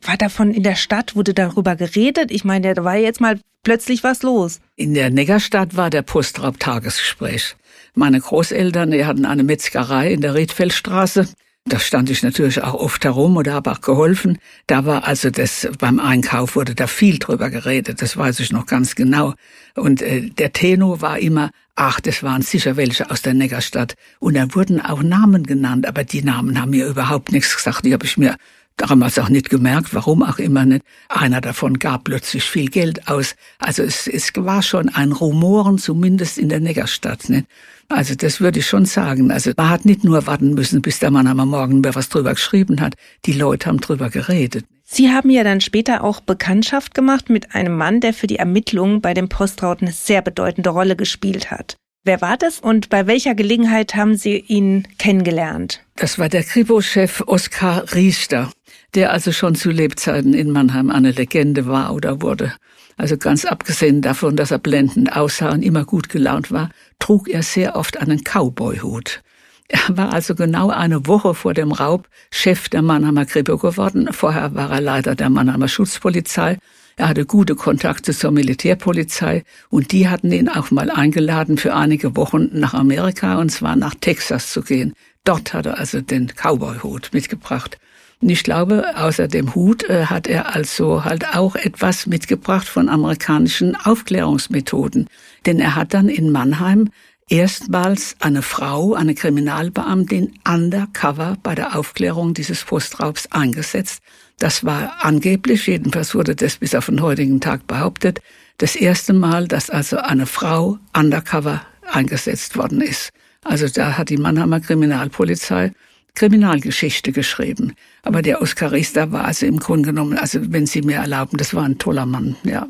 war 0.08 0.18
davon 0.18 0.52
in 0.52 0.64
der 0.64 0.76
Stadt, 0.76 1.16
wurde 1.16 1.34
darüber 1.34 1.76
geredet? 1.76 2.32
Ich 2.32 2.44
meine, 2.44 2.74
da 2.74 2.84
war 2.84 2.96
jetzt 2.96 3.22
mal 3.22 3.40
plötzlich 3.64 4.04
was 4.04 4.24
los. 4.24 4.60
In 4.76 4.94
der 4.94 5.10
Neggerstadt 5.10 5.76
war 5.76 5.90
der 5.90 6.02
Postraub-Tagesgespräch. 6.02 7.56
Meine 7.96 8.20
Großeltern, 8.20 8.92
die 8.92 9.06
hatten 9.06 9.26
eine 9.26 9.44
Metzgerei 9.44 10.12
in 10.12 10.22
der 10.22 10.36
Riedfeldstraße. 10.36 11.28
Da 11.66 11.80
stand 11.80 12.10
ich 12.10 12.24
natürlich 12.24 12.62
auch 12.62 12.74
oft 12.74 13.06
herum 13.06 13.38
oder 13.38 13.54
habe 13.54 13.72
auch 13.72 13.80
geholfen. 13.80 14.38
Da 14.68 14.86
war 14.86 15.08
also 15.08 15.30
das, 15.30 15.70
beim 15.80 16.00
Einkauf 16.00 16.58
wurde 16.58 16.76
da 16.76 16.88
viel 16.88 17.20
drüber 17.20 17.50
geredet, 17.50 18.02
das 18.02 18.18
weiß 18.18 18.42
ich 18.42 18.52
noch 18.52 18.66
ganz 18.66 18.96
genau. 18.96 19.34
Und 19.76 20.02
äh, 20.02 20.30
der 20.30 20.52
Tenor 20.52 21.00
war 21.00 21.20
immer, 21.20 21.52
ach, 21.76 22.02
das 22.02 22.22
waren 22.22 22.42
sicher 22.42 22.76
welche 22.76 23.10
aus 23.10 23.22
der 23.22 23.34
Neggerstadt. 23.34 23.96
Und 24.20 24.34
da 24.36 24.54
wurden 24.54 24.82
auch 24.82 25.04
Namen 25.04 25.44
genannt, 25.44 25.88
aber 25.88 26.04
die 26.04 26.22
Namen 26.22 26.60
haben 26.60 26.72
mir 26.72 26.86
überhaupt 26.86 27.32
nichts 27.32 27.56
gesagt. 27.56 27.86
Die 27.86 27.94
habe 27.94 28.06
ich 28.06 28.18
mir 28.18 28.36
damals 28.78 29.20
auch 29.20 29.30
nicht 29.30 29.50
gemerkt, 29.50 29.94
warum 29.94 30.24
auch 30.24 30.40
immer 30.40 30.66
nicht. 30.66 30.84
Einer 31.10 31.42
davon 31.42 31.80
gab 31.80 32.06
plötzlich 32.06 32.44
viel 32.44 32.70
Geld 32.70 33.08
aus. 33.08 33.36
Also 33.60 33.84
es, 33.84 34.08
es 34.08 34.32
war 34.36 34.62
schon 34.62 34.90
ein 34.90 35.12
Rumoren, 35.12 35.78
zumindest 35.78 36.38
in 36.38 36.50
der 36.50 36.60
Neckarstadt. 36.60 37.30
Nicht? 37.30 37.48
Also 37.90 38.16
das 38.16 38.42
würde 38.42 38.60
ich 38.60 38.68
schon 38.68 38.86
sagen. 38.86 39.32
Also 39.32 39.52
man 39.56 39.70
hat 39.70 39.86
nicht 39.86 40.04
nur 40.04 40.26
warten 40.28 40.54
müssen, 40.54 40.82
bis 40.82 41.00
der 41.00 41.12
Mann 41.12 41.28
am 41.28 41.48
Morgen 41.48 41.80
über 41.80 41.96
was 41.96 42.10
drüber 42.10 42.34
geschrieben 42.34 42.82
hat. 42.82 42.96
Die 43.26 43.34
Leute 43.34 43.68
haben 43.68 43.80
drüber 43.80 44.10
geredet. 44.10 44.66
Sie 44.84 45.10
haben 45.10 45.30
ja 45.30 45.44
dann 45.44 45.62
später 45.62 46.04
auch 46.04 46.20
Bekanntschaft 46.20 46.94
gemacht 46.94 47.30
mit 47.30 47.56
einem 47.56 47.76
Mann, 47.76 48.00
der 48.00 48.14
für 48.14 48.28
die 48.28 48.36
Ermittlungen 48.36 49.02
bei 49.02 49.14
dem 49.14 49.30
Postraut 49.30 49.82
eine 49.82 49.92
sehr 49.92 50.22
bedeutende 50.22 50.70
Rolle 50.70 50.96
gespielt 50.96 51.52
hat. 51.52 51.76
Wer 52.06 52.20
war 52.20 52.36
das 52.36 52.60
und 52.60 52.90
bei 52.90 53.08
welcher 53.08 53.34
Gelegenheit 53.34 53.96
haben 53.96 54.18
Sie 54.18 54.38
ihn 54.38 54.86
kennengelernt? 54.98 55.82
Das 55.96 56.20
war 56.20 56.28
der 56.28 56.44
Kripo-Chef 56.44 57.24
Oskar 57.28 57.94
Riester 57.94 58.52
der 58.96 59.12
also 59.12 59.32
schon 59.32 59.56
zu 59.56 59.72
Lebzeiten 59.72 60.34
in 60.34 60.52
Mannheim 60.52 60.90
eine 60.90 61.12
Legende 61.12 61.66
war 61.66 61.94
oder 61.94 62.22
wurde. 62.22 62.54
Also 62.98 63.18
ganz 63.18 63.46
abgesehen 63.46 64.02
davon, 64.02 64.36
dass 64.36 64.52
er 64.52 64.60
blendend 64.60 65.16
aussah 65.16 65.52
und 65.52 65.64
immer 65.64 65.86
gut 65.86 66.10
gelaunt 66.10 66.52
war, 66.52 66.70
trug 67.00 67.28
er 67.28 67.44
sehr 67.44 67.76
oft 67.76 68.00
einen 68.00 68.24
Cowboyhut. 68.24 69.22
Er 69.68 69.98
war 69.98 70.14
also 70.14 70.36
genau 70.36 70.70
eine 70.70 71.08
Woche 71.08 71.34
vor 71.34 71.54
dem 71.54 71.72
Raub 71.72 72.08
Chef 72.32 72.70
der 72.70 72.82
Mannheimer 72.82 73.26
Kripo 73.26 73.58
geworden. 73.58 74.10
Vorher 74.12 74.54
war 74.54 74.72
er 74.72 74.82
Leiter 74.82 75.16
der 75.16 75.30
Mannheimer 75.30 75.68
Schutzpolizei. 75.68 76.60
Er 76.96 77.08
hatte 77.08 77.26
gute 77.26 77.56
Kontakte 77.56 78.14
zur 78.14 78.30
Militärpolizei 78.30 79.44
und 79.70 79.92
die 79.92 80.10
hatten 80.10 80.32
ihn 80.32 80.48
auch 80.48 80.70
mal 80.70 80.92
eingeladen, 80.92 81.58
für 81.58 81.74
einige 81.74 82.16
Wochen 82.16 82.50
nach 82.52 82.76
Amerika 82.76 83.40
und 83.40 83.50
zwar 83.50 83.76
nach 83.76 83.96
Texas 83.96 84.52
zu 84.52 84.62
gehen. 84.62 84.94
Dort 85.24 85.54
hat 85.54 85.66
er 85.66 85.80
also 85.80 86.02
den 86.02 86.28
Cowboyhut 86.36 87.10
mitgebracht. 87.14 87.80
Und 88.24 88.30
ich 88.30 88.46
glaube, 88.46 88.86
außer 88.96 89.28
dem 89.28 89.54
Hut 89.54 89.84
äh, 89.90 90.06
hat 90.06 90.28
er 90.28 90.56
also 90.56 91.04
halt 91.04 91.36
auch 91.36 91.58
etwas 91.58 92.08
mitgebracht 92.08 92.70
von 92.70 92.88
amerikanischen 92.88 93.76
Aufklärungsmethoden. 93.76 95.10
Denn 95.46 95.60
er 95.60 95.76
hat 95.76 95.94
dann 95.94 96.08
in 96.08 96.32
Mannheim 96.32 96.90
erstmals 97.28 98.16
eine 98.22 98.42
Frau, 98.42 98.94
eine 98.94 99.14
Kriminalbeamtin 99.14 100.36
undercover 100.48 101.36
bei 101.44 101.54
der 101.54 101.78
Aufklärung 101.78 102.34
dieses 102.34 102.64
Postraubs 102.64 103.30
eingesetzt. 103.30 104.02
Das 104.40 104.64
war 104.64 105.04
angeblich, 105.04 105.68
jedenfalls 105.68 106.16
wurde 106.16 106.34
das 106.34 106.56
bis 106.56 106.76
auf 106.76 106.86
den 106.86 107.02
heutigen 107.02 107.42
Tag 107.42 107.68
behauptet, 107.68 108.22
das 108.58 108.78
erste 108.78 109.12
Mal, 109.12 109.50
dass 109.50 109.70
also 109.70 109.98
eine 109.98 110.28
Frau 110.28 110.78
undercover 110.98 111.62
eingesetzt 111.92 112.56
worden 112.56 112.80
ist. 112.80 113.10
Also 113.44 113.68
da 113.68 113.98
hat 113.98 114.08
die 114.08 114.16
Mannheimer 114.16 114.62
Kriminalpolizei 114.62 115.74
Kriminalgeschichte 116.16 117.12
geschrieben. 117.12 117.74
Aber 118.04 118.22
der 118.22 118.42
Oskar 118.42 118.72
Riester 118.72 119.12
war 119.12 119.26
also 119.26 119.46
im 119.46 119.60
Grunde 119.60 119.90
genommen, 119.90 120.18
also 120.18 120.40
wenn 120.52 120.66
Sie 120.66 120.82
mir 120.82 120.98
erlauben, 120.98 121.38
das 121.38 121.54
war 121.54 121.64
ein 121.64 121.80
toller 121.80 122.06
Mann, 122.06 122.36
ja. 122.44 122.68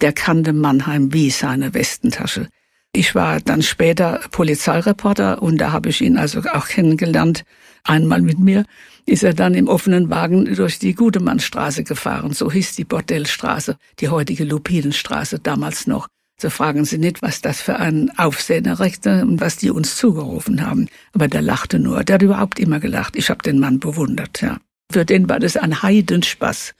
Der 0.00 0.12
kannte 0.12 0.52
Mannheim 0.52 1.12
wie 1.12 1.30
seine 1.30 1.74
Westentasche. 1.74 2.48
Ich 2.92 3.14
war 3.14 3.40
dann 3.40 3.62
später 3.62 4.20
Polizeireporter 4.32 5.40
und 5.42 5.58
da 5.58 5.72
habe 5.72 5.88
ich 5.88 6.02
ihn 6.02 6.18
also 6.18 6.40
auch 6.40 6.66
kennengelernt. 6.66 7.44
Einmal 7.84 8.20
mit 8.20 8.38
mir 8.38 8.64
ist 9.06 9.22
er 9.22 9.32
dann 9.32 9.54
im 9.54 9.68
offenen 9.68 10.10
Wagen 10.10 10.52
durch 10.54 10.78
die 10.78 10.94
Gudemannstraße 10.94 11.84
gefahren. 11.84 12.32
So 12.32 12.50
hieß 12.52 12.76
die 12.76 12.84
Bordellstraße, 12.84 13.76
die 14.00 14.08
heutige 14.08 14.44
Lupinenstraße 14.44 15.38
damals 15.38 15.86
noch. 15.86 16.08
So 16.40 16.50
fragen 16.50 16.84
Sie 16.84 16.98
nicht, 16.98 17.22
was 17.22 17.40
das 17.40 17.60
für 17.60 17.76
ein 17.76 18.10
Aufsehen 18.18 18.64
erregte 18.66 19.22
und 19.22 19.40
was 19.40 19.56
die 19.56 19.70
uns 19.70 19.96
zugerufen 19.96 20.66
haben. 20.66 20.88
Aber 21.12 21.28
der 21.28 21.42
lachte 21.42 21.78
nur. 21.78 22.02
Der 22.04 22.14
hat 22.14 22.22
überhaupt 22.22 22.58
immer 22.58 22.80
gelacht. 22.80 23.16
Ich 23.16 23.30
habe 23.30 23.42
den 23.42 23.58
Mann 23.60 23.78
bewundert, 23.78 24.42
ja. 24.42 24.58
Für 24.90 25.04
den 25.04 25.28
war 25.28 25.38
das 25.38 25.56
ein 25.56 25.82
Heidenspaß. 25.82 26.74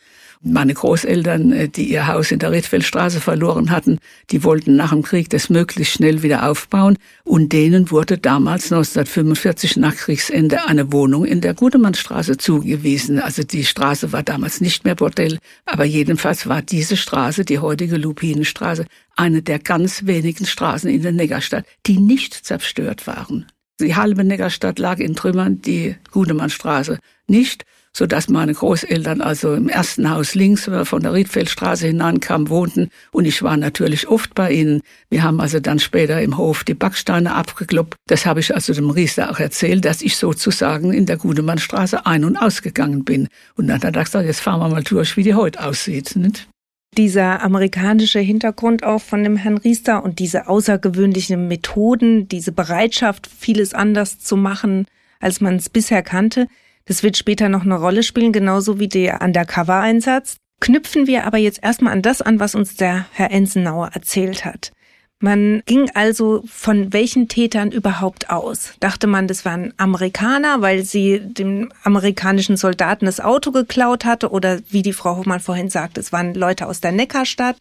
Meine 0.45 0.75
Großeltern, 0.75 1.53
äh, 1.53 1.69
die 1.69 1.85
ihr 1.85 2.09
Haus 2.09 2.33
in 2.33 2.41
der 2.41 2.51
Riedfeldstraße 2.51 3.21
verloren 3.21 3.71
hatten, 3.71 4.01
die 4.31 4.43
wollten 4.43 4.75
nach 4.75 4.91
dem 4.91 5.03
Krieg 5.03 5.31
das 5.31 5.51
möglichst 5.51 5.95
schnell 5.95 6.25
wieder 6.25 6.51
aufbauen 6.51 6.99
und 7.23 7.53
denen 7.53 7.93
wurde 7.93 8.19
damals 8.19 8.73
1945 8.73 9.77
nach 9.77 9.95
Kriegsende 9.95 10.67
eine 10.67 10.93
Wohnung 10.93 11.25
in 11.25 11.43
der 11.43 11.55
Gudemannstraße 11.55 12.39
zugewiesen. 12.39 13.21
Also 13.21 13.45
die 13.45 13.65
Straße 13.65 14.11
war 14.11 14.25
damals 14.25 14.61
nicht 14.61 14.85
mehr 14.85 14.97
Bordell, 14.97 15.39
aber 15.65 15.85
jedenfalls 15.85 16.49
war 16.49 16.61
diese 16.61 16.97
Straße, 16.97 17.45
die 17.45 17.61
heutige 17.61 17.97
Lupinenstraße, 17.97 18.87
eine 19.15 19.43
der 19.43 19.61
ganz 19.61 20.07
wenigen 20.07 20.47
Straßen 20.47 20.91
in 20.91 21.03
der 21.03 21.13
Neckarstadt, 21.13 21.67
die 21.87 21.99
nicht 21.99 22.35
zerstört 22.35 23.07
waren. 23.07 23.47
Die 23.81 23.95
halbe 23.95 24.25
Neckarstadt 24.25 24.81
lag 24.81 24.99
in 24.99 25.15
Trümmern, 25.15 25.63
die 25.63 25.95
Gudemannstraße 26.11 26.99
nicht 27.29 27.65
so 27.95 28.07
dass 28.07 28.29
meine 28.29 28.55
Großeltern 28.55 29.21
also 29.21 29.55
im 29.55 29.69
ersten 29.69 30.11
Haus 30.11 30.35
links 30.35 30.71
von 30.85 31.03
der 31.03 31.13
Riedfeldstraße 31.13 31.87
hinankamen, 31.87 32.49
wohnten 32.49 32.89
und 33.11 33.27
ich 33.27 33.43
war 33.43 33.57
natürlich 33.57 34.09
oft 34.09 34.35
bei 34.35 34.53
ihnen. 34.53 34.81
Wir 35.11 35.23
haben 35.23 35.41
also 35.41 35.61
dann 35.61 35.79
später 35.79 36.21
im 36.23 36.39
Hof 36.39 36.65
die 36.65 36.75
Backsteine 36.75 37.35
abgekloppt. 37.35 37.97
Das 38.07 38.25
habe 38.25 38.41
ich 38.41 38.55
also 38.55 38.73
dem 38.73 38.91
Riester 38.91 39.31
auch 39.31 39.39
erzählt, 39.39 39.85
dass 39.85 40.03
ich 40.03 40.17
sozusagen 40.17 40.93
in 40.93 41.07
der 41.07 41.19
Gudemannstraße 41.19 42.07
ein- 42.07 42.25
und 42.25 42.37
ausgegangen 42.37 43.05
bin. 43.05 43.29
Und 43.57 43.69
dann 43.69 43.83
hat 43.83 43.97
er 43.97 44.05
gesagt, 44.05 44.27
jetzt 44.27 44.41
fahren 44.41 44.61
wir 44.61 44.69
mal 44.69 44.83
durch, 44.83 45.17
wie 45.17 45.23
die 45.23 45.35
heute 45.35 45.63
aussieht. 45.63 46.17
Nicht? 46.17 46.49
dieser 46.97 47.43
amerikanische 47.43 48.21
Hintergrund 48.21 48.85
auch 48.85 49.01
von 49.01 49.25
dem 49.25 49.37
Herrn 49.37 49.57
Riester 49.57 50.05
und 50.05 50.19
diese 50.19 50.49
außergewöhnlichen 50.49 51.49
Methoden, 51.49 52.29
diese 52.29 52.53
Bereitschaft, 52.53 53.27
vieles 53.27 53.73
anders 53.73 54.19
zu 54.19 54.37
machen, 54.37 54.87
als 55.19 55.41
man 55.41 55.57
es 55.57 55.71
bisher 55.71 56.03
kannte, 56.03 56.49
das 56.85 57.03
wird 57.03 57.17
später 57.17 57.49
noch 57.49 57.63
eine 57.63 57.79
Rolle 57.79 58.03
spielen, 58.03 58.33
genauso 58.33 58.79
wie 58.79 58.89
der 58.89 59.21
Undercover-Einsatz. 59.23 60.37
Knüpfen 60.61 61.07
wir 61.07 61.27
aber 61.27 61.39
jetzt 61.39 61.63
erstmal 61.63 61.93
an 61.93 62.03
das 62.03 62.23
an, 62.23 62.39
was 62.39 62.55
uns 62.55 62.77
der 62.77 63.07
Herr 63.13 63.31
Ensenauer 63.31 63.91
erzählt 63.95 64.45
hat. 64.45 64.73
Man 65.19 65.63
ging 65.67 65.89
also 65.95 66.43
von 66.47 66.93
welchen 66.93 67.29
Tätern 67.29 67.71
überhaupt 67.71 68.31
aus? 68.31 68.75
Dachte 68.81 69.07
man, 69.07 69.29
das 69.29 69.45
waren 69.45 69.73
Amerikaner, 69.77 70.63
weil 70.63 70.83
sie 70.83 71.21
dem 71.21 71.73
amerikanischen 71.85 72.57
Soldaten 72.57 73.07
das 73.07 73.21
Auto 73.21 73.53
geklaut 73.53 74.05
hatte 74.05 74.31
oder 74.31 74.59
wie 74.71 74.83
die 74.83 74.93
Frau 74.93 75.17
Hoffmann 75.17 75.39
vorhin 75.39 75.71
sagte, 75.71 76.01
es 76.01 76.11
waren 76.11 76.35
Leute 76.35 76.67
aus 76.67 76.81
der 76.81 76.91
Neckarstadt. 76.91 77.57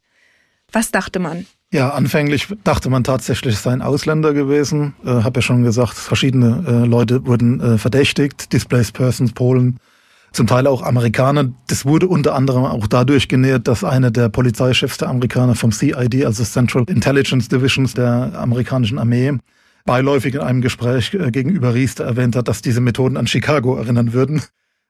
Was 0.72 0.90
dachte 0.90 1.20
man? 1.20 1.46
Ja, 1.74 1.92
anfänglich 1.92 2.48
dachte 2.66 2.90
man 2.90 3.06
tatsächlich, 3.06 3.56
es 3.56 3.64
seien 3.64 3.82
Ausländer 3.82 4.34
gewesen. 4.34 4.94
Äh, 5.06 5.24
Habe 5.24 5.38
ja 5.38 5.42
schon 5.42 5.64
gesagt, 5.64 5.94
verschiedene 5.94 6.66
äh, 6.68 6.86
Leute 6.86 7.26
wurden 7.26 7.62
äh, 7.62 7.78
verdächtigt, 7.78 8.52
Displaced 8.52 8.94
Persons, 8.94 9.32
Polen, 9.32 9.80
zum 10.34 10.48
Teil 10.48 10.68
auch 10.68 10.82
Amerikaner. 10.82 11.54
Das 11.68 11.86
wurde 11.86 12.08
unter 12.08 12.36
anderem 12.36 12.66
auch 12.66 12.88
dadurch 12.88 13.30
genährt, 13.30 13.70
dass 13.70 13.86
einer 13.86 14.12
der 14.12 14.28
Polizeichefs 14.28 14.98
der 14.98 15.08
Amerikaner 15.08 15.56
vom 15.56 15.72
CID, 15.72 16.26
also 16.26 16.44
Central 16.44 16.84
Intelligence 16.88 17.48
Divisions 17.48 17.94
der 17.94 18.34
amerikanischen 18.38 19.00
Armee, 19.00 19.38
beiläufig 19.86 20.36
in 20.36 20.42
einem 20.42 20.62
Gespräch 20.62 21.14
äh, 21.14 21.32
gegenüber 21.32 21.74
Riester 21.74 22.04
erwähnt 22.04 22.36
hat, 22.36 22.50
dass 22.50 22.62
diese 22.62 22.82
Methoden 22.82 23.16
an 23.16 23.28
Chicago 23.28 23.78
erinnern 23.78 24.12
würden. 24.12 24.42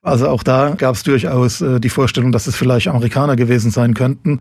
Also 0.02 0.30
auch 0.30 0.42
da 0.42 0.74
gab 0.76 0.96
es 0.96 1.04
durchaus 1.04 1.62
äh, 1.62 1.80
die 1.80 1.90
Vorstellung, 1.90 2.32
dass 2.32 2.48
es 2.48 2.56
vielleicht 2.56 2.88
Amerikaner 2.88 3.36
gewesen 3.36 3.70
sein 3.70 3.94
könnten. 3.94 4.40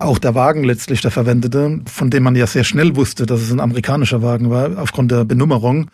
Auch 0.00 0.18
der 0.18 0.34
Wagen 0.34 0.64
letztlich, 0.64 1.02
der 1.02 1.10
verwendete, 1.10 1.82
von 1.84 2.08
dem 2.08 2.22
man 2.22 2.34
ja 2.34 2.46
sehr 2.46 2.64
schnell 2.64 2.96
wusste, 2.96 3.26
dass 3.26 3.42
es 3.42 3.52
ein 3.52 3.60
amerikanischer 3.60 4.22
Wagen 4.22 4.48
war, 4.48 4.78
aufgrund 4.78 5.10
der 5.10 5.26
Benummerung, 5.26 5.90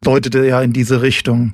deutete 0.00 0.46
ja 0.46 0.62
in 0.62 0.72
diese 0.72 1.02
Richtung. 1.02 1.52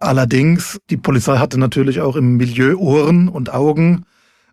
Allerdings, 0.00 0.80
die 0.90 0.96
Polizei 0.96 1.38
hatte 1.38 1.56
natürlich 1.58 2.00
auch 2.00 2.16
im 2.16 2.38
Milieu 2.38 2.76
Ohren 2.76 3.28
und 3.28 3.54
Augen 3.54 4.04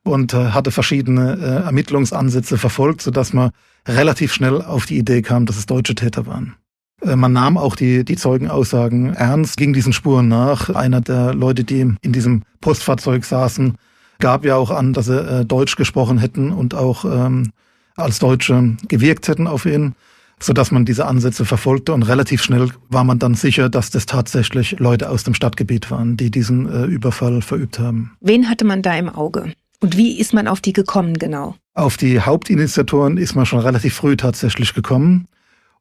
und 0.03 0.35
äh, 0.35 0.51
hatte 0.51 0.69
verschiedene 0.69 1.39
äh, 1.41 1.65
Ermittlungsansätze 1.65 2.59
verfolgt, 2.59 3.01
sodass 3.01 3.33
man 3.33 3.49
relativ 3.87 4.31
schnell 4.31 4.61
auf 4.61 4.85
die 4.85 4.99
Idee 4.99 5.23
kam, 5.23 5.47
dass 5.47 5.57
es 5.57 5.65
deutsche 5.65 5.95
Täter 5.95 6.27
waren. 6.27 6.55
Äh, 7.01 7.15
man 7.15 7.33
nahm 7.33 7.57
auch 7.57 7.75
die, 7.75 8.05
die 8.05 8.15
Zeugenaussagen 8.15 9.15
ernst, 9.15 9.57
ging 9.57 9.73
diesen 9.73 9.93
Spuren 9.93 10.27
nach. 10.27 10.69
Einer 10.69 11.01
der 11.01 11.33
Leute, 11.33 11.63
die 11.63 11.79
in 11.79 12.13
diesem 12.13 12.43
Postfahrzeug 12.61 13.25
saßen, 13.25 13.75
gab 14.21 14.45
ja 14.45 14.55
auch 14.55 14.71
an, 14.71 14.93
dass 14.93 15.07
sie 15.07 15.19
äh, 15.19 15.45
Deutsch 15.45 15.75
gesprochen 15.75 16.17
hätten 16.17 16.51
und 16.51 16.73
auch 16.73 17.03
ähm, 17.03 17.51
als 17.95 18.19
Deutsche 18.19 18.77
gewirkt 18.87 19.27
hätten 19.27 19.47
auf 19.47 19.65
ihn, 19.65 19.95
so 20.39 20.53
dass 20.53 20.71
man 20.71 20.85
diese 20.85 21.05
Ansätze 21.05 21.43
verfolgte 21.43 21.93
und 21.93 22.03
relativ 22.03 22.41
schnell 22.41 22.69
war 22.89 23.03
man 23.03 23.19
dann 23.19 23.35
sicher, 23.35 23.69
dass 23.69 23.89
das 23.89 24.05
tatsächlich 24.05 24.79
Leute 24.79 25.09
aus 25.09 25.23
dem 25.23 25.33
Stadtgebiet 25.33 25.91
waren, 25.91 26.15
die 26.15 26.31
diesen 26.31 26.67
äh, 26.69 26.85
Überfall 26.85 27.41
verübt 27.41 27.79
haben. 27.79 28.13
Wen 28.21 28.49
hatte 28.49 28.63
man 28.63 28.81
da 28.81 28.95
im 28.95 29.09
Auge? 29.09 29.53
Und 29.81 29.97
wie 29.97 30.19
ist 30.19 30.33
man 30.33 30.47
auf 30.47 30.61
die 30.61 30.73
gekommen 30.73 31.17
genau? 31.17 31.55
Auf 31.73 31.97
die 31.97 32.21
Hauptinitiatoren 32.21 33.17
ist 33.17 33.35
man 33.35 33.45
schon 33.45 33.59
relativ 33.59 33.95
früh 33.95 34.15
tatsächlich 34.15 34.73
gekommen. 34.73 35.27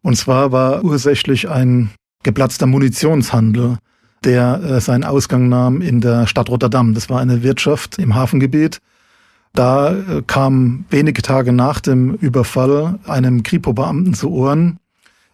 Und 0.02 0.16
zwar 0.16 0.52
war 0.52 0.82
ursächlich 0.82 1.48
ein 1.48 1.90
geplatzter 2.22 2.66
Munitionshandel 2.66 3.78
der 4.24 4.62
äh, 4.62 4.80
seinen 4.80 5.04
Ausgang 5.04 5.48
nahm 5.48 5.80
in 5.80 6.00
der 6.00 6.26
Stadt 6.26 6.48
Rotterdam. 6.50 6.94
Das 6.94 7.08
war 7.10 7.20
eine 7.20 7.42
Wirtschaft 7.42 7.98
im 7.98 8.14
Hafengebiet. 8.14 8.80
Da 9.52 9.92
äh, 9.92 10.22
kam 10.26 10.84
wenige 10.90 11.22
Tage 11.22 11.52
nach 11.52 11.80
dem 11.80 12.14
Überfall 12.14 12.98
einem 13.06 13.42
Kripo-Beamten 13.42 14.14
zu 14.14 14.30
Ohren, 14.30 14.78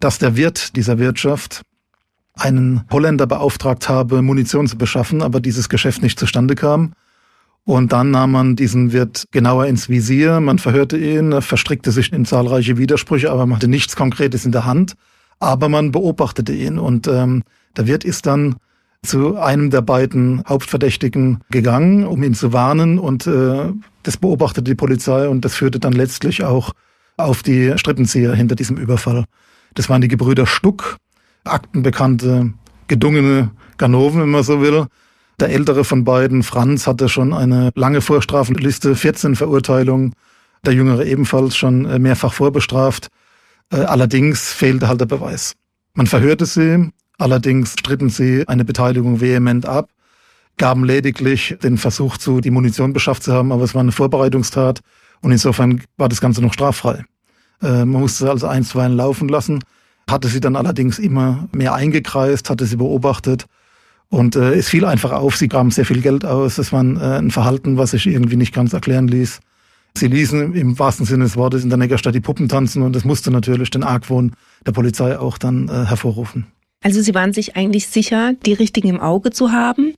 dass 0.00 0.18
der 0.18 0.36
Wirt 0.36 0.76
dieser 0.76 0.98
Wirtschaft 0.98 1.62
einen 2.34 2.84
Holländer 2.90 3.26
beauftragt 3.26 3.88
habe, 3.88 4.22
Munition 4.22 4.66
zu 4.66 4.76
beschaffen, 4.76 5.22
aber 5.22 5.40
dieses 5.40 5.68
Geschäft 5.68 6.02
nicht 6.02 6.18
zustande 6.18 6.54
kam. 6.54 6.92
Und 7.64 7.92
dann 7.92 8.12
nahm 8.12 8.30
man 8.30 8.56
diesen 8.56 8.92
Wirt 8.92 9.26
genauer 9.32 9.66
ins 9.66 9.88
Visier, 9.88 10.40
man 10.40 10.58
verhörte 10.58 10.96
ihn, 10.96 11.42
verstrickte 11.42 11.90
sich 11.90 12.12
in 12.12 12.24
zahlreiche 12.24 12.78
Widersprüche, 12.78 13.30
aber 13.30 13.44
man 13.44 13.56
hatte 13.56 13.68
nichts 13.68 13.96
Konkretes 13.96 14.44
in 14.44 14.52
der 14.52 14.66
Hand. 14.66 14.94
Aber 15.40 15.68
man 15.68 15.90
beobachtete 15.92 16.52
ihn 16.52 16.78
und 16.78 17.08
ähm, 17.08 17.42
der 17.76 17.86
Wirt 17.86 18.04
ist 18.04 18.26
dann 18.26 18.56
zu 19.02 19.38
einem 19.38 19.70
der 19.70 19.82
beiden 19.82 20.42
Hauptverdächtigen 20.48 21.40
gegangen, 21.50 22.04
um 22.04 22.22
ihn 22.22 22.34
zu 22.34 22.52
warnen. 22.52 22.98
Und 22.98 23.26
äh, 23.26 23.72
das 24.02 24.16
beobachtete 24.16 24.64
die 24.70 24.74
Polizei 24.74 25.28
und 25.28 25.44
das 25.44 25.54
führte 25.54 25.78
dann 25.78 25.92
letztlich 25.92 26.44
auch 26.44 26.72
auf 27.16 27.42
die 27.42 27.72
Strippenzieher 27.76 28.34
hinter 28.34 28.56
diesem 28.56 28.76
Überfall. 28.76 29.24
Das 29.74 29.88
waren 29.88 30.00
die 30.00 30.08
Gebrüder 30.08 30.46
Stuck, 30.46 30.96
aktenbekannte, 31.44 32.52
gedungene 32.88 33.50
Ganoven, 33.78 34.20
wenn 34.20 34.30
man 34.30 34.42
so 34.42 34.60
will. 34.60 34.86
Der 35.38 35.50
ältere 35.50 35.84
von 35.84 36.04
beiden, 36.04 36.42
Franz, 36.42 36.86
hatte 36.86 37.08
schon 37.08 37.34
eine 37.34 37.70
lange 37.74 38.00
Vorstrafenliste, 38.00 38.94
14 38.94 39.36
Verurteilungen. 39.36 40.14
Der 40.64 40.72
jüngere 40.72 41.04
ebenfalls 41.04 41.56
schon 41.56 41.84
äh, 41.84 41.98
mehrfach 41.98 42.32
vorbestraft. 42.32 43.08
Äh, 43.70 43.76
allerdings 43.76 44.52
fehlte 44.52 44.88
halt 44.88 45.00
der 45.00 45.06
Beweis. 45.06 45.54
Man 45.94 46.06
verhörte 46.06 46.46
sie, 46.46 46.90
Allerdings 47.18 47.72
stritten 47.72 48.10
sie 48.10 48.46
eine 48.46 48.64
Beteiligung 48.64 49.20
vehement 49.20 49.66
ab, 49.66 49.90
gaben 50.58 50.84
lediglich 50.84 51.56
den 51.62 51.78
Versuch 51.78 52.18
zu, 52.18 52.40
die 52.40 52.50
Munition 52.50 52.92
beschafft 52.92 53.22
zu 53.22 53.32
haben, 53.32 53.52
aber 53.52 53.64
es 53.64 53.74
war 53.74 53.80
eine 53.80 53.92
Vorbereitungstat 53.92 54.80
und 55.22 55.32
insofern 55.32 55.82
war 55.96 56.08
das 56.08 56.20
Ganze 56.20 56.42
noch 56.42 56.52
straffrei. 56.52 57.04
Äh, 57.62 57.84
man 57.84 58.02
musste 58.02 58.30
also 58.30 58.46
einstweilen 58.46 58.96
laufen 58.96 59.28
lassen, 59.28 59.64
hatte 60.08 60.28
sie 60.28 60.40
dann 60.40 60.56
allerdings 60.56 60.98
immer 60.98 61.48
mehr 61.52 61.74
eingekreist, 61.74 62.50
hatte 62.50 62.66
sie 62.66 62.76
beobachtet 62.76 63.46
und 64.08 64.36
äh, 64.36 64.54
es 64.54 64.68
fiel 64.68 64.84
einfach 64.84 65.12
auf, 65.12 65.36
sie 65.36 65.48
gaben 65.48 65.70
sehr 65.70 65.86
viel 65.86 66.02
Geld 66.02 66.24
aus, 66.24 66.58
es 66.58 66.72
war 66.72 66.82
ein, 66.82 66.96
äh, 66.96 67.18
ein 67.18 67.30
Verhalten, 67.30 67.78
was 67.78 67.92
sich 67.92 68.06
irgendwie 68.06 68.36
nicht 68.36 68.54
ganz 68.54 68.72
erklären 68.72 69.08
ließ. 69.08 69.40
Sie 69.96 70.08
ließen 70.08 70.54
im 70.54 70.78
wahrsten 70.78 71.06
Sinne 71.06 71.24
des 71.24 71.36
Wortes 71.36 71.64
in 71.64 71.70
der 71.70 71.78
Neckarstadt 71.78 72.14
die 72.14 72.20
Puppen 72.20 72.50
tanzen 72.50 72.82
und 72.82 72.94
das 72.94 73.06
musste 73.06 73.30
natürlich 73.30 73.70
den 73.70 73.82
Argwohn 73.82 74.32
der 74.66 74.72
Polizei 74.72 75.18
auch 75.18 75.38
dann 75.38 75.68
äh, 75.68 75.86
hervorrufen. 75.86 76.46
Also 76.86 77.02
sie 77.02 77.16
waren 77.16 77.32
sich 77.32 77.56
eigentlich 77.56 77.88
sicher, 77.88 78.34
die 78.46 78.52
richtigen 78.52 78.86
im 78.86 79.00
Auge 79.00 79.32
zu 79.32 79.50
haben, 79.50 79.94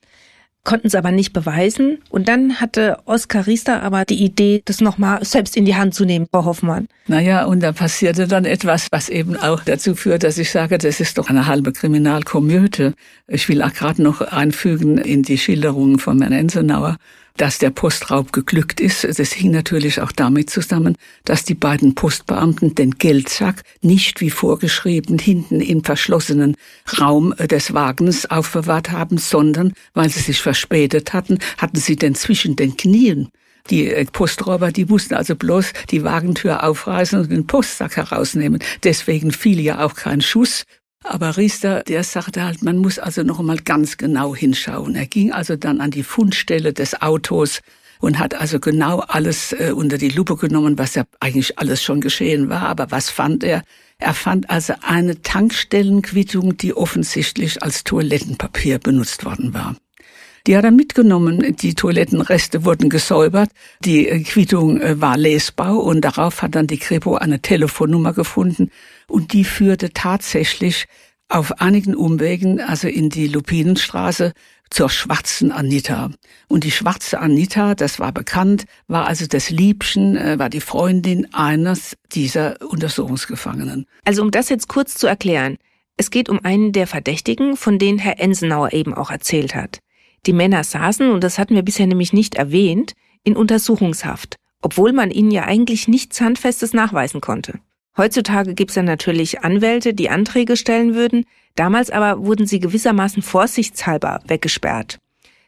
konnten 0.64 0.86
es 0.86 0.94
aber 0.94 1.10
nicht 1.10 1.34
beweisen. 1.34 1.98
Und 2.08 2.28
dann 2.28 2.62
hatte 2.62 2.96
Oskar 3.04 3.46
Riester 3.46 3.82
aber 3.82 4.06
die 4.06 4.24
Idee, 4.24 4.62
das 4.64 4.80
nochmal 4.80 5.22
selbst 5.22 5.54
in 5.58 5.66
die 5.66 5.74
Hand 5.74 5.92
zu 5.92 6.06
nehmen, 6.06 6.28
Frau 6.30 6.46
Hoffmann. 6.46 6.88
Naja, 7.06 7.44
und 7.44 7.62
da 7.62 7.72
passierte 7.72 8.26
dann 8.26 8.46
etwas, 8.46 8.86
was 8.90 9.10
eben 9.10 9.36
auch 9.36 9.64
dazu 9.64 9.94
führt, 9.94 10.22
dass 10.22 10.38
ich 10.38 10.50
sage, 10.50 10.78
das 10.78 10.98
ist 10.98 11.18
doch 11.18 11.28
eine 11.28 11.46
halbe 11.46 11.72
Kriminalkomödie. 11.72 12.92
Ich 13.26 13.50
will 13.50 13.60
auch 13.60 13.74
gerade 13.74 14.02
noch 14.02 14.22
einfügen 14.22 14.96
in 14.96 15.22
die 15.22 15.36
Schilderungen 15.36 15.98
von 15.98 16.22
Herrn 16.22 16.32
Ensenauer, 16.32 16.96
dass 17.38 17.58
der 17.58 17.70
Postraub 17.70 18.32
geglückt 18.32 18.80
ist, 18.80 19.04
das 19.04 19.32
hing 19.32 19.50
natürlich 19.50 20.00
auch 20.00 20.12
damit 20.12 20.50
zusammen, 20.50 20.96
dass 21.24 21.44
die 21.44 21.54
beiden 21.54 21.94
Postbeamten 21.94 22.74
den 22.74 22.92
Geldsack 22.92 23.62
nicht 23.80 24.20
wie 24.20 24.30
vorgeschrieben 24.30 25.18
hinten 25.18 25.60
im 25.60 25.82
verschlossenen 25.82 26.56
Raum 27.00 27.34
des 27.36 27.72
Wagens 27.72 28.26
aufbewahrt 28.26 28.90
haben, 28.90 29.18
sondern 29.18 29.72
weil 29.94 30.10
sie 30.10 30.20
sich 30.20 30.40
verspätet 30.40 31.12
hatten, 31.12 31.38
hatten 31.56 31.78
sie 31.78 31.96
den 31.96 32.14
zwischen 32.14 32.56
den 32.56 32.76
Knien. 32.76 33.28
Die 33.70 33.92
äh, 33.92 34.04
Posträuber, 34.06 34.72
die 34.72 34.86
mussten 34.86 35.14
also 35.14 35.36
bloß 35.36 35.72
die 35.90 36.02
Wagentür 36.02 36.64
aufreißen 36.64 37.20
und 37.20 37.30
den 37.30 37.46
Postsack 37.46 37.96
herausnehmen. 37.96 38.60
Deswegen 38.82 39.30
fiel 39.30 39.60
ja 39.60 39.84
auch 39.84 39.94
kein 39.94 40.20
Schuss 40.20 40.64
aber 41.08 41.36
Riester, 41.36 41.82
der 41.82 42.04
sagte 42.04 42.44
halt, 42.44 42.62
man 42.62 42.78
muss 42.78 42.98
also 42.98 43.22
noch 43.22 43.38
einmal 43.38 43.58
ganz 43.58 43.96
genau 43.96 44.34
hinschauen. 44.34 44.94
Er 44.94 45.06
ging 45.06 45.32
also 45.32 45.56
dann 45.56 45.80
an 45.80 45.90
die 45.90 46.02
Fundstelle 46.02 46.72
des 46.72 47.00
Autos, 47.00 47.60
und 48.00 48.18
hat 48.18 48.34
also 48.34 48.60
genau 48.60 49.00
alles 49.00 49.52
äh, 49.52 49.72
unter 49.74 49.98
die 49.98 50.10
Lupe 50.10 50.36
genommen, 50.36 50.78
was 50.78 50.94
ja 50.94 51.04
eigentlich 51.20 51.58
alles 51.58 51.82
schon 51.82 52.00
geschehen 52.00 52.48
war. 52.48 52.62
Aber 52.62 52.90
was 52.90 53.10
fand 53.10 53.44
er? 53.44 53.62
Er 53.98 54.14
fand 54.14 54.48
also 54.50 54.74
eine 54.82 55.22
Tankstellenquittung, 55.22 56.56
die 56.56 56.74
offensichtlich 56.74 57.62
als 57.62 57.84
Toilettenpapier 57.84 58.78
benutzt 58.78 59.24
worden 59.24 59.54
war. 59.54 59.76
Die 60.46 60.56
hat 60.56 60.64
er 60.64 60.70
mitgenommen. 60.70 61.56
Die 61.56 61.74
Toilettenreste 61.74 62.64
wurden 62.64 62.88
gesäubert. 62.88 63.50
Die 63.84 64.04
Quittung 64.22 64.80
äh, 64.80 65.00
war 65.00 65.16
lesbar 65.16 65.82
und 65.82 66.02
darauf 66.02 66.42
hat 66.42 66.54
dann 66.54 66.68
die 66.68 66.78
Kripo 66.78 67.16
eine 67.16 67.42
Telefonnummer 67.42 68.12
gefunden 68.12 68.70
und 69.08 69.32
die 69.32 69.44
führte 69.44 69.92
tatsächlich 69.92 70.86
auf 71.28 71.60
einigen 71.60 71.94
Umwegen, 71.94 72.60
also 72.60 72.88
in 72.88 73.10
die 73.10 73.28
Lupinenstraße, 73.28 74.32
zur 74.70 74.90
schwarzen 74.90 75.50
Anita. 75.52 76.10
Und 76.48 76.64
die 76.64 76.70
schwarze 76.70 77.20
Anita, 77.20 77.74
das 77.74 77.98
war 77.98 78.12
bekannt, 78.12 78.64
war 78.86 79.06
also 79.06 79.26
das 79.26 79.50
Liebchen, 79.50 80.16
äh, 80.16 80.38
war 80.38 80.50
die 80.50 80.60
Freundin 80.60 81.32
eines 81.32 81.96
dieser 82.12 82.56
Untersuchungsgefangenen. 82.60 83.86
Also 84.04 84.22
um 84.22 84.30
das 84.30 84.48
jetzt 84.48 84.68
kurz 84.68 84.94
zu 84.94 85.06
erklären. 85.06 85.56
Es 85.96 86.10
geht 86.10 86.28
um 86.28 86.44
einen 86.44 86.72
der 86.72 86.86
Verdächtigen, 86.86 87.56
von 87.56 87.78
denen 87.78 87.98
Herr 87.98 88.20
Ensenauer 88.20 88.72
eben 88.72 88.94
auch 88.94 89.10
erzählt 89.10 89.54
hat. 89.54 89.80
Die 90.26 90.32
Männer 90.32 90.62
saßen, 90.62 91.10
und 91.10 91.24
das 91.24 91.38
hatten 91.38 91.54
wir 91.54 91.62
bisher 91.62 91.86
nämlich 91.86 92.12
nicht 92.12 92.36
erwähnt, 92.36 92.92
in 93.24 93.36
Untersuchungshaft, 93.36 94.36
obwohl 94.62 94.92
man 94.92 95.10
ihnen 95.10 95.30
ja 95.30 95.44
eigentlich 95.44 95.88
nichts 95.88 96.20
Handfestes 96.20 96.72
nachweisen 96.72 97.20
konnte. 97.20 97.58
Heutzutage 97.96 98.54
gibt's 98.54 98.76
ja 98.76 98.82
natürlich 98.82 99.40
Anwälte, 99.42 99.94
die 99.94 100.10
Anträge 100.10 100.56
stellen 100.56 100.94
würden, 100.94 101.24
damals 101.56 101.90
aber 101.90 102.24
wurden 102.24 102.46
sie 102.46 102.60
gewissermaßen 102.60 103.22
vorsichtshalber 103.22 104.20
weggesperrt, 104.26 104.98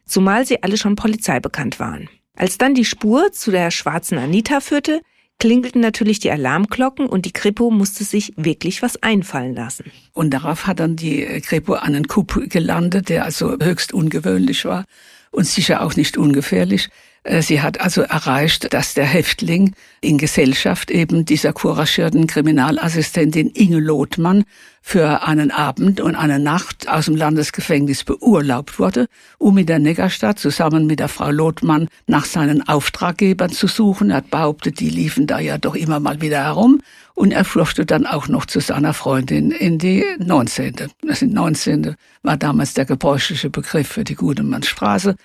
zumal 0.05 0.47
sie 0.47 0.63
alle 0.63 0.77
schon 0.77 0.97
polizeibekannt 0.97 1.79
waren. 1.79 2.09
Als 2.37 2.59
dann 2.59 2.75
die 2.75 2.85
Spur 2.85 3.33
zu 3.33 3.51
der 3.51 3.71
schwarzen 3.71 4.19
Anita 4.19 4.61
führte, 4.61 5.01
klingelten 5.39 5.81
natürlich 5.81 6.21
die 6.21 6.31
Alarmglocken 6.31 7.07
und 7.07 7.27
die 7.27 7.33
Kripo 7.33 7.71
musste 7.71 8.05
sich 8.05 8.33
wirklich 8.37 8.83
was 8.83 9.03
einfallen 9.03 9.55
lassen. 9.55 9.91
Und 10.13 10.31
darauf 10.31 10.67
hat 10.67 10.81
dann 10.81 10.97
die 10.97 11.25
Kripo 11.41 11.75
einen 11.75 12.07
Coup 12.07 12.49
gelandet, 12.49 13.09
der 13.09 13.25
also 13.25 13.57
höchst 13.61 13.93
ungewöhnlich 13.93 14.65
war 14.65 14.85
und 15.31 15.47
sicher 15.47 15.83
auch 15.83 15.97
nicht 15.97 16.17
ungefährlich. 16.17 16.91
Äh, 17.23 17.43
sie 17.43 17.61
hat 17.61 17.81
also 17.81 18.03
erreicht, 18.03 18.73
dass 18.73 18.95
der 18.95 19.05
Häftling 19.05 19.75
in 20.01 20.19
Gesellschaft 20.19 20.91
eben 20.91 21.25
dieser 21.25 21.53
couragierten 21.53 22.27
Kriminalassistentin 22.27 23.51
Inge 23.51 23.81
Lothmann 23.81 24.45
für 24.83 25.27
einen 25.27 25.51
Abend 25.51 26.01
und 26.01 26.15
eine 26.15 26.39
Nacht 26.39 26.89
aus 26.89 27.05
dem 27.05 27.17
Landesgefängnis 27.17 28.05
beurlaubt 28.05 28.79
wurde, 28.79 29.09
um 29.37 29.59
in 29.59 29.67
der 29.67 29.79
Neckarstadt 29.79 30.39
zusammen 30.39 30.87
mit 30.87 31.01
der 31.01 31.09
Frau 31.09 31.31
Lothmann 31.31 31.89
nach 32.07 32.25
seinen 32.25 32.67
Auftraggebern 32.67 33.51
zu 33.51 33.67
suchen. 33.67 34.11
Er 34.11 34.19
hat 34.19 34.31
behauptet, 34.31 34.81
die 34.81 34.89
liefen 34.89 35.27
da 35.27 35.39
ja 35.39 35.59
doch 35.59 35.75
immer 35.75 36.01
mal 36.01 36.23
wieder 36.23 36.43
herum. 36.45 36.81
Und 37.15 37.33
er 37.33 37.45
flüchtete 37.45 37.85
dann 37.85 38.07
auch 38.07 38.29
noch 38.29 38.47
zu 38.47 38.61
seiner 38.61 38.95
Freundin 38.95 39.51
in 39.51 39.77
die 39.77 40.03
19. 40.19 40.75
Das 41.03 41.19
sind 41.19 41.35
19. 41.35 41.95
war 42.23 42.39
damals 42.39 42.73
der 42.73 42.87
gebräuchliche 42.87 43.51
Begriff 43.51 43.89
für 43.89 44.05
die 44.05 44.15
Gudemannstraße. 44.15 45.17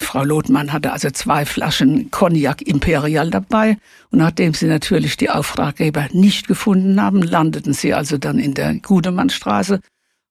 Frau 0.00 0.24
Lothmann 0.24 0.72
hatte 0.72 0.92
also 0.92 1.10
zwei 1.10 1.44
Flaschen 1.44 2.10
Cognac 2.10 2.62
Imperial 2.62 3.30
dabei. 3.30 3.78
Und 4.10 4.18
nachdem 4.18 4.54
sie 4.54 4.66
natürlich 4.66 5.16
die 5.16 5.30
Auftraggeber 5.30 6.08
nicht 6.12 6.48
gefunden 6.48 7.00
haben, 7.00 7.22
landeten 7.22 7.72
sie 7.72 7.94
also 7.94 8.18
dann 8.18 8.38
in 8.38 8.54
der 8.54 8.74
Gudemannstraße 8.74 9.80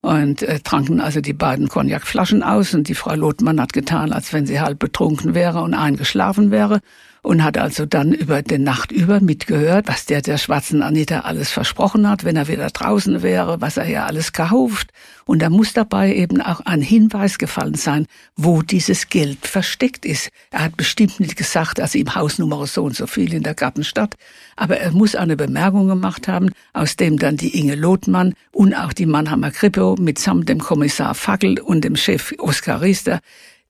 und 0.02 0.44
äh, 0.44 0.60
tranken 0.60 1.02
also 1.02 1.20
die 1.20 1.34
beiden 1.34 1.68
Cognacflaschen 1.68 2.44
aus. 2.44 2.74
Und 2.74 2.88
die 2.88 2.96
Frau 2.96 3.16
Lothmann 3.16 3.60
hat 3.60 3.74
getan, 3.74 4.14
als 4.14 4.34
wenn 4.34 4.46
sie 4.46 4.60
halb 4.60 4.80
betrunken 4.80 5.34
wäre 5.34 5.62
und 5.62 5.74
eingeschlafen 5.74 6.52
wäre 6.52 6.82
und 7.26 7.44
hat 7.44 7.58
also 7.58 7.86
dann 7.86 8.14
über 8.14 8.44
den 8.44 8.64
Nacht 8.64 8.92
über 8.92 9.20
mitgehört, 9.20 9.88
was 9.88 10.06
der 10.06 10.22
der 10.22 10.38
schwarzen 10.38 10.84
Anita 10.84 11.22
alles 11.22 11.52
versprochen 11.52 12.08
hat, 12.08 12.24
wenn 12.24 12.36
er 12.36 12.48
wieder 12.48 12.70
draußen 12.70 13.24
wäre, 13.24 13.60
was 13.62 13.78
er 13.78 13.90
ja 13.90 14.06
alles 14.06 14.32
gehauft. 14.32 14.92
Und 15.26 15.42
da 15.42 15.50
muss 15.50 15.74
dabei 15.74 16.14
eben 16.14 16.40
auch 16.40 16.60
ein 16.62 16.82
Hinweis 16.82 17.40
gefallen 17.40 17.74
sein, 17.74 18.06
wo 18.36 18.62
dieses 18.62 19.10
Geld 19.10 19.48
versteckt 19.48 20.06
ist. 20.06 20.30
Er 20.52 20.66
hat 20.66 20.78
bestimmt 20.78 21.20
nicht 21.20 21.36
gesagt, 21.36 21.80
also 21.80 21.98
im 21.98 22.14
Haus 22.14 22.38
Nummer 22.38 22.68
so 22.68 22.84
und 22.84 22.96
so 22.96 23.08
viel 23.08 23.34
in 23.34 23.42
der 23.42 23.56
Gartenstadt, 23.56 24.16
aber 24.56 24.78
er 24.78 24.92
muss 24.92 25.16
eine 25.16 25.36
Bemerkung 25.36 25.88
gemacht 25.88 26.28
haben, 26.28 26.52
aus 26.74 26.96
dem 26.96 27.18
dann 27.18 27.38
die 27.38 27.60
Inge 27.60 27.76
Lothmann 27.76 28.36
und 28.52 28.76
auch 28.76 28.94
die 28.94 29.08
Mannheimer 29.08 29.50
Kripo 29.50 29.96
mitsamt 30.00 30.48
dem 30.48 30.60
Kommissar 30.60 31.16
Fackel 31.16 31.60
und 31.60 31.84
dem 31.84 31.96
Chef 31.96 32.34
Oskar 32.38 32.82
Riester 32.82 33.20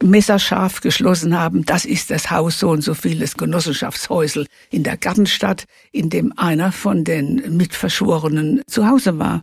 messerscharf 0.04 0.82
geschlossen 0.82 1.40
haben, 1.40 1.66
das 1.66 1.86
ist 1.86 2.10
das 2.12 2.30
Haus 2.32 2.60
so 2.60 2.70
und 2.70 2.82
so 2.82 2.94
vieles 2.94 3.38
Genossenschaftshäusel 3.38 4.48
in 4.70 4.84
der 4.84 4.98
Gartenstadt, 4.98 5.66
in 5.92 6.10
dem 6.10 6.34
einer 6.38 6.72
von 6.72 7.04
den 7.04 7.58
Mitverschworenen 7.58 8.62
zu 8.68 8.88
Hause 8.88 9.20
war. 9.20 9.42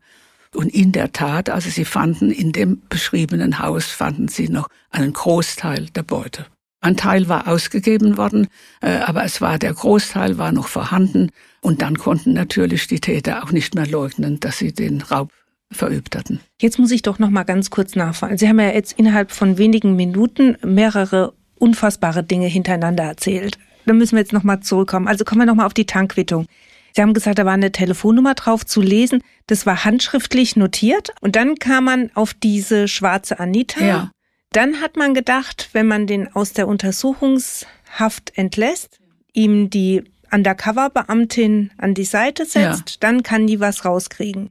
Und 0.54 0.68
in 0.68 0.92
der 0.92 1.12
Tat, 1.12 1.48
also 1.48 1.70
sie 1.70 1.86
fanden 1.86 2.30
in 2.30 2.52
dem 2.52 2.82
beschriebenen 2.88 3.58
Haus, 3.58 3.86
fanden 3.86 4.28
sie 4.28 4.48
noch 4.48 4.68
einen 4.90 5.14
Großteil 5.14 5.86
der 5.94 6.02
Beute. 6.02 6.46
Ein 6.82 6.96
Teil 6.96 7.28
war 7.28 7.48
ausgegeben 7.48 8.16
worden, 8.16 8.48
äh, 8.80 8.98
aber 8.98 9.24
es 9.24 9.40
war 9.40 9.58
der 9.58 9.72
Großteil 9.72 10.36
war 10.36 10.52
noch 10.52 10.66
vorhanden 10.66 11.30
und 11.60 11.80
dann 11.80 11.96
konnten 11.96 12.32
natürlich 12.32 12.88
die 12.88 13.00
Täter 13.00 13.44
auch 13.44 13.52
nicht 13.52 13.74
mehr 13.76 13.86
leugnen, 13.86 14.40
dass 14.40 14.58
sie 14.58 14.72
den 14.72 15.00
Raub 15.00 15.30
verübt 15.72 16.16
hatten. 16.16 16.40
Jetzt 16.60 16.78
muss 16.78 16.90
ich 16.90 17.02
doch 17.02 17.18
noch 17.18 17.30
mal 17.30 17.44
ganz 17.44 17.70
kurz 17.70 17.96
nachfragen. 17.96 18.38
Sie 18.38 18.48
haben 18.48 18.60
ja 18.60 18.70
jetzt 18.70 18.98
innerhalb 18.98 19.32
von 19.32 19.58
wenigen 19.58 19.96
Minuten 19.96 20.56
mehrere 20.64 21.34
unfassbare 21.58 22.24
Dinge 22.24 22.46
hintereinander 22.46 23.04
erzählt. 23.04 23.58
Da 23.86 23.92
müssen 23.92 24.12
wir 24.12 24.20
jetzt 24.20 24.32
noch 24.32 24.44
mal 24.44 24.60
zurückkommen. 24.60 25.08
Also 25.08 25.24
kommen 25.24 25.40
wir 25.40 25.46
noch 25.46 25.54
mal 25.54 25.66
auf 25.66 25.74
die 25.74 25.86
Tankquittung. 25.86 26.46
Sie 26.94 27.00
haben 27.00 27.14
gesagt, 27.14 27.38
da 27.38 27.46
war 27.46 27.54
eine 27.54 27.72
Telefonnummer 27.72 28.34
drauf 28.34 28.66
zu 28.66 28.82
lesen. 28.82 29.22
Das 29.46 29.64
war 29.66 29.84
handschriftlich 29.84 30.56
notiert. 30.56 31.12
Und 31.20 31.36
dann 31.36 31.56
kam 31.56 31.84
man 31.84 32.10
auf 32.14 32.34
diese 32.34 32.86
schwarze 32.86 33.40
Anita. 33.40 33.84
Ja. 33.84 34.10
Dann 34.52 34.80
hat 34.80 34.96
man 34.96 35.14
gedacht, 35.14 35.70
wenn 35.72 35.86
man 35.86 36.06
den 36.06 36.34
aus 36.34 36.52
der 36.52 36.68
Untersuchungshaft 36.68 38.32
entlässt, 38.36 38.98
ihm 39.32 39.70
die 39.70 40.04
Undercover-Beamtin 40.30 41.70
an 41.78 41.94
die 41.94 42.04
Seite 42.04 42.44
setzt, 42.44 42.90
ja. 42.90 42.96
dann 43.00 43.22
kann 43.22 43.46
die 43.46 43.60
was 43.60 43.84
rauskriegen. 43.84 44.50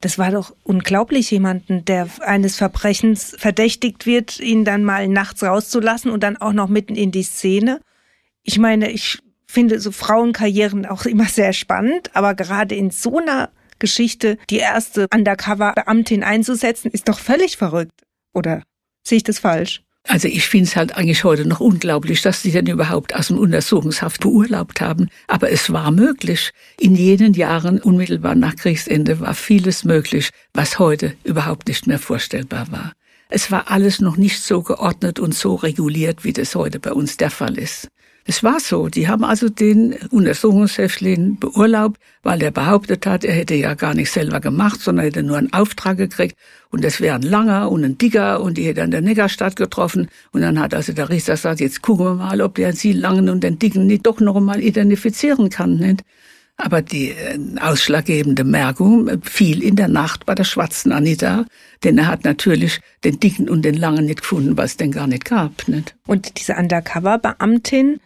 Das 0.00 0.18
war 0.18 0.30
doch 0.30 0.54
unglaublich, 0.64 1.30
jemanden, 1.30 1.84
der 1.84 2.08
eines 2.20 2.56
Verbrechens 2.56 3.34
verdächtigt 3.38 4.06
wird, 4.06 4.38
ihn 4.40 4.64
dann 4.64 4.84
mal 4.84 5.08
nachts 5.08 5.42
rauszulassen 5.42 6.10
und 6.10 6.22
dann 6.22 6.36
auch 6.36 6.52
noch 6.52 6.68
mitten 6.68 6.94
in 6.94 7.10
die 7.10 7.22
Szene. 7.22 7.80
Ich 8.42 8.58
meine, 8.58 8.90
ich 8.90 9.18
finde 9.46 9.80
so 9.80 9.92
Frauenkarrieren 9.92 10.84
auch 10.84 11.06
immer 11.06 11.26
sehr 11.26 11.52
spannend, 11.52 12.14
aber 12.14 12.34
gerade 12.34 12.74
in 12.74 12.90
so 12.90 13.18
einer 13.18 13.50
Geschichte 13.78 14.38
die 14.50 14.58
erste 14.58 15.06
Undercover-Beamtin 15.14 16.22
einzusetzen, 16.22 16.90
ist 16.90 17.08
doch 17.08 17.18
völlig 17.18 17.56
verrückt. 17.56 18.02
Oder 18.32 18.62
sehe 19.06 19.18
ich 19.18 19.24
das 19.24 19.38
falsch? 19.38 19.83
Also 20.06 20.28
ich 20.28 20.46
finde 20.46 20.66
es 20.66 20.76
halt 20.76 20.96
eigentlich 20.96 21.24
heute 21.24 21.46
noch 21.46 21.60
unglaublich, 21.60 22.20
dass 22.20 22.42
sie 22.42 22.50
denn 22.50 22.66
überhaupt 22.66 23.14
aus 23.14 23.28
dem 23.28 23.38
Untersuchungshaft 23.38 24.20
beurlaubt 24.20 24.82
haben. 24.82 25.08
Aber 25.28 25.50
es 25.50 25.72
war 25.72 25.90
möglich. 25.90 26.50
In 26.78 26.94
jenen 26.94 27.32
Jahren 27.32 27.80
unmittelbar 27.80 28.34
nach 28.34 28.54
Kriegsende 28.54 29.20
war 29.20 29.34
vieles 29.34 29.84
möglich, 29.84 30.30
was 30.52 30.78
heute 30.78 31.14
überhaupt 31.24 31.68
nicht 31.68 31.86
mehr 31.86 31.98
vorstellbar 31.98 32.70
war. 32.70 32.92
Es 33.30 33.50
war 33.50 33.70
alles 33.70 34.00
noch 34.00 34.18
nicht 34.18 34.42
so 34.42 34.62
geordnet 34.62 35.18
und 35.18 35.34
so 35.34 35.54
reguliert, 35.54 36.22
wie 36.22 36.34
das 36.34 36.54
heute 36.54 36.78
bei 36.78 36.92
uns 36.92 37.16
der 37.16 37.30
Fall 37.30 37.58
ist. 37.58 37.88
Es 38.26 38.42
war 38.42 38.58
so. 38.58 38.88
Die 38.88 39.06
haben 39.06 39.22
also 39.22 39.50
den 39.50 39.92
Untersuchungshäftling 40.10 41.38
beurlaubt, 41.38 42.00
weil 42.22 42.42
er 42.42 42.50
behauptet 42.50 43.04
hat, 43.04 43.22
er 43.22 43.34
hätte 43.34 43.54
ja 43.54 43.74
gar 43.74 43.92
nicht 43.92 44.10
selber 44.10 44.40
gemacht, 44.40 44.80
sondern 44.80 45.04
hätte 45.04 45.22
nur 45.22 45.36
einen 45.36 45.52
Auftrag 45.52 45.98
gekriegt. 45.98 46.34
Und 46.70 46.82
das 46.84 47.02
wäre 47.02 47.16
ein 47.16 47.22
langer 47.22 47.70
und 47.70 47.84
ein 47.84 47.98
dicker 47.98 48.40
und 48.40 48.56
die 48.56 48.64
hätte 48.64 48.82
an 48.82 48.90
der 48.90 49.02
Neckarstadt 49.02 49.56
getroffen. 49.56 50.08
Und 50.32 50.40
dann 50.40 50.58
hat 50.58 50.72
also 50.72 50.94
der 50.94 51.10
Richter 51.10 51.34
gesagt, 51.34 51.60
jetzt 51.60 51.82
gucken 51.82 52.06
wir 52.06 52.14
mal, 52.14 52.40
ob 52.40 52.54
der 52.54 52.72
sie 52.72 52.92
langen 52.92 53.28
und 53.28 53.44
den 53.44 53.58
dicken 53.58 53.86
nicht 53.86 54.06
doch 54.06 54.20
noch 54.20 54.36
einmal 54.36 54.62
identifizieren 54.62 55.50
kann. 55.50 55.76
Nicht? 55.76 56.02
Aber 56.56 56.80
die 56.80 57.10
äh, 57.10 57.38
ausschlaggebende 57.60 58.44
Merkung 58.44 59.22
fiel 59.22 59.62
in 59.62 59.76
der 59.76 59.88
Nacht 59.88 60.24
bei 60.24 60.34
der 60.34 60.44
schwarzen 60.44 60.92
Anita, 60.92 61.44
denn 61.82 61.98
er 61.98 62.06
hat 62.06 62.24
natürlich 62.24 62.80
den 63.02 63.20
dicken 63.20 63.50
und 63.50 63.62
den 63.66 63.74
langen 63.74 64.06
nicht 64.06 64.22
gefunden, 64.22 64.56
was 64.56 64.72
es 64.72 64.76
denn 64.78 64.92
gar 64.92 65.08
nicht 65.08 65.26
gab. 65.26 65.68
Nicht? 65.68 65.94
Und 66.06 66.38
diese 66.38 66.54
Undercover-Beamtin, 66.54 68.00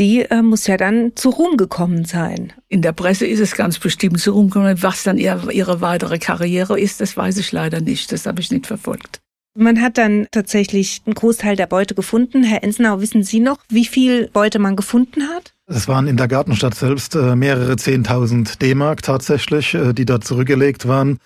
die 0.00 0.22
äh, 0.22 0.42
muss 0.42 0.66
ja 0.66 0.78
dann 0.78 1.12
zu 1.14 1.28
Ruhm 1.28 1.58
gekommen 1.58 2.06
sein. 2.06 2.54
In 2.68 2.80
der 2.80 2.92
Presse 2.92 3.26
ist 3.26 3.38
es 3.38 3.54
ganz 3.54 3.78
bestimmt 3.78 4.18
zu 4.18 4.32
Ruhm 4.32 4.48
gekommen. 4.48 4.82
Was 4.82 5.02
dann 5.02 5.18
ihre, 5.18 5.52
ihre 5.52 5.82
weitere 5.82 6.18
Karriere 6.18 6.80
ist, 6.80 7.00
das 7.02 7.16
weiß 7.16 7.36
ich 7.36 7.52
leider 7.52 7.80
nicht. 7.80 8.10
Das 8.10 8.26
habe 8.26 8.40
ich 8.40 8.50
nicht 8.50 8.66
verfolgt. 8.66 9.20
Man 9.54 9.82
hat 9.82 9.98
dann 9.98 10.26
tatsächlich 10.30 11.02
einen 11.04 11.14
Großteil 11.14 11.54
der 11.54 11.66
Beute 11.66 11.94
gefunden. 11.94 12.42
Herr 12.44 12.64
Ensenau, 12.64 13.00
wissen 13.00 13.22
Sie 13.22 13.40
noch, 13.40 13.58
wie 13.68 13.84
viel 13.84 14.28
Beute 14.32 14.58
man 14.58 14.74
gefunden 14.74 15.28
hat? 15.28 15.52
Es 15.66 15.86
waren 15.86 16.06
in 16.06 16.16
der 16.16 16.28
Gartenstadt 16.28 16.74
selbst 16.74 17.14
äh, 17.14 17.36
mehrere 17.36 17.76
Zehntausend 17.76 18.62
D-Mark 18.62 19.02
tatsächlich, 19.02 19.74
äh, 19.74 19.92
die 19.92 20.06
dort 20.06 20.24
zurückgelegt 20.24 20.88
waren. 20.88 21.18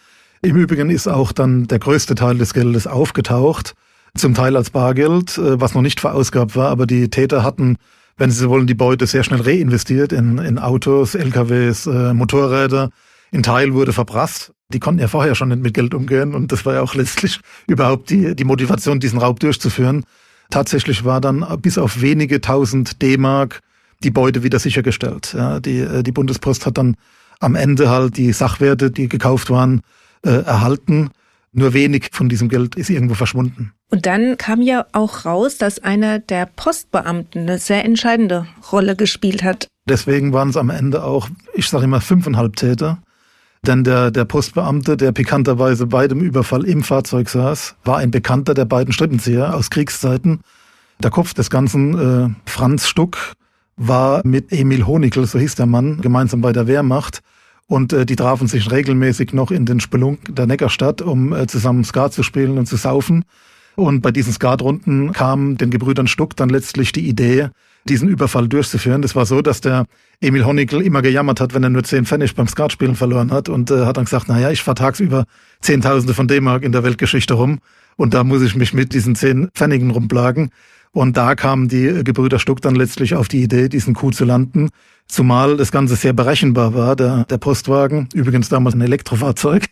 Im 0.42 0.56
Übrigen 0.56 0.90
ist 0.90 1.06
auch 1.06 1.32
dann 1.32 1.68
der 1.68 1.78
größte 1.78 2.16
Teil 2.16 2.38
des 2.38 2.54
Geldes 2.54 2.86
aufgetaucht, 2.86 3.74
zum 4.16 4.34
Teil 4.34 4.56
als 4.56 4.70
Bargeld, 4.70 5.38
äh, 5.38 5.60
was 5.60 5.74
noch 5.74 5.82
nicht 5.82 6.00
verausgabt 6.00 6.56
war, 6.56 6.70
aber 6.70 6.86
die 6.86 7.08
Täter 7.10 7.44
hatten 7.44 7.76
wenn 8.16 8.30
Sie 8.30 8.48
wollen, 8.48 8.66
die 8.66 8.74
Beute 8.74 9.06
sehr 9.06 9.24
schnell 9.24 9.40
reinvestiert 9.40 10.12
in, 10.12 10.38
in 10.38 10.58
Autos, 10.58 11.14
LKWs, 11.14 11.86
äh, 11.86 12.14
Motorräder. 12.14 12.90
Ein 13.32 13.42
Teil 13.42 13.74
wurde 13.74 13.92
verprasst. 13.92 14.52
Die 14.68 14.80
konnten 14.80 15.00
ja 15.00 15.08
vorher 15.08 15.34
schon 15.34 15.48
nicht 15.48 15.62
mit 15.62 15.74
Geld 15.74 15.94
umgehen 15.94 16.34
und 16.34 16.52
das 16.52 16.64
war 16.64 16.74
ja 16.74 16.82
auch 16.82 16.94
letztlich 16.94 17.40
überhaupt 17.66 18.10
die, 18.10 18.34
die 18.34 18.44
Motivation, 18.44 19.00
diesen 19.00 19.18
Raub 19.18 19.40
durchzuführen. 19.40 20.04
Tatsächlich 20.50 21.04
war 21.04 21.20
dann 21.20 21.44
bis 21.60 21.78
auf 21.78 22.00
wenige 22.00 22.40
tausend 22.40 23.02
D-Mark 23.02 23.60
die 24.02 24.10
Beute 24.10 24.42
wieder 24.42 24.58
sichergestellt. 24.58 25.34
Ja, 25.36 25.60
die, 25.60 25.80
äh, 25.80 26.02
die 26.02 26.12
Bundespost 26.12 26.66
hat 26.66 26.78
dann 26.78 26.96
am 27.40 27.54
Ende 27.54 27.90
halt 27.90 28.16
die 28.16 28.32
Sachwerte, 28.32 28.90
die 28.90 29.08
gekauft 29.08 29.50
waren, 29.50 29.80
äh, 30.22 30.30
erhalten. 30.30 31.10
Nur 31.52 31.72
wenig 31.72 32.08
von 32.12 32.28
diesem 32.28 32.48
Geld 32.48 32.74
ist 32.74 32.90
irgendwo 32.90 33.14
verschwunden. 33.14 33.72
Und 33.94 34.06
dann 34.06 34.36
kam 34.38 34.60
ja 34.60 34.86
auch 34.90 35.24
raus, 35.24 35.56
dass 35.56 35.78
einer 35.78 36.18
der 36.18 36.46
Postbeamten 36.46 37.42
eine 37.42 37.58
sehr 37.58 37.84
entscheidende 37.84 38.48
Rolle 38.72 38.96
gespielt 38.96 39.44
hat. 39.44 39.68
Deswegen 39.88 40.32
waren 40.32 40.48
es 40.48 40.56
am 40.56 40.68
Ende 40.68 41.04
auch, 41.04 41.28
ich 41.52 41.68
sage 41.68 41.84
immer, 41.84 42.00
fünfeinhalb 42.00 42.56
Täter. 42.56 42.98
Denn 43.64 43.84
der, 43.84 44.10
der 44.10 44.24
Postbeamte, 44.24 44.96
der 44.96 45.12
pikanterweise 45.12 45.86
bei 45.86 46.08
dem 46.08 46.22
Überfall 46.22 46.64
im 46.64 46.82
Fahrzeug 46.82 47.28
saß, 47.28 47.76
war 47.84 47.98
ein 47.98 48.10
Bekannter 48.10 48.54
der 48.54 48.64
beiden 48.64 48.92
Strippenzieher 48.92 49.54
aus 49.54 49.70
Kriegszeiten. 49.70 50.40
Der 51.00 51.12
Kopf 51.12 51.32
des 51.32 51.48
Ganzen, 51.48 51.96
äh, 51.96 52.50
Franz 52.50 52.88
Stuck, 52.88 53.34
war 53.76 54.22
mit 54.24 54.50
Emil 54.50 54.88
Honigl, 54.88 55.24
so 55.24 55.38
hieß 55.38 55.54
der 55.54 55.66
Mann, 55.66 56.00
gemeinsam 56.00 56.40
bei 56.40 56.52
der 56.52 56.66
Wehrmacht. 56.66 57.20
Und 57.68 57.92
äh, 57.92 58.04
die 58.04 58.16
trafen 58.16 58.48
sich 58.48 58.72
regelmäßig 58.72 59.32
noch 59.34 59.52
in 59.52 59.66
den 59.66 59.78
Spelunk 59.78 60.34
der 60.34 60.48
Neckarstadt, 60.48 61.00
um 61.00 61.32
äh, 61.32 61.46
zusammen 61.46 61.84
Skat 61.84 62.12
zu 62.12 62.24
spielen 62.24 62.58
und 62.58 62.66
zu 62.66 62.74
saufen. 62.74 63.24
Und 63.76 64.02
bei 64.02 64.12
diesen 64.12 64.32
Skatrunden 64.32 65.12
kam 65.12 65.56
den 65.56 65.70
Gebrüdern 65.70 66.06
Stuck 66.06 66.36
dann 66.36 66.48
letztlich 66.48 66.92
die 66.92 67.08
Idee, 67.08 67.48
diesen 67.88 68.08
Überfall 68.08 68.48
durchzuführen. 68.48 69.02
Das 69.02 69.14
war 69.14 69.26
so, 69.26 69.42
dass 69.42 69.60
der 69.60 69.86
Emil 70.20 70.44
Honigl 70.44 70.80
immer 70.80 71.02
gejammert 71.02 71.40
hat, 71.40 71.54
wenn 71.54 71.64
er 71.64 71.70
nur 71.70 71.84
zehn 71.84 72.06
Pfennig 72.06 72.34
beim 72.34 72.48
Skatspielen 72.48 72.94
verloren 72.94 73.30
hat 73.30 73.48
und 73.48 73.70
äh, 73.70 73.84
hat 73.84 73.96
dann 73.96 74.04
gesagt, 74.04 74.28
naja, 74.28 74.50
ich 74.50 74.62
fahr 74.62 74.74
tagsüber 74.74 75.24
Zehntausende 75.60 76.14
von 76.14 76.28
D-Mark 76.28 76.62
in 76.62 76.72
der 76.72 76.84
Weltgeschichte 76.84 77.34
rum 77.34 77.58
und 77.96 78.14
da 78.14 78.24
muss 78.24 78.42
ich 78.42 78.54
mich 78.54 78.72
mit 78.72 78.94
diesen 78.94 79.14
zehn 79.14 79.48
Pfennigen 79.54 79.90
rumplagen. 79.90 80.50
Und 80.92 81.16
da 81.16 81.34
kamen 81.34 81.66
die 81.68 82.04
Gebrüder 82.04 82.38
Stuck 82.38 82.60
dann 82.60 82.76
letztlich 82.76 83.16
auf 83.16 83.26
die 83.26 83.42
Idee, 83.42 83.68
diesen 83.68 83.94
Coup 83.94 84.14
zu 84.14 84.24
landen. 84.24 84.70
Zumal 85.08 85.56
das 85.56 85.72
Ganze 85.72 85.96
sehr 85.96 86.12
berechenbar 86.12 86.72
war. 86.72 86.94
Der, 86.94 87.24
der 87.24 87.38
Postwagen, 87.38 88.08
übrigens 88.14 88.48
damals 88.48 88.76
ein 88.76 88.80
Elektrofahrzeug, 88.80 89.66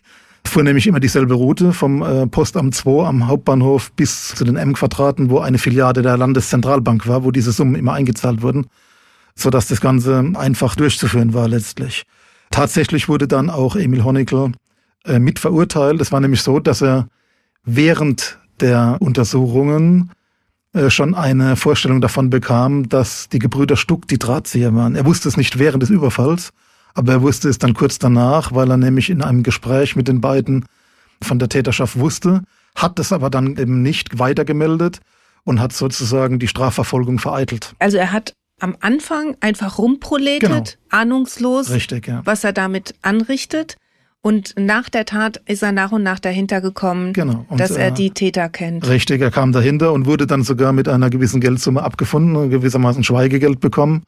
fuhr 0.48 0.62
nämlich 0.62 0.86
immer 0.86 1.00
dieselbe 1.00 1.34
Route 1.34 1.72
vom 1.72 2.02
äh, 2.02 2.26
Postamt 2.26 2.74
2 2.74 3.06
am 3.06 3.26
Hauptbahnhof 3.26 3.92
bis 3.92 4.34
zu 4.34 4.44
den 4.44 4.56
M-Quadraten, 4.56 5.30
wo 5.30 5.38
eine 5.38 5.58
Filiale 5.58 6.02
der 6.02 6.16
Landeszentralbank 6.16 7.06
war, 7.06 7.24
wo 7.24 7.30
diese 7.30 7.52
Summen 7.52 7.74
immer 7.74 7.92
eingezahlt 7.92 8.42
wurden, 8.42 8.66
sodass 9.34 9.68
das 9.68 9.80
Ganze 9.80 10.32
einfach 10.34 10.74
durchzuführen 10.74 11.34
war 11.34 11.48
letztlich. 11.48 12.04
Tatsächlich 12.50 13.08
wurde 13.08 13.28
dann 13.28 13.50
auch 13.50 13.76
Emil 13.76 14.04
Honecker 14.04 14.52
äh, 15.04 15.18
mit 15.18 15.38
verurteilt. 15.38 16.00
Es 16.00 16.12
war 16.12 16.20
nämlich 16.20 16.42
so, 16.42 16.60
dass 16.60 16.82
er 16.82 17.08
während 17.64 18.38
der 18.60 18.98
Untersuchungen 19.00 20.10
äh, 20.74 20.90
schon 20.90 21.14
eine 21.14 21.56
Vorstellung 21.56 22.00
davon 22.00 22.30
bekam, 22.30 22.88
dass 22.88 23.28
die 23.28 23.38
Gebrüder 23.38 23.76
Stuck 23.76 24.06
die 24.08 24.18
Drahtzieher 24.18 24.74
waren. 24.74 24.94
Er 24.94 25.06
wusste 25.06 25.28
es 25.28 25.36
nicht 25.36 25.58
während 25.58 25.82
des 25.82 25.90
Überfalls, 25.90 26.52
aber 26.94 27.12
er 27.12 27.22
wusste 27.22 27.48
es 27.48 27.58
dann 27.58 27.74
kurz 27.74 27.98
danach, 27.98 28.52
weil 28.52 28.70
er 28.70 28.76
nämlich 28.76 29.10
in 29.10 29.22
einem 29.22 29.42
Gespräch 29.42 29.96
mit 29.96 30.08
den 30.08 30.20
beiden 30.20 30.66
von 31.22 31.38
der 31.38 31.48
Täterschaft 31.48 31.98
wusste, 31.98 32.42
hat 32.74 32.98
es 32.98 33.12
aber 33.12 33.30
dann 33.30 33.56
eben 33.56 33.82
nicht 33.82 34.18
weitergemeldet 34.18 35.00
und 35.44 35.60
hat 35.60 35.72
sozusagen 35.72 36.38
die 36.38 36.48
Strafverfolgung 36.48 37.18
vereitelt. 37.18 37.74
Also 37.78 37.96
er 37.98 38.12
hat 38.12 38.34
am 38.60 38.76
Anfang 38.80 39.36
einfach 39.40 39.78
rumproletet, 39.78 40.40
genau. 40.48 40.64
ahnungslos, 40.90 41.70
Richtig, 41.70 42.06
ja. 42.06 42.22
was 42.24 42.44
er 42.44 42.52
damit 42.52 42.94
anrichtet. 43.02 43.76
Und 44.24 44.54
nach 44.56 44.88
der 44.88 45.04
Tat 45.04 45.42
ist 45.46 45.64
er 45.64 45.72
nach 45.72 45.90
und 45.90 46.04
nach 46.04 46.20
dahinter 46.20 46.60
gekommen, 46.60 47.12
genau. 47.12 47.44
und, 47.48 47.58
dass 47.58 47.72
er 47.72 47.88
äh, 47.88 47.92
die 47.92 48.10
Täter 48.10 48.48
kennt. 48.48 48.86
Richtig, 48.86 49.20
er 49.20 49.32
kam 49.32 49.50
dahinter 49.50 49.92
und 49.92 50.06
wurde 50.06 50.28
dann 50.28 50.44
sogar 50.44 50.72
mit 50.72 50.86
einer 50.86 51.10
gewissen 51.10 51.40
Geldsumme 51.40 51.82
abgefunden, 51.82 52.48
gewissermaßen 52.48 53.02
Schweigegeld 53.02 53.58
bekommen, 53.58 54.04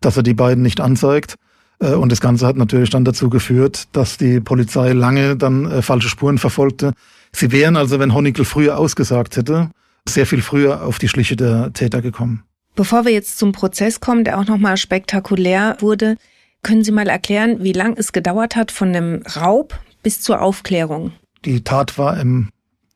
dass 0.00 0.16
er 0.16 0.22
die 0.22 0.32
beiden 0.32 0.62
nicht 0.62 0.80
anzeigt. 0.80 1.34
Äh, 1.80 1.94
und 1.94 2.12
das 2.12 2.20
Ganze 2.20 2.46
hat 2.46 2.56
natürlich 2.56 2.90
dann 2.90 3.04
dazu 3.04 3.30
geführt, 3.30 3.88
dass 3.92 4.16
die 4.16 4.40
Polizei 4.40 4.92
lange 4.92 5.36
dann 5.36 5.70
äh, 5.70 5.82
falsche 5.82 6.08
Spuren 6.08 6.38
verfolgte. 6.38 6.92
Sie 7.32 7.52
wären 7.52 7.76
also, 7.76 7.98
wenn 7.98 8.14
Honekel 8.14 8.44
früher 8.44 8.78
ausgesagt 8.78 9.36
hätte, 9.36 9.70
sehr 10.08 10.26
viel 10.26 10.42
früher 10.42 10.84
auf 10.84 10.98
die 10.98 11.08
Schliche 11.08 11.36
der 11.36 11.72
Täter 11.72 12.00
gekommen. 12.00 12.42
Bevor 12.74 13.04
wir 13.04 13.12
jetzt 13.12 13.38
zum 13.38 13.52
Prozess 13.52 14.00
kommen, 14.00 14.24
der 14.24 14.38
auch 14.38 14.46
nochmal 14.46 14.76
spektakulär 14.76 15.76
wurde, 15.80 16.16
können 16.62 16.84
Sie 16.84 16.92
mal 16.92 17.08
erklären, 17.08 17.62
wie 17.62 17.72
lang 17.72 17.96
es 17.96 18.12
gedauert 18.12 18.56
hat 18.56 18.72
von 18.72 18.92
dem 18.92 19.22
Raub 19.36 19.78
bis 20.02 20.20
zur 20.20 20.40
Aufklärung? 20.40 21.12
Die 21.44 21.62
Tat 21.62 21.98
war 21.98 22.18
im 22.18 22.48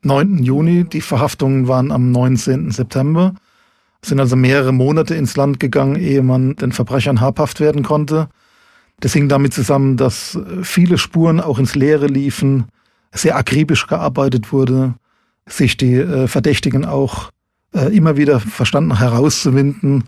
9. 0.02 0.42
Juni, 0.42 0.84
die 0.84 1.00
Verhaftungen 1.00 1.68
waren 1.68 1.92
am 1.92 2.10
19. 2.10 2.70
September. 2.70 3.34
Es 4.02 4.08
sind 4.08 4.18
also 4.18 4.34
mehrere 4.34 4.72
Monate 4.72 5.14
ins 5.14 5.36
Land 5.36 5.60
gegangen, 5.60 5.96
ehe 5.96 6.22
man 6.22 6.56
den 6.56 6.72
Verbrechern 6.72 7.20
habhaft 7.20 7.60
werden 7.60 7.84
konnte. 7.84 8.28
Das 9.02 9.14
hing 9.14 9.28
damit 9.28 9.52
zusammen, 9.52 9.96
dass 9.96 10.38
viele 10.62 10.96
Spuren 10.96 11.40
auch 11.40 11.58
ins 11.58 11.74
Leere 11.74 12.06
liefen, 12.06 12.66
sehr 13.12 13.36
akribisch 13.36 13.88
gearbeitet 13.88 14.52
wurde, 14.52 14.94
sich 15.44 15.76
die 15.76 15.94
äh, 15.94 16.28
Verdächtigen 16.28 16.84
auch 16.84 17.30
äh, 17.74 17.94
immer 17.94 18.16
wieder 18.16 18.38
verstanden 18.38 18.96
herauszuwinden 18.96 20.04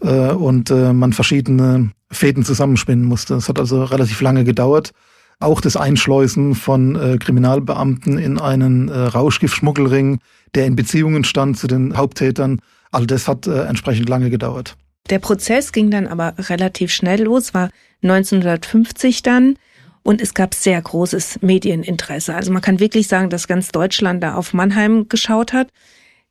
äh, 0.00 0.32
und 0.32 0.70
äh, 0.70 0.92
man 0.92 1.12
verschiedene 1.12 1.92
Fäden 2.10 2.44
zusammenspinnen 2.44 3.04
musste. 3.04 3.34
Es 3.34 3.48
hat 3.48 3.60
also 3.60 3.84
relativ 3.84 4.20
lange 4.20 4.42
gedauert. 4.42 4.90
Auch 5.38 5.60
das 5.60 5.76
Einschleusen 5.76 6.56
von 6.56 6.96
äh, 6.96 7.18
Kriminalbeamten 7.18 8.18
in 8.18 8.40
einen 8.40 8.88
äh, 8.88 8.98
Rauschgiftschmuggelring, 8.98 10.18
der 10.56 10.66
in 10.66 10.74
Beziehungen 10.74 11.22
stand 11.22 11.58
zu 11.58 11.68
den 11.68 11.96
Haupttätern, 11.96 12.60
all 12.90 13.06
das 13.06 13.28
hat 13.28 13.46
äh, 13.46 13.66
entsprechend 13.66 14.08
lange 14.08 14.30
gedauert. 14.30 14.76
Der 15.10 15.18
Prozess 15.18 15.72
ging 15.72 15.90
dann 15.90 16.06
aber 16.06 16.34
relativ 16.38 16.92
schnell 16.92 17.22
los, 17.22 17.54
war 17.54 17.70
1950 18.02 19.22
dann. 19.22 19.56
Und 20.04 20.20
es 20.20 20.34
gab 20.34 20.54
sehr 20.54 20.80
großes 20.82 21.42
Medieninteresse. 21.42 22.34
Also 22.34 22.52
man 22.52 22.62
kann 22.62 22.80
wirklich 22.80 23.06
sagen, 23.06 23.30
dass 23.30 23.46
ganz 23.46 23.68
Deutschland 23.68 24.22
da 24.22 24.34
auf 24.34 24.52
Mannheim 24.52 25.08
geschaut 25.08 25.52
hat. 25.52 25.68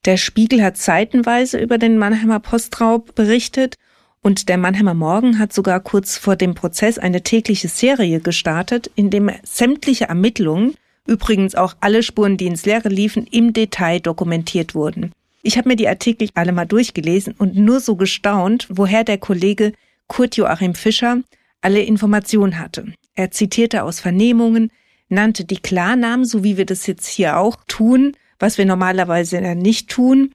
Der 0.03 0.17
Spiegel 0.17 0.61
hat 0.61 0.77
seitenweise 0.77 1.57
über 1.57 1.77
den 1.77 1.97
Mannheimer 1.97 2.39
Postraub 2.39 3.15
berichtet 3.15 3.75
und 4.23 4.49
der 4.49 4.57
Mannheimer 4.57 4.93
Morgen 4.93 5.39
hat 5.39 5.53
sogar 5.53 5.79
kurz 5.79 6.17
vor 6.17 6.35
dem 6.35 6.53
Prozess 6.53 6.97
eine 6.99 7.21
tägliche 7.21 7.67
Serie 7.67 8.19
gestartet, 8.19 8.91
in 8.95 9.09
dem 9.09 9.31
sämtliche 9.43 10.05
Ermittlungen, 10.05 10.75
übrigens 11.07 11.55
auch 11.55 11.75
alle 11.79 12.03
Spuren, 12.03 12.37
die 12.37 12.45
ins 12.45 12.65
Leere 12.65 12.89
liefen, 12.89 13.25
im 13.25 13.53
Detail 13.53 13.99
dokumentiert 13.99 14.75
wurden. 14.75 15.11
Ich 15.43 15.57
habe 15.57 15.69
mir 15.69 15.75
die 15.75 15.87
Artikel 15.87 16.29
alle 16.35 16.51
mal 16.51 16.65
durchgelesen 16.65 17.33
und 17.37 17.55
nur 17.55 17.79
so 17.79 17.95
gestaunt, 17.95 18.67
woher 18.69 19.03
der 19.03 19.17
Kollege 19.17 19.73
Kurt 20.07 20.37
Joachim 20.37 20.75
Fischer 20.75 21.21
alle 21.61 21.81
Informationen 21.81 22.59
hatte. 22.59 22.93
Er 23.15 23.31
zitierte 23.31 23.83
aus 23.83 23.99
Vernehmungen, 23.99 24.71
nannte 25.09 25.45
die 25.45 25.57
Klarnamen, 25.57 26.25
so 26.25 26.43
wie 26.43 26.57
wir 26.57 26.65
das 26.65 26.85
jetzt 26.87 27.07
hier 27.07 27.37
auch 27.37 27.57
tun, 27.67 28.13
was 28.39 28.57
wir 28.57 28.65
normalerweise 28.65 29.41
nicht 29.55 29.89
tun, 29.89 30.31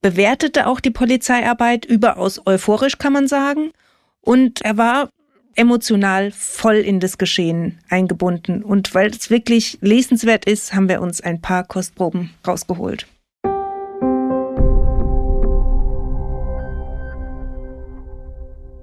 bewertete 0.00 0.66
auch 0.66 0.80
die 0.80 0.90
Polizeiarbeit 0.90 1.84
überaus 1.84 2.40
euphorisch, 2.46 2.98
kann 2.98 3.12
man 3.12 3.28
sagen. 3.28 3.70
Und 4.20 4.62
er 4.62 4.76
war 4.76 5.10
emotional 5.54 6.30
voll 6.30 6.76
in 6.76 7.00
das 7.00 7.18
Geschehen 7.18 7.78
eingebunden. 7.88 8.62
Und 8.62 8.94
weil 8.94 9.10
es 9.10 9.30
wirklich 9.30 9.78
lesenswert 9.80 10.44
ist, 10.44 10.74
haben 10.74 10.88
wir 10.88 11.00
uns 11.00 11.20
ein 11.20 11.40
paar 11.40 11.64
Kostproben 11.64 12.30
rausgeholt. 12.46 13.06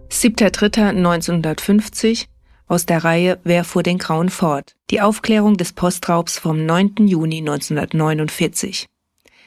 Siebter 0.10 0.52
Dritter 0.52 0.90
1950 0.90 2.30
aus 2.68 2.86
der 2.86 3.04
Reihe 3.04 3.40
Wer 3.44 3.64
fuhr 3.64 3.84
den 3.84 3.98
Grauen 3.98 4.30
fort? 4.30 4.76
Die 4.90 5.02
Aufklärung 5.02 5.58
des 5.58 5.74
Postraubs 5.74 6.38
vom 6.38 6.66
9. 6.66 7.08
Juni 7.08 7.40
1949. 7.40 8.88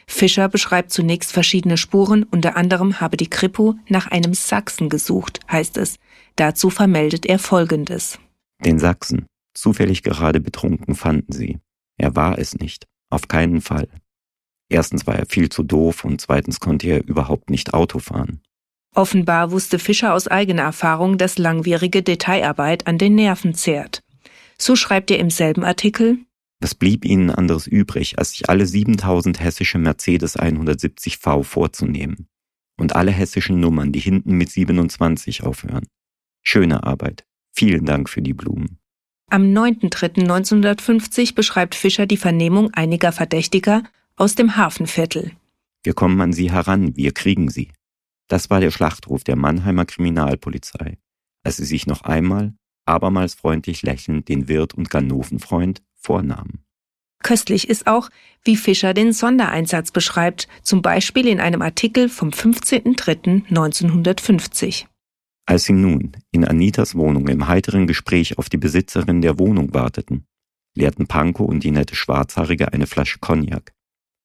Fischer 0.06 0.48
beschreibt 0.48 0.90
zunächst 0.90 1.32
verschiedene 1.32 1.76
Spuren, 1.76 2.24
unter 2.24 2.56
anderem 2.56 3.00
habe 3.00 3.16
die 3.16 3.28
Kripo 3.28 3.74
nach 3.88 4.06
einem 4.06 4.34
Sachsen 4.34 4.88
gesucht, 4.88 5.40
heißt 5.50 5.76
es. 5.76 5.96
Dazu 6.36 6.70
vermeldet 6.70 7.26
er 7.26 7.38
Folgendes. 7.38 8.18
Den 8.64 8.78
Sachsen, 8.78 9.26
zufällig 9.54 10.02
gerade 10.02 10.40
betrunken, 10.40 10.94
fanden 10.94 11.32
sie. 11.32 11.58
Er 11.98 12.16
war 12.16 12.38
es 12.38 12.54
nicht, 12.54 12.86
auf 13.10 13.28
keinen 13.28 13.60
Fall. 13.60 13.88
Erstens 14.70 15.06
war 15.06 15.16
er 15.16 15.26
viel 15.26 15.48
zu 15.48 15.62
doof 15.62 16.04
und 16.04 16.20
zweitens 16.20 16.60
konnte 16.60 16.88
er 16.88 17.06
überhaupt 17.06 17.50
nicht 17.50 17.74
Auto 17.74 17.98
fahren. 17.98 18.40
Offenbar 18.98 19.52
wusste 19.52 19.78
Fischer 19.78 20.12
aus 20.12 20.26
eigener 20.26 20.62
Erfahrung, 20.62 21.18
dass 21.18 21.38
langwierige 21.38 22.02
Detailarbeit 22.02 22.88
an 22.88 22.98
den 22.98 23.14
Nerven 23.14 23.54
zehrt. 23.54 24.02
So 24.58 24.74
schreibt 24.74 25.12
er 25.12 25.20
im 25.20 25.30
selben 25.30 25.62
Artikel, 25.62 26.18
was 26.58 26.74
blieb 26.74 27.04
ihnen 27.04 27.30
anderes 27.30 27.68
übrig, 27.68 28.18
als 28.18 28.32
sich 28.32 28.48
alle 28.50 28.66
7000 28.66 29.38
hessische 29.38 29.78
Mercedes 29.78 30.36
170V 30.36 31.44
vorzunehmen? 31.44 32.26
Und 32.76 32.96
alle 32.96 33.12
hessischen 33.12 33.60
Nummern, 33.60 33.92
die 33.92 34.00
hinten 34.00 34.32
mit 34.32 34.50
27 34.50 35.44
aufhören. 35.44 35.86
Schöne 36.42 36.82
Arbeit. 36.82 37.24
Vielen 37.52 37.84
Dank 37.84 38.08
für 38.08 38.20
die 38.20 38.34
Blumen. 38.34 38.78
Am 39.30 39.44
9.3.1950 39.44 41.36
beschreibt 41.36 41.76
Fischer 41.76 42.06
die 42.06 42.16
Vernehmung 42.16 42.74
einiger 42.74 43.12
Verdächtiger 43.12 43.84
aus 44.16 44.34
dem 44.34 44.56
Hafenviertel. 44.56 45.30
Wir 45.84 45.94
kommen 45.94 46.20
an 46.20 46.32
sie 46.32 46.50
heran, 46.50 46.96
wir 46.96 47.12
kriegen 47.12 47.48
sie. 47.48 47.70
Das 48.28 48.50
war 48.50 48.60
der 48.60 48.70
Schlachtruf 48.70 49.24
der 49.24 49.36
Mannheimer 49.36 49.86
Kriminalpolizei, 49.86 50.98
als 51.44 51.56
sie 51.56 51.64
sich 51.64 51.86
noch 51.86 52.02
einmal, 52.02 52.54
abermals 52.86 53.34
freundlich 53.34 53.82
lächelnd 53.82 54.28
den 54.28 54.48
Wirt 54.48 54.74
und 54.74 54.90
Ganovenfreund 54.90 55.82
vornahmen. 55.94 56.62
Köstlich 57.22 57.68
ist 57.68 57.86
auch, 57.86 58.10
wie 58.44 58.56
Fischer 58.56 58.94
den 58.94 59.12
Sondereinsatz 59.12 59.90
beschreibt, 59.90 60.48
zum 60.62 60.80
Beispiel 60.82 61.26
in 61.26 61.40
einem 61.40 61.62
Artikel 61.62 62.08
vom 62.08 62.30
15.03.1950. 62.30 64.86
Als 65.46 65.64
sie 65.64 65.72
nun 65.72 66.12
in 66.30 66.44
Anitas 66.44 66.94
Wohnung 66.94 67.26
im 67.28 67.48
heiteren 67.48 67.86
Gespräch 67.86 68.38
auf 68.38 68.48
die 68.48 68.58
Besitzerin 68.58 69.22
der 69.22 69.38
Wohnung 69.38 69.74
warteten, 69.74 70.24
leerten 70.76 71.06
Panko 71.06 71.44
und 71.44 71.64
die 71.64 71.70
nette 71.70 71.96
Schwarzhaarige 71.96 72.72
eine 72.72 72.86
Flasche 72.86 73.18
Cognac. 73.18 73.72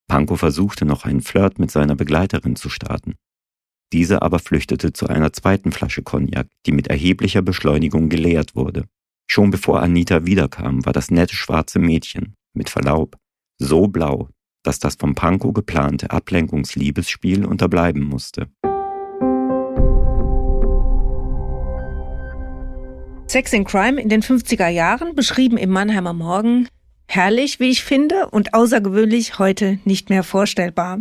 Panko 0.06 0.36
versuchte 0.36 0.84
noch 0.84 1.04
einen 1.04 1.22
Flirt 1.22 1.58
mit 1.58 1.70
seiner 1.70 1.96
Begleiterin 1.96 2.56
zu 2.56 2.68
starten. 2.68 3.14
Diese 3.94 4.22
aber 4.22 4.40
flüchtete 4.40 4.92
zu 4.92 5.06
einer 5.06 5.32
zweiten 5.32 5.70
Flasche 5.70 6.02
Cognac, 6.02 6.48
die 6.66 6.72
mit 6.72 6.88
erheblicher 6.88 7.42
Beschleunigung 7.42 8.08
geleert 8.08 8.56
wurde. 8.56 8.86
Schon 9.28 9.52
bevor 9.52 9.82
Anita 9.82 10.26
wiederkam, 10.26 10.84
war 10.84 10.92
das 10.92 11.12
nette 11.12 11.36
schwarze 11.36 11.78
Mädchen, 11.78 12.34
mit 12.54 12.70
Verlaub, 12.70 13.16
so 13.56 13.86
blau, 13.86 14.30
dass 14.64 14.80
das 14.80 14.96
vom 14.96 15.14
Panko 15.14 15.52
geplante 15.52 16.10
Ablenkungsliebesspiel 16.10 17.46
unterbleiben 17.46 18.02
musste. 18.02 18.48
Sex 23.28 23.52
in 23.52 23.62
Crime 23.62 24.00
in 24.00 24.08
den 24.08 24.22
50er 24.22 24.70
Jahren, 24.70 25.14
beschrieben 25.14 25.56
im 25.56 25.70
Mannheimer 25.70 26.14
Morgen. 26.14 26.66
Herrlich, 27.06 27.60
wie 27.60 27.70
ich 27.70 27.84
finde, 27.84 28.28
und 28.30 28.54
außergewöhnlich 28.54 29.38
heute 29.38 29.78
nicht 29.84 30.10
mehr 30.10 30.24
vorstellbar. 30.24 30.98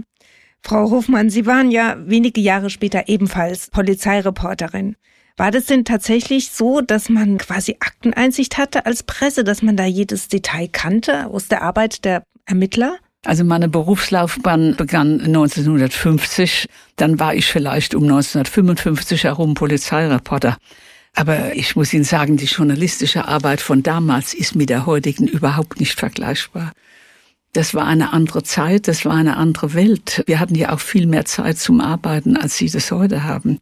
Frau 0.65 0.89
Hofmann, 0.89 1.29
Sie 1.29 1.45
waren 1.45 1.71
ja 1.71 1.97
wenige 1.99 2.39
Jahre 2.39 2.69
später 2.69 3.07
ebenfalls 3.07 3.69
Polizeireporterin. 3.69 4.95
War 5.35 5.51
das 5.51 5.65
denn 5.65 5.83
tatsächlich 5.83 6.51
so, 6.51 6.79
dass 6.79 7.09
man 7.09 7.37
quasi 7.37 7.75
Akteneinsicht 7.79 8.57
hatte 8.57 8.85
als 8.85 9.03
Presse, 9.03 9.43
dass 9.43 9.61
man 9.61 9.75
da 9.75 9.85
jedes 9.85 10.29
Detail 10.29 10.69
kannte 10.71 11.27
aus 11.27 11.47
der 11.47 11.63
Arbeit 11.63 12.05
der 12.05 12.23
Ermittler? 12.45 12.97
Also 13.25 13.43
meine 13.43 13.67
Berufslaufbahn 13.67 14.75
begann 14.75 15.21
1950, 15.21 16.67
dann 16.95 17.19
war 17.19 17.35
ich 17.35 17.45
vielleicht 17.45 17.95
um 17.95 18.03
1955 18.03 19.23
herum 19.25 19.55
Polizeireporter. 19.55 20.57
Aber 21.15 21.55
ich 21.55 21.75
muss 21.75 21.93
Ihnen 21.93 22.03
sagen, 22.03 22.37
die 22.37 22.45
journalistische 22.45 23.25
Arbeit 23.27 23.61
von 23.61 23.83
damals 23.83 24.33
ist 24.33 24.55
mit 24.55 24.69
der 24.69 24.85
heutigen 24.85 25.27
überhaupt 25.27 25.79
nicht 25.79 25.99
vergleichbar. 25.99 26.71
Das 27.53 27.75
war 27.75 27.85
eine 27.85 28.13
andere 28.13 28.41
Zeit, 28.41 28.87
das 28.87 29.05
war 29.05 29.13
eine 29.13 29.37
andere 29.37 29.75
Welt. 29.75 30.23
Wir 30.25 30.39
hatten 30.39 30.55
ja 30.55 30.73
auch 30.73 30.79
viel 30.79 31.05
mehr 31.05 31.25
Zeit 31.25 31.59
zum 31.59 31.81
Arbeiten, 31.81 32.35
als 32.35 32.57
Sie 32.57 32.67
das 32.67 32.91
heute 32.91 33.23
haben. 33.23 33.59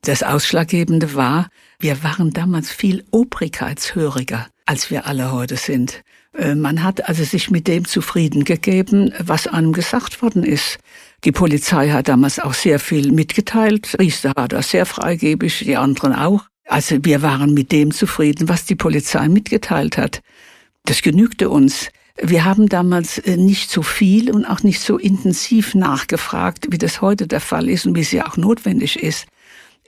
Das 0.00 0.22
Ausschlaggebende 0.22 1.14
war, 1.14 1.48
wir 1.78 2.02
waren 2.02 2.32
damals 2.32 2.70
viel 2.70 3.04
obrigkeitshöriger, 3.10 4.46
als 4.64 4.90
wir 4.90 5.06
alle 5.06 5.30
heute 5.30 5.56
sind. 5.56 6.02
Äh, 6.32 6.54
man 6.54 6.82
hat 6.82 7.06
also 7.06 7.22
sich 7.22 7.50
mit 7.50 7.68
dem 7.68 7.84
zufrieden 7.84 8.44
gegeben, 8.44 9.12
was 9.18 9.46
einem 9.46 9.74
gesagt 9.74 10.22
worden 10.22 10.42
ist. 10.42 10.78
Die 11.24 11.32
Polizei 11.32 11.90
hat 11.90 12.08
damals 12.08 12.38
auch 12.38 12.54
sehr 12.54 12.78
viel 12.78 13.12
mitgeteilt. 13.12 13.94
Riester 13.98 14.32
war 14.36 14.48
da 14.48 14.62
sehr 14.62 14.86
freigebig, 14.86 15.58
die 15.60 15.76
anderen 15.76 16.14
auch. 16.14 16.44
Also 16.66 16.96
wir 17.02 17.20
waren 17.20 17.52
mit 17.52 17.72
dem 17.72 17.90
zufrieden, 17.90 18.48
was 18.48 18.64
die 18.64 18.74
Polizei 18.74 19.28
mitgeteilt 19.28 19.98
hat. 19.98 20.22
Das 20.86 21.02
genügte 21.02 21.50
uns. 21.50 21.90
Wir 22.20 22.44
haben 22.44 22.68
damals 22.68 23.18
äh, 23.18 23.36
nicht 23.36 23.70
so 23.70 23.82
viel 23.82 24.30
und 24.30 24.44
auch 24.44 24.62
nicht 24.62 24.80
so 24.80 24.98
intensiv 24.98 25.74
nachgefragt, 25.74 26.68
wie 26.70 26.78
das 26.78 27.00
heute 27.00 27.26
der 27.26 27.40
Fall 27.40 27.68
ist 27.68 27.86
und 27.86 27.96
wie 27.96 28.02
es 28.02 28.12
ja 28.12 28.26
auch 28.26 28.36
notwendig 28.36 29.02
ist. 29.02 29.26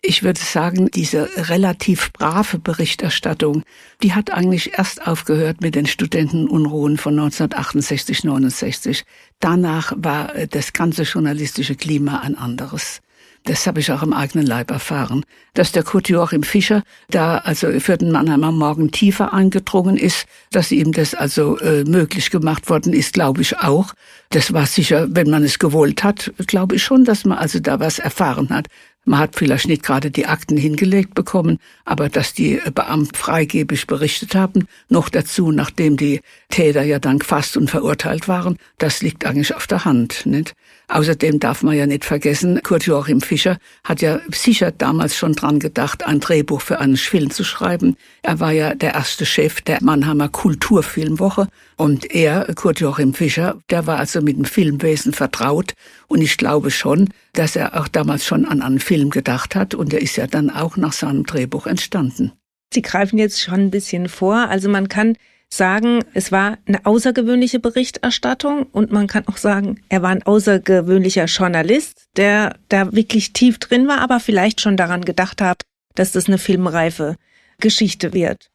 Ich 0.03 0.23
würde 0.23 0.41
sagen, 0.41 0.91
diese 0.93 1.29
relativ 1.49 2.13
brave 2.13 2.59
Berichterstattung, 2.59 3.63
die 4.03 4.13
hat 4.13 4.31
eigentlich 4.31 4.79
erst 4.79 5.07
aufgehört 5.07 5.61
mit 5.61 5.75
den 5.75 5.87
Studentenunruhen 5.87 6.99
von 6.99 7.15
1968, 7.15 8.25
69. 8.25 9.05
Danach 9.41 9.93
war 9.97 10.35
äh, 10.35 10.49
das 10.49 10.73
ganze 10.73 11.05
journalistische 11.05 11.77
Klima 11.77 12.19
ein 12.19 12.37
anderes 12.37 13.01
das 13.47 13.67
habe 13.67 13.81
ich 13.81 13.91
auch 13.91 14.03
im 14.03 14.13
eigenen 14.13 14.47
Leib 14.47 14.71
erfahren, 14.71 15.25
dass 15.55 15.73
der 15.73 15.83
Kurt 15.83 16.09
Joachim 16.09 16.43
Fischer 16.43 16.83
da 17.09 17.39
also 17.39 17.81
für 17.81 17.97
den 17.97 18.11
Mannheimer 18.11 18.53
Morgen 18.53 18.91
tiefer 18.91 19.33
eingedrungen 19.33 19.97
ist, 19.97 20.27
dass 20.51 20.73
ihm 20.73 20.93
das 20.93 21.15
also 21.15 21.59
äh, 21.59 21.85
möglich 21.85 22.31
gemacht 22.31 22.69
worden 22.69 22.93
ist, 22.93 23.15
glaube 23.15 23.43
ich 23.43 23.59
auch. 23.59 23.95
Das 24.31 24.53
war 24.53 24.67
sicher, 24.67 25.07
wenn 25.11 25.31
man 25.31 25.45
es 25.45 25.59
gewollt 25.59 26.03
hat, 26.03 26.33
glaube 26.47 26.77
ich 26.77 26.83
schon, 26.83 27.05
dass 27.05 27.25
man 27.25 27.39
also 27.39 27.61
da 27.61 27.81
was 27.81 27.99
erfahren 27.99 28.51
hat. 28.51 28.67
Man 29.09 29.21
hat 29.21 29.37
vielleicht 29.37 29.69
nicht 29.69 29.85
gerade 29.85 30.11
die 30.11 30.27
Akten 30.27 30.57
hingelegt 30.57 31.15
bekommen, 31.15 31.61
aber 31.85 32.09
dass 32.09 32.33
die 32.33 32.61
Beamten 32.75 33.15
freigebig 33.15 33.87
berichtet 33.87 34.35
haben, 34.35 34.67
noch 34.89 35.09
dazu, 35.09 35.53
nachdem 35.53 35.97
die 35.97 36.21
Täter 36.51 36.83
ja 36.83 36.99
dann 36.99 37.21
gefasst 37.21 37.57
und 37.57 37.71
verurteilt 37.71 38.27
waren, 38.27 38.59
das 38.79 39.03
liegt 39.03 39.25
eigentlich 39.25 39.55
auf 39.55 39.69
der 39.69 39.85
Hand, 39.85 40.27
nicht? 40.27 40.55
Außerdem 40.89 41.39
darf 41.39 41.63
man 41.63 41.77
ja 41.77 41.87
nicht 41.87 42.05
vergessen, 42.05 42.61
Kurt 42.65 42.85
Joachim 42.87 43.21
Fischer 43.21 43.59
hat 43.85 44.03
ja 44.03 44.21
sicher 44.33 44.73
damals 44.73 45.17
schon 45.17 45.35
dran 45.35 45.61
gedacht, 45.61 46.05
ein 46.05 46.19
Drehbuch 46.19 46.61
für 46.61 46.81
einen 46.81 46.97
Film 46.97 47.31
zu 47.31 47.45
schreiben. 47.45 47.97
Er 48.23 48.41
war 48.41 48.51
ja 48.51 48.75
der 48.75 48.95
erste 48.95 49.25
Chef 49.25 49.61
der 49.61 49.79
Mannheimer 49.83 50.29
Kulturfilmwoche 50.29 51.47
und 51.77 52.11
er, 52.15 52.53
Kurt 52.55 52.81
Joachim 52.81 53.15
Fischer, 53.15 53.59
der 53.71 53.87
war 53.87 53.99
also 53.99 54.21
mit 54.23 54.37
dem 54.37 54.45
Filmwesen 54.45 55.13
vertraut 55.13 55.75
und 56.09 56.23
ich 56.23 56.37
glaube 56.37 56.71
schon, 56.71 57.11
dass 57.35 57.55
er 57.55 57.79
auch 57.79 57.89
damals 57.89 58.25
schon 58.25 58.47
an 58.47 58.63
einen 58.63 58.81
Film 58.81 59.11
gedacht 59.11 59.55
hat 59.55 59.75
und 59.75 59.93
er 59.93 60.01
ist 60.01 60.17
ja 60.17 60.27
dann 60.27 60.51
auch 60.51 60.77
nach 60.77 60.93
seinem 60.93 61.25
Drehbuch 61.25 61.67
entstanden. 61.67 62.33
Sie 62.73 62.83
greifen 62.83 63.19
jetzt 63.19 63.41
schon 63.41 63.61
ein 63.61 63.71
bisschen 63.71 64.09
vor, 64.09 64.49
also 64.49 64.69
man 64.69 64.89
kann 64.89 65.17
sagen, 65.49 66.01
es 66.15 66.33
war 66.33 66.59
eine 66.67 66.85
außergewöhnliche 66.85 67.61
Berichterstattung 67.61 68.65
und 68.65 68.91
man 68.91 69.07
kann 69.07 69.29
auch 69.29 69.37
sagen, 69.37 69.81
er 69.89 70.03
war 70.03 70.11
ein 70.11 70.23
außergewöhnlicher 70.23 71.27
Journalist, 71.27 72.07
der 72.17 72.57
da 72.69 72.93
wirklich 72.93 73.33
tief 73.33 73.59
drin 73.59 73.87
war, 73.87 74.01
aber 74.01 74.19
vielleicht 74.19 74.61
schon 74.61 74.77
daran 74.77 75.05
gedacht 75.05 75.41
hat, 75.41 75.63
dass 75.95 76.13
das 76.13 76.27
eine 76.27 76.39
filmreife 76.39 77.17
Geschichte 77.61 78.13
wird. 78.13 78.51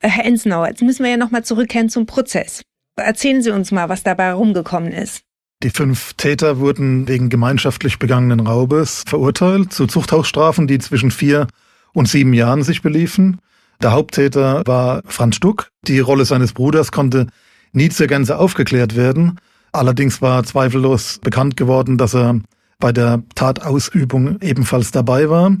Äh, 0.00 0.08
Herr 0.08 0.24
Ensenauer, 0.24 0.68
jetzt 0.68 0.82
müssen 0.82 1.04
wir 1.04 1.10
ja 1.10 1.16
nochmal 1.16 1.44
zurückkehren 1.44 1.88
zum 1.88 2.06
Prozess. 2.06 2.62
Erzählen 2.96 3.42
Sie 3.42 3.50
uns 3.50 3.72
mal, 3.72 3.88
was 3.88 4.02
dabei 4.02 4.32
rumgekommen 4.32 4.92
ist. 4.92 5.22
Die 5.62 5.70
fünf 5.70 6.14
Täter 6.14 6.58
wurden 6.58 7.08
wegen 7.08 7.30
gemeinschaftlich 7.30 7.98
begangenen 7.98 8.40
Raubes 8.40 9.04
verurteilt 9.06 9.72
zu 9.72 9.86
Zuchthausstrafen, 9.86 10.66
die 10.66 10.78
zwischen 10.78 11.10
vier 11.10 11.46
und 11.94 12.08
sieben 12.08 12.34
Jahren 12.34 12.62
sich 12.62 12.82
beliefen. 12.82 13.38
Der 13.82 13.92
Haupttäter 13.92 14.62
war 14.66 15.02
Franz 15.06 15.36
Stuck. 15.36 15.70
Die 15.86 15.98
Rolle 16.00 16.24
seines 16.24 16.52
Bruders 16.52 16.92
konnte 16.92 17.26
nie 17.72 17.88
zur 17.88 18.06
Gänze 18.06 18.38
aufgeklärt 18.38 18.96
werden. 18.96 19.38
Allerdings 19.72 20.22
war 20.22 20.44
zweifellos 20.44 21.18
bekannt 21.22 21.56
geworden, 21.56 21.98
dass 21.98 22.14
er 22.14 22.40
bei 22.78 22.92
der 22.92 23.22
Tatausübung 23.34 24.40
ebenfalls 24.40 24.90
dabei 24.90 25.28
war. 25.30 25.56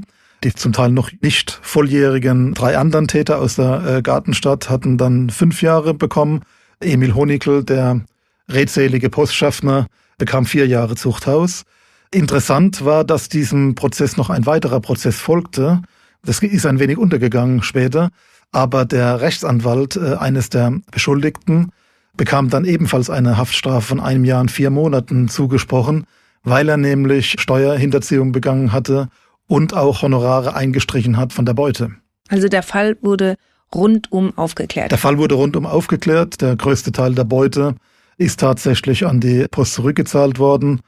Die 0.46 0.54
zum 0.54 0.72
Teil 0.72 0.92
noch 0.92 1.10
nicht 1.22 1.58
volljährigen 1.60 2.54
drei 2.54 2.78
anderen 2.78 3.08
Täter 3.08 3.40
aus 3.40 3.56
der 3.56 3.84
äh, 3.84 4.00
Gartenstadt 4.00 4.70
hatten 4.70 4.96
dann 4.96 5.28
fünf 5.28 5.60
Jahre 5.60 5.92
bekommen. 5.92 6.42
Emil 6.78 7.16
Honigl, 7.16 7.64
der 7.64 8.02
redselige 8.48 9.10
Postschaffner, 9.10 9.88
bekam 10.18 10.46
vier 10.46 10.68
Jahre 10.68 10.94
Zuchthaus. 10.94 11.64
Interessant 12.12 12.84
war, 12.84 13.02
dass 13.02 13.28
diesem 13.28 13.74
Prozess 13.74 14.16
noch 14.16 14.30
ein 14.30 14.46
weiterer 14.46 14.78
Prozess 14.78 15.18
folgte, 15.18 15.82
das 16.24 16.38
ist 16.38 16.64
ein 16.64 16.78
wenig 16.78 16.96
untergegangen 16.96 17.64
später. 17.64 18.10
Aber 18.52 18.84
der 18.84 19.20
Rechtsanwalt 19.20 19.96
äh, 19.96 20.14
eines 20.14 20.48
der 20.48 20.74
Beschuldigten 20.92 21.72
bekam 22.16 22.50
dann 22.50 22.64
ebenfalls 22.64 23.10
eine 23.10 23.36
Haftstrafe 23.36 23.84
von 23.84 23.98
einem 23.98 24.24
Jahr 24.24 24.42
und 24.42 24.52
vier 24.52 24.70
Monaten 24.70 25.26
zugesprochen, 25.26 26.04
weil 26.44 26.68
er 26.68 26.76
nämlich 26.76 27.34
Steuerhinterziehung 27.40 28.30
begangen 28.30 28.70
hatte 28.70 29.08
und 29.46 29.74
auch 29.74 30.02
Honorare 30.02 30.54
eingestrichen 30.54 31.16
hat 31.16 31.32
von 31.32 31.46
der 31.46 31.54
Beute. 31.54 31.92
Also 32.28 32.48
der 32.48 32.62
Fall 32.62 32.96
wurde 33.02 33.36
rundum 33.74 34.36
aufgeklärt. 34.36 34.90
Der 34.90 34.98
Fall 34.98 35.18
wurde 35.18 35.34
rundum 35.34 35.66
aufgeklärt. 35.66 36.40
Der 36.40 36.56
größte 36.56 36.92
Teil 36.92 37.14
der 37.14 37.24
Beute 37.24 37.74
ist 38.16 38.40
tatsächlich 38.40 39.06
an 39.06 39.20
die 39.20 39.46
Post 39.50 39.74
zurückgezahlt 39.74 40.38
worden 40.38 40.80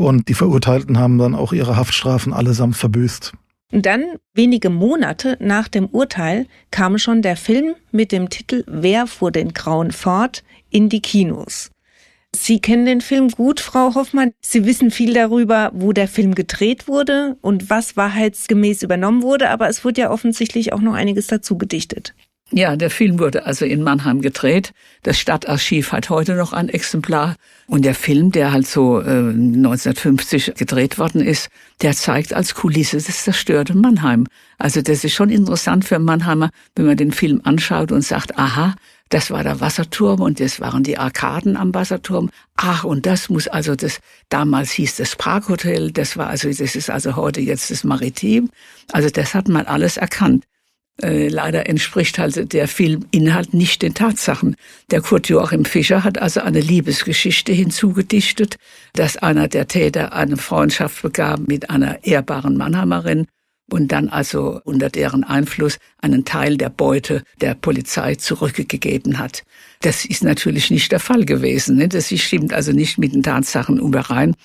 und 0.00 0.28
die 0.28 0.34
Verurteilten 0.34 0.98
haben 0.98 1.18
dann 1.18 1.34
auch 1.34 1.52
ihre 1.52 1.76
Haftstrafen 1.76 2.32
allesamt 2.32 2.76
verbüßt. 2.76 3.32
Und 3.72 3.86
dann, 3.86 4.04
wenige 4.34 4.70
Monate 4.70 5.36
nach 5.40 5.68
dem 5.68 5.86
Urteil, 5.86 6.46
kam 6.70 6.98
schon 6.98 7.22
der 7.22 7.36
Film 7.36 7.74
mit 7.90 8.12
dem 8.12 8.28
Titel 8.28 8.62
Wer 8.66 9.06
fuhr 9.06 9.32
den 9.32 9.52
Grauen 9.52 9.90
fort 9.90 10.44
in 10.70 10.88
die 10.88 11.00
Kinos. 11.00 11.70
Sie 12.34 12.60
kennen 12.60 12.84
den 12.84 13.00
Film 13.00 13.28
gut, 13.28 13.60
Frau 13.60 13.94
Hoffmann. 13.94 14.32
Sie 14.40 14.64
wissen 14.66 14.90
viel 14.90 15.14
darüber, 15.14 15.70
wo 15.72 15.92
der 15.92 16.08
Film 16.08 16.34
gedreht 16.34 16.88
wurde 16.88 17.36
und 17.40 17.70
was 17.70 17.96
wahrheitsgemäß 17.96 18.82
übernommen 18.82 19.22
wurde, 19.22 19.50
aber 19.50 19.68
es 19.68 19.84
wurde 19.84 20.02
ja 20.02 20.10
offensichtlich 20.10 20.72
auch 20.72 20.80
noch 20.80 20.94
einiges 20.94 21.28
dazu 21.28 21.56
gedichtet. 21.56 22.14
Ja, 22.50 22.76
der 22.76 22.90
Film 22.90 23.18
wurde 23.18 23.46
also 23.46 23.64
in 23.64 23.82
Mannheim 23.82 24.20
gedreht. 24.20 24.72
Das 25.02 25.18
Stadtarchiv 25.18 25.92
hat 25.92 26.10
heute 26.10 26.34
noch 26.34 26.52
ein 26.52 26.68
Exemplar. 26.68 27.36
Und 27.66 27.84
der 27.84 27.94
Film, 27.94 28.32
der 28.32 28.52
halt 28.52 28.66
so 28.66 29.00
äh, 29.00 29.30
1950 29.30 30.54
gedreht 30.54 30.98
worden 30.98 31.22
ist, 31.22 31.48
der 31.80 31.94
zeigt 31.94 32.34
als 32.34 32.54
Kulisse 32.54 32.98
das 32.98 33.24
zerstörte 33.24 33.74
Mannheim. 33.74 34.26
Also 34.58 34.82
das 34.82 35.04
ist 35.04 35.14
schon 35.14 35.30
interessant 35.30 35.86
für 35.86 35.98
Mannheimer, 35.98 36.50
wenn 36.76 36.84
man 36.84 36.98
den 36.98 37.12
Film 37.12 37.40
anschaut 37.44 37.90
und 37.90 38.02
sagt, 38.02 38.38
aha, 38.38 38.74
das 39.08 39.30
war 39.30 39.42
der 39.42 39.60
Wasserturm 39.60 40.20
und 40.20 40.38
das 40.38 40.60
waren 40.60 40.82
die 40.82 40.98
Arkaden 40.98 41.56
am 41.56 41.74
Wasserturm. 41.74 42.30
Ach, 42.56 42.84
und 42.84 43.06
das 43.06 43.30
muss 43.30 43.48
also 43.48 43.74
das, 43.74 44.00
damals 44.28 44.70
hieß 44.72 44.96
das 44.96 45.16
Parkhotel, 45.16 45.92
das 45.92 46.16
war 46.18 46.28
also, 46.28 46.48
das 46.48 46.76
ist 46.76 46.90
also 46.90 47.16
heute 47.16 47.40
jetzt 47.40 47.70
das 47.70 47.84
Maritim. 47.84 48.50
Also 48.92 49.08
das 49.08 49.34
hat 49.34 49.48
man 49.48 49.66
alles 49.66 49.96
erkannt. 49.96 50.44
Äh, 51.02 51.26
leider 51.26 51.68
entspricht 51.68 52.18
halt 52.18 52.52
der 52.52 52.68
Filminhalt 52.68 53.52
nicht 53.52 53.82
den 53.82 53.94
Tatsachen. 53.94 54.54
Der 54.92 55.00
Kurt 55.00 55.28
Joachim 55.28 55.64
Fischer 55.64 56.04
hat 56.04 56.18
also 56.18 56.40
eine 56.40 56.60
Liebesgeschichte 56.60 57.52
hinzugedichtet, 57.52 58.56
dass 58.92 59.16
einer 59.16 59.48
der 59.48 59.66
Täter 59.66 60.12
eine 60.12 60.36
Freundschaft 60.36 61.02
begab 61.02 61.40
mit 61.48 61.68
einer 61.68 62.04
ehrbaren 62.04 62.56
Mannheimerin 62.56 63.26
und 63.70 63.90
dann 63.90 64.08
also 64.08 64.60
unter 64.64 64.88
deren 64.88 65.24
Einfluss 65.24 65.78
einen 65.98 66.24
Teil 66.24 66.58
der 66.58 66.68
Beute 66.68 67.24
der 67.40 67.54
Polizei 67.54 68.14
zurückgegeben 68.14 69.18
hat. 69.18 69.42
Das 69.80 70.04
ist 70.04 70.22
natürlich 70.22 70.70
nicht 70.70 70.92
der 70.92 71.00
Fall 71.00 71.24
gewesen. 71.24 71.76
Ne? 71.76 71.88
Das 71.88 72.08
stimmt 72.08 72.52
also 72.52 72.72
nicht 72.72 72.98
mit 72.98 73.14
den 73.14 73.22
Tatsachen 73.22 73.78
überein. 73.78 74.36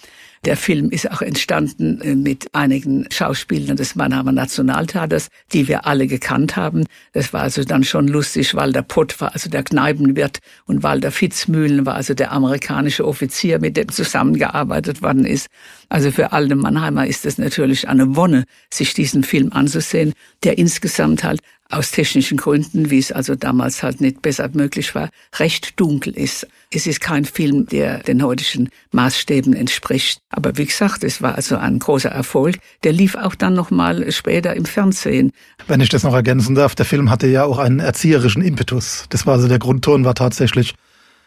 Der 0.46 0.56
Film 0.56 0.90
ist 0.90 1.12
auch 1.12 1.22
entstanden 1.22 2.02
äh, 2.02 2.16
mit 2.16 2.48
einigen 2.54 3.06
Schauspielern 3.12 3.76
des 3.76 3.96
Mannheimer 3.96 4.32
Nationaltheaters, 4.32 5.28
die 5.52 5.68
wir 5.68 5.86
alle 5.86 6.08
gekannt 6.08 6.56
haben. 6.56 6.86
Das 7.12 7.34
war 7.34 7.42
also 7.42 7.64
dann 7.64 7.84
schon 7.84 8.08
lustig. 8.08 8.56
Walter 8.56 8.82
Pott 8.82 9.20
war 9.20 9.34
also 9.34 9.50
der 9.50 9.64
Kneipenwirt 9.64 10.40
und 10.66 10.82
Walter 10.82 11.12
Fitzmühlen 11.12 11.86
war 11.86 11.96
also 11.96 12.14
der 12.14 12.32
amerikanische 12.32 13.06
Offizier, 13.06 13.60
mit 13.60 13.76
dem 13.76 13.90
zusammengearbeitet 13.90 15.02
worden 15.02 15.26
ist. 15.26 15.48
Also 15.90 16.12
für 16.12 16.32
alle 16.32 16.56
Mannheimer 16.56 17.06
ist 17.06 17.26
es 17.26 17.38
natürlich 17.38 17.90
eine 17.90 18.16
Wonne, 18.16 18.46
sich 18.72 18.94
diesen 18.94 19.24
Film 19.24 19.52
anzusehen, 19.52 20.14
der 20.44 20.58
insgesamt 20.58 21.24
halt 21.24 21.42
aus 21.70 21.92
technischen 21.92 22.38
Gründen, 22.38 22.90
wie 22.90 22.98
es 22.98 23.12
also 23.12 23.36
damals 23.36 23.84
halt 23.84 24.02
nicht 24.02 24.24
besser 24.24 24.50
möglich 24.54 24.96
war, 24.96 25.10
recht 25.38 25.80
dunkel 25.80 26.14
ist. 26.18 26.48
Es 26.72 26.88
ist 26.88 27.00
kein 27.00 27.26
Film, 27.26 27.68
der 27.68 28.00
den 28.00 28.24
heutigen 28.24 28.70
Maßstäben 28.92 29.54
entspricht. 29.54 30.22
Aber 30.30 30.58
wie 30.58 30.66
gesagt, 30.66 31.04
es 31.04 31.22
war 31.22 31.36
also 31.36 31.58
ein 31.58 31.78
großer 31.78 32.10
Erfolg. 32.10 32.58
Der 32.84 32.92
lief 32.92 33.16
auch 33.16 33.36
dann 33.36 33.54
nochmal 33.54 34.12
später 34.12 34.56
im 34.56 34.66
Fernsehen. 34.66 35.32
Wenn 35.68 35.80
ich 35.80 35.90
das 35.90 36.04
noch 36.04 36.14
ergänzen 36.14 36.56
darf, 36.56 36.74
der 36.74 36.88
Film 36.88 37.12
hatte 37.12 37.28
ja 37.28 37.44
auch 37.44 37.60
einen 37.60 37.80
erzieherischen 37.80 38.42
Impetus. 38.42 39.06
Das 39.10 39.28
war 39.28 39.36
also 39.36 39.48
der 39.48 39.60
Grundton 39.60 40.06
war 40.06 40.16
tatsächlich, 40.16 40.74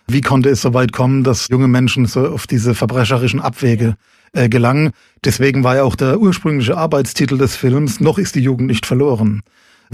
wie 0.09 0.23
konnte 0.23 0.49
es 0.49 0.63
so 0.63 0.75
weit 0.75 0.93
kommen, 0.93 1.23
dass 1.23 1.49
junge 1.49 1.69
Menschen 1.69 2.07
so 2.07 2.27
auf 2.27 2.49
diese 2.49 2.75
verbrecherischen 2.75 3.41
Abwege 3.41 3.95
äh, 4.33 4.49
gelangen. 4.49 4.91
Deswegen 5.25 5.63
war 5.63 5.77
ja 5.77 5.85
auch 5.85 5.95
der 5.95 6.19
ursprüngliche 6.19 6.77
Arbeitstitel 6.77 7.39
des 7.39 7.55
Films, 7.55 8.01
noch 8.01 8.19
ist 8.19 8.35
die 8.35 8.41
Jugend 8.41 8.67
nicht 8.67 8.87
verloren. 8.87 9.43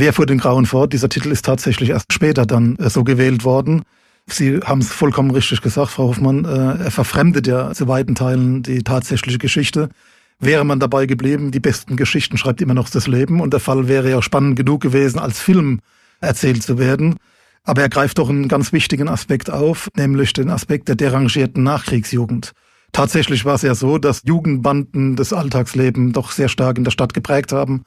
Wer 0.00 0.12
fuhr 0.12 0.26
den 0.26 0.38
Grauen 0.38 0.64
fort? 0.64 0.92
Dieser 0.92 1.08
Titel 1.08 1.32
ist 1.32 1.44
tatsächlich 1.44 1.90
erst 1.90 2.12
später 2.12 2.46
dann 2.46 2.76
äh, 2.76 2.88
so 2.88 3.02
gewählt 3.02 3.42
worden. 3.42 3.82
Sie 4.28 4.60
haben 4.60 4.80
es 4.80 4.92
vollkommen 4.92 5.32
richtig 5.32 5.60
gesagt, 5.60 5.90
Frau 5.90 6.04
Hoffmann. 6.04 6.44
Äh, 6.44 6.84
er 6.84 6.90
verfremdet 6.92 7.48
ja 7.48 7.72
zu 7.72 7.88
weiten 7.88 8.14
Teilen 8.14 8.62
die 8.62 8.84
tatsächliche 8.84 9.38
Geschichte. 9.38 9.88
Wäre 10.38 10.64
man 10.64 10.78
dabei 10.78 11.06
geblieben, 11.06 11.50
die 11.50 11.58
besten 11.58 11.96
Geschichten 11.96 12.38
schreibt 12.38 12.60
immer 12.60 12.74
noch 12.74 12.88
das 12.90 13.08
Leben 13.08 13.40
und 13.40 13.52
der 13.52 13.58
Fall 13.58 13.88
wäre 13.88 14.08
ja 14.08 14.22
spannend 14.22 14.54
genug 14.54 14.82
gewesen, 14.82 15.18
als 15.18 15.40
Film 15.40 15.80
erzählt 16.20 16.62
zu 16.62 16.78
werden. 16.78 17.16
Aber 17.64 17.82
er 17.82 17.88
greift 17.88 18.18
doch 18.18 18.28
einen 18.28 18.46
ganz 18.46 18.72
wichtigen 18.72 19.08
Aspekt 19.08 19.50
auf, 19.50 19.88
nämlich 19.96 20.32
den 20.32 20.48
Aspekt 20.48 20.86
der 20.86 20.94
derangierten 20.94 21.64
Nachkriegsjugend. 21.64 22.52
Tatsächlich 22.92 23.44
war 23.44 23.56
es 23.56 23.62
ja 23.62 23.74
so, 23.74 23.98
dass 23.98 24.22
Jugendbanden 24.24 25.16
das 25.16 25.32
Alltagsleben 25.32 26.12
doch 26.12 26.30
sehr 26.30 26.48
stark 26.48 26.78
in 26.78 26.84
der 26.84 26.92
Stadt 26.92 27.14
geprägt 27.14 27.50
haben. 27.50 27.82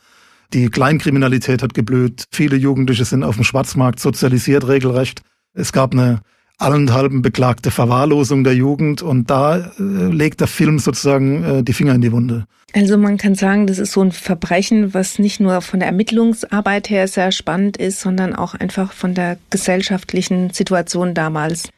Die 0.54 0.70
Kleinkriminalität 0.70 1.64
hat 1.64 1.74
geblüht. 1.74 2.26
Viele 2.32 2.58
Jugendliche 2.58 3.06
sind 3.06 3.24
auf 3.24 3.36
dem 3.36 3.44
Schwarzmarkt 3.44 4.00
sozialisiert 4.00 4.68
regelrecht. 4.68 5.22
Es 5.54 5.72
gab 5.72 5.94
eine 5.94 6.22
allenthalben 6.58 7.22
beklagte 7.22 7.72
Verwahrlosung 7.72 8.44
der 8.44 8.54
Jugend 8.54 9.02
und 9.02 9.30
da 9.30 9.58
äh, 9.58 9.72
legt 9.80 10.42
der 10.42 10.48
Film 10.48 10.78
sozusagen 10.80 11.44
äh, 11.44 11.64
die 11.64 11.74
Finger 11.74 11.96
in 11.96 12.02
die 12.02 12.12
Wunde. 12.12 12.46
Also 12.74 12.98
man 12.98 13.18
kann 13.18 13.36
sagen, 13.36 13.68
das 13.68 13.80
ist 13.80 13.92
so 13.92 14.02
ein 14.02 14.12
Verbrechen, 14.12 14.94
was 14.94 15.20
nicht 15.20 15.40
nur 15.40 15.62
von 15.62 15.80
der 15.80 15.88
Ermittlungsarbeit 15.88 16.90
her 16.90 17.08
sehr 17.08 17.32
spannend 17.32 17.78
ist, 17.78 18.00
sondern 18.00 18.36
auch 18.36 18.54
einfach 18.54 18.94
von 18.94 19.14
der 19.14 19.38
gesellschaftlichen 19.50 20.52
Situation 20.52 21.14
damals. 21.14 21.70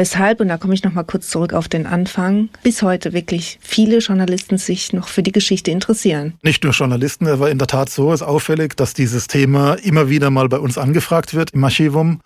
Weshalb, 0.00 0.40
und 0.40 0.48
da 0.48 0.56
komme 0.56 0.72
ich 0.72 0.82
noch 0.82 0.94
mal 0.94 1.02
kurz 1.02 1.28
zurück 1.28 1.52
auf 1.52 1.68
den 1.68 1.84
Anfang, 1.86 2.48
bis 2.62 2.80
heute 2.80 3.12
wirklich 3.12 3.58
viele 3.60 3.98
Journalisten 3.98 4.56
sich 4.56 4.94
noch 4.94 5.08
für 5.08 5.22
die 5.22 5.30
Geschichte 5.30 5.70
interessieren. 5.72 6.38
Nicht 6.42 6.64
nur 6.64 6.72
Journalisten, 6.72 7.26
war 7.38 7.50
in 7.50 7.58
der 7.58 7.66
Tat 7.66 7.90
so, 7.90 8.10
ist 8.10 8.22
auffällig, 8.22 8.78
dass 8.78 8.94
dieses 8.94 9.26
Thema 9.26 9.74
immer 9.74 10.08
wieder 10.08 10.30
mal 10.30 10.48
bei 10.48 10.58
uns 10.58 10.78
angefragt 10.78 11.34
wird 11.34 11.50
im 11.50 11.62
Archivum. 11.62 12.22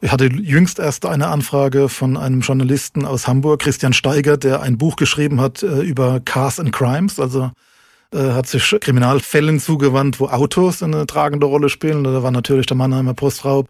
Ich 0.00 0.12
hatte 0.12 0.26
jüngst 0.26 0.78
erst 0.78 1.04
eine 1.04 1.26
Anfrage 1.26 1.88
von 1.88 2.16
einem 2.16 2.42
Journalisten 2.42 3.04
aus 3.04 3.26
Hamburg, 3.26 3.60
Christian 3.60 3.92
Steiger, 3.92 4.36
der 4.36 4.62
ein 4.62 4.78
Buch 4.78 4.94
geschrieben 4.94 5.40
hat 5.40 5.64
äh, 5.64 5.80
über 5.80 6.20
Cars 6.20 6.60
and 6.60 6.70
Crimes, 6.70 7.18
also 7.18 7.50
äh, 8.14 8.18
hat 8.18 8.46
sich 8.46 8.76
Kriminalfällen 8.80 9.58
zugewandt, 9.58 10.20
wo 10.20 10.26
Autos 10.26 10.80
eine 10.80 11.06
tragende 11.06 11.46
Rolle 11.46 11.70
spielen. 11.70 12.04
Da 12.04 12.22
war 12.22 12.30
natürlich 12.30 12.66
der 12.66 12.76
Mannheimer 12.76 13.14
Postraub 13.14 13.68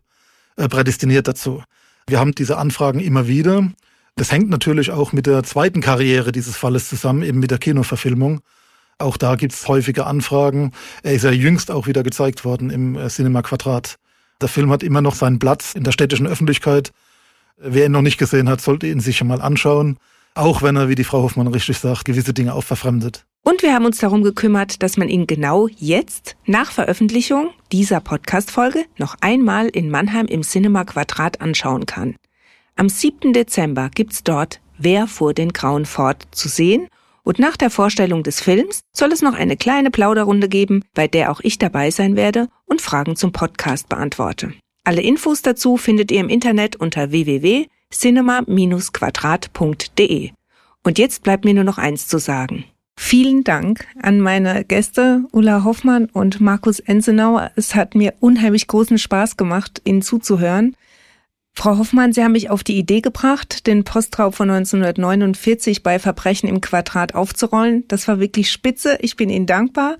äh, 0.56 0.68
prädestiniert 0.68 1.26
dazu. 1.26 1.62
Wir 2.08 2.20
haben 2.20 2.34
diese 2.36 2.56
Anfragen 2.56 3.00
immer 3.00 3.26
wieder. 3.26 3.68
Das 4.14 4.30
hängt 4.30 4.48
natürlich 4.48 4.92
auch 4.92 5.12
mit 5.12 5.26
der 5.26 5.42
zweiten 5.42 5.80
Karriere 5.80 6.30
dieses 6.30 6.56
Falles 6.56 6.88
zusammen, 6.88 7.22
eben 7.22 7.40
mit 7.40 7.50
der 7.50 7.58
Kinoverfilmung. 7.58 8.40
Auch 8.98 9.16
da 9.16 9.34
gibt's 9.34 9.66
häufige 9.66 10.06
Anfragen. 10.06 10.72
Er 11.02 11.14
ist 11.14 11.24
ja 11.24 11.32
jüngst 11.32 11.70
auch 11.70 11.86
wieder 11.88 12.04
gezeigt 12.04 12.44
worden 12.44 12.70
im 12.70 12.96
äh, 12.96 13.08
Cinema 13.08 13.42
Quadrat. 13.42 13.98
Der 14.40 14.48
Film 14.48 14.70
hat 14.70 14.82
immer 14.82 15.02
noch 15.02 15.16
seinen 15.16 15.38
Platz 15.38 15.74
in 15.74 15.82
der 15.82 15.92
städtischen 15.92 16.26
Öffentlichkeit. 16.26 16.92
Wer 17.58 17.86
ihn 17.86 17.92
noch 17.92 18.02
nicht 18.02 18.18
gesehen 18.18 18.48
hat, 18.48 18.60
sollte 18.60 18.86
ihn 18.86 19.00
sich 19.00 19.22
mal 19.24 19.40
anschauen. 19.40 19.98
Auch 20.36 20.60
wenn 20.60 20.76
er, 20.76 20.90
wie 20.90 20.94
die 20.94 21.04
Frau 21.04 21.22
Hoffmann 21.22 21.46
richtig 21.46 21.78
sagt, 21.78 22.04
gewisse 22.04 22.34
Dinge 22.34 22.52
auch 22.52 22.62
verfremdet. 22.62 23.24
Und 23.42 23.62
wir 23.62 23.72
haben 23.72 23.86
uns 23.86 23.98
darum 23.98 24.22
gekümmert, 24.22 24.82
dass 24.82 24.98
man 24.98 25.08
ihn 25.08 25.26
genau 25.26 25.66
jetzt, 25.78 26.36
nach 26.44 26.72
Veröffentlichung 26.72 27.50
dieser 27.72 28.00
Podcast-Folge, 28.00 28.84
noch 28.98 29.16
einmal 29.22 29.68
in 29.68 29.88
Mannheim 29.88 30.26
im 30.26 30.42
Cinema 30.42 30.84
Quadrat 30.84 31.40
anschauen 31.40 31.86
kann. 31.86 32.16
Am 32.74 32.90
7. 32.90 33.32
Dezember 33.32 33.88
gibt's 33.88 34.24
dort 34.24 34.60
Wer 34.76 35.06
vor 35.06 35.32
den 35.32 35.54
Grauen 35.54 35.86
fort 35.86 36.28
zu 36.32 36.50
sehen 36.50 36.88
und 37.22 37.38
nach 37.38 37.56
der 37.56 37.70
Vorstellung 37.70 38.22
des 38.22 38.42
Films 38.42 38.80
soll 38.94 39.12
es 39.12 39.22
noch 39.22 39.32
eine 39.32 39.56
kleine 39.56 39.90
Plauderrunde 39.90 40.50
geben, 40.50 40.84
bei 40.92 41.08
der 41.08 41.30
auch 41.30 41.40
ich 41.42 41.56
dabei 41.56 41.90
sein 41.90 42.14
werde 42.14 42.48
und 42.66 42.82
Fragen 42.82 43.16
zum 43.16 43.32
Podcast 43.32 43.88
beantworte. 43.88 44.52
Alle 44.84 45.00
Infos 45.00 45.40
dazu 45.40 45.78
findet 45.78 46.12
ihr 46.12 46.20
im 46.20 46.28
Internet 46.28 46.76
unter 46.76 47.10
www.cinema-quadrat.de. 47.90 50.30
Und 50.82 50.98
jetzt 50.98 51.22
bleibt 51.22 51.44
mir 51.44 51.54
nur 51.54 51.64
noch 51.64 51.78
eins 51.78 52.08
zu 52.08 52.18
sagen. 52.18 52.64
Vielen 52.98 53.44
Dank 53.44 53.86
an 54.00 54.20
meine 54.20 54.64
Gäste 54.64 55.24
Ulla 55.32 55.64
Hoffmann 55.64 56.06
und 56.06 56.40
Markus 56.40 56.80
Ensenau. 56.80 57.46
Es 57.54 57.74
hat 57.74 57.94
mir 57.94 58.14
unheimlich 58.20 58.68
großen 58.68 58.98
Spaß 58.98 59.36
gemacht, 59.36 59.82
Ihnen 59.84 60.00
zuzuhören. 60.00 60.74
Frau 61.52 61.76
Hoffmann, 61.78 62.12
Sie 62.12 62.22
haben 62.22 62.32
mich 62.32 62.50
auf 62.50 62.64
die 62.64 62.78
Idee 62.78 63.00
gebracht, 63.00 63.66
den 63.66 63.84
Postraub 63.84 64.34
von 64.34 64.50
1949 64.50 65.82
bei 65.82 65.98
Verbrechen 65.98 66.48
im 66.48 66.60
Quadrat 66.60 67.14
aufzurollen. 67.14 67.84
Das 67.88 68.08
war 68.08 68.20
wirklich 68.20 68.50
spitze. 68.50 68.98
Ich 69.00 69.16
bin 69.16 69.30
Ihnen 69.30 69.46
dankbar. 69.46 69.96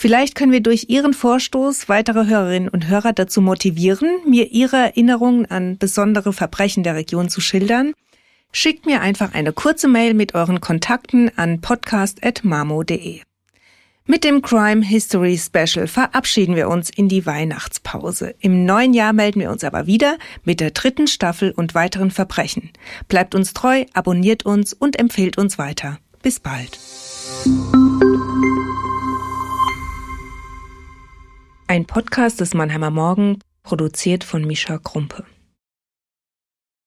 Vielleicht 0.00 0.34
können 0.34 0.50
wir 0.50 0.62
durch 0.62 0.86
Ihren 0.88 1.12
Vorstoß 1.12 1.90
weitere 1.90 2.26
Hörerinnen 2.26 2.70
und 2.70 2.88
Hörer 2.88 3.12
dazu 3.12 3.42
motivieren, 3.42 4.08
mir 4.26 4.50
ihre 4.50 4.78
Erinnerungen 4.78 5.44
an 5.44 5.76
besondere 5.76 6.32
Verbrechen 6.32 6.82
der 6.82 6.94
Region 6.94 7.28
zu 7.28 7.42
schildern. 7.42 7.92
Schickt 8.50 8.86
mir 8.86 9.02
einfach 9.02 9.34
eine 9.34 9.52
kurze 9.52 9.88
Mail 9.88 10.14
mit 10.14 10.34
euren 10.34 10.62
Kontakten 10.62 11.30
an 11.36 11.60
podcast.mamo.de. 11.60 13.20
Mit 14.06 14.24
dem 14.24 14.40
Crime 14.40 14.82
History 14.82 15.36
Special 15.36 15.86
verabschieden 15.86 16.56
wir 16.56 16.70
uns 16.70 16.88
in 16.88 17.10
die 17.10 17.26
Weihnachtspause. 17.26 18.34
Im 18.40 18.64
neuen 18.64 18.94
Jahr 18.94 19.12
melden 19.12 19.40
wir 19.40 19.50
uns 19.50 19.64
aber 19.64 19.86
wieder 19.86 20.16
mit 20.44 20.60
der 20.60 20.70
dritten 20.70 21.08
Staffel 21.08 21.50
und 21.50 21.74
weiteren 21.74 22.10
Verbrechen. 22.10 22.70
Bleibt 23.08 23.34
uns 23.34 23.52
treu, 23.52 23.84
abonniert 23.92 24.46
uns 24.46 24.72
und 24.72 24.98
empfehlt 24.98 25.36
uns 25.36 25.58
weiter. 25.58 25.98
Bis 26.22 26.40
bald. 26.40 26.78
Ein 31.70 31.86
Podcast 31.86 32.40
des 32.40 32.52
Mannheimer 32.52 32.90
Morgen, 32.90 33.38
produziert 33.62 34.24
von 34.24 34.44
Mischa 34.44 34.78
Krumpe. 34.78 35.24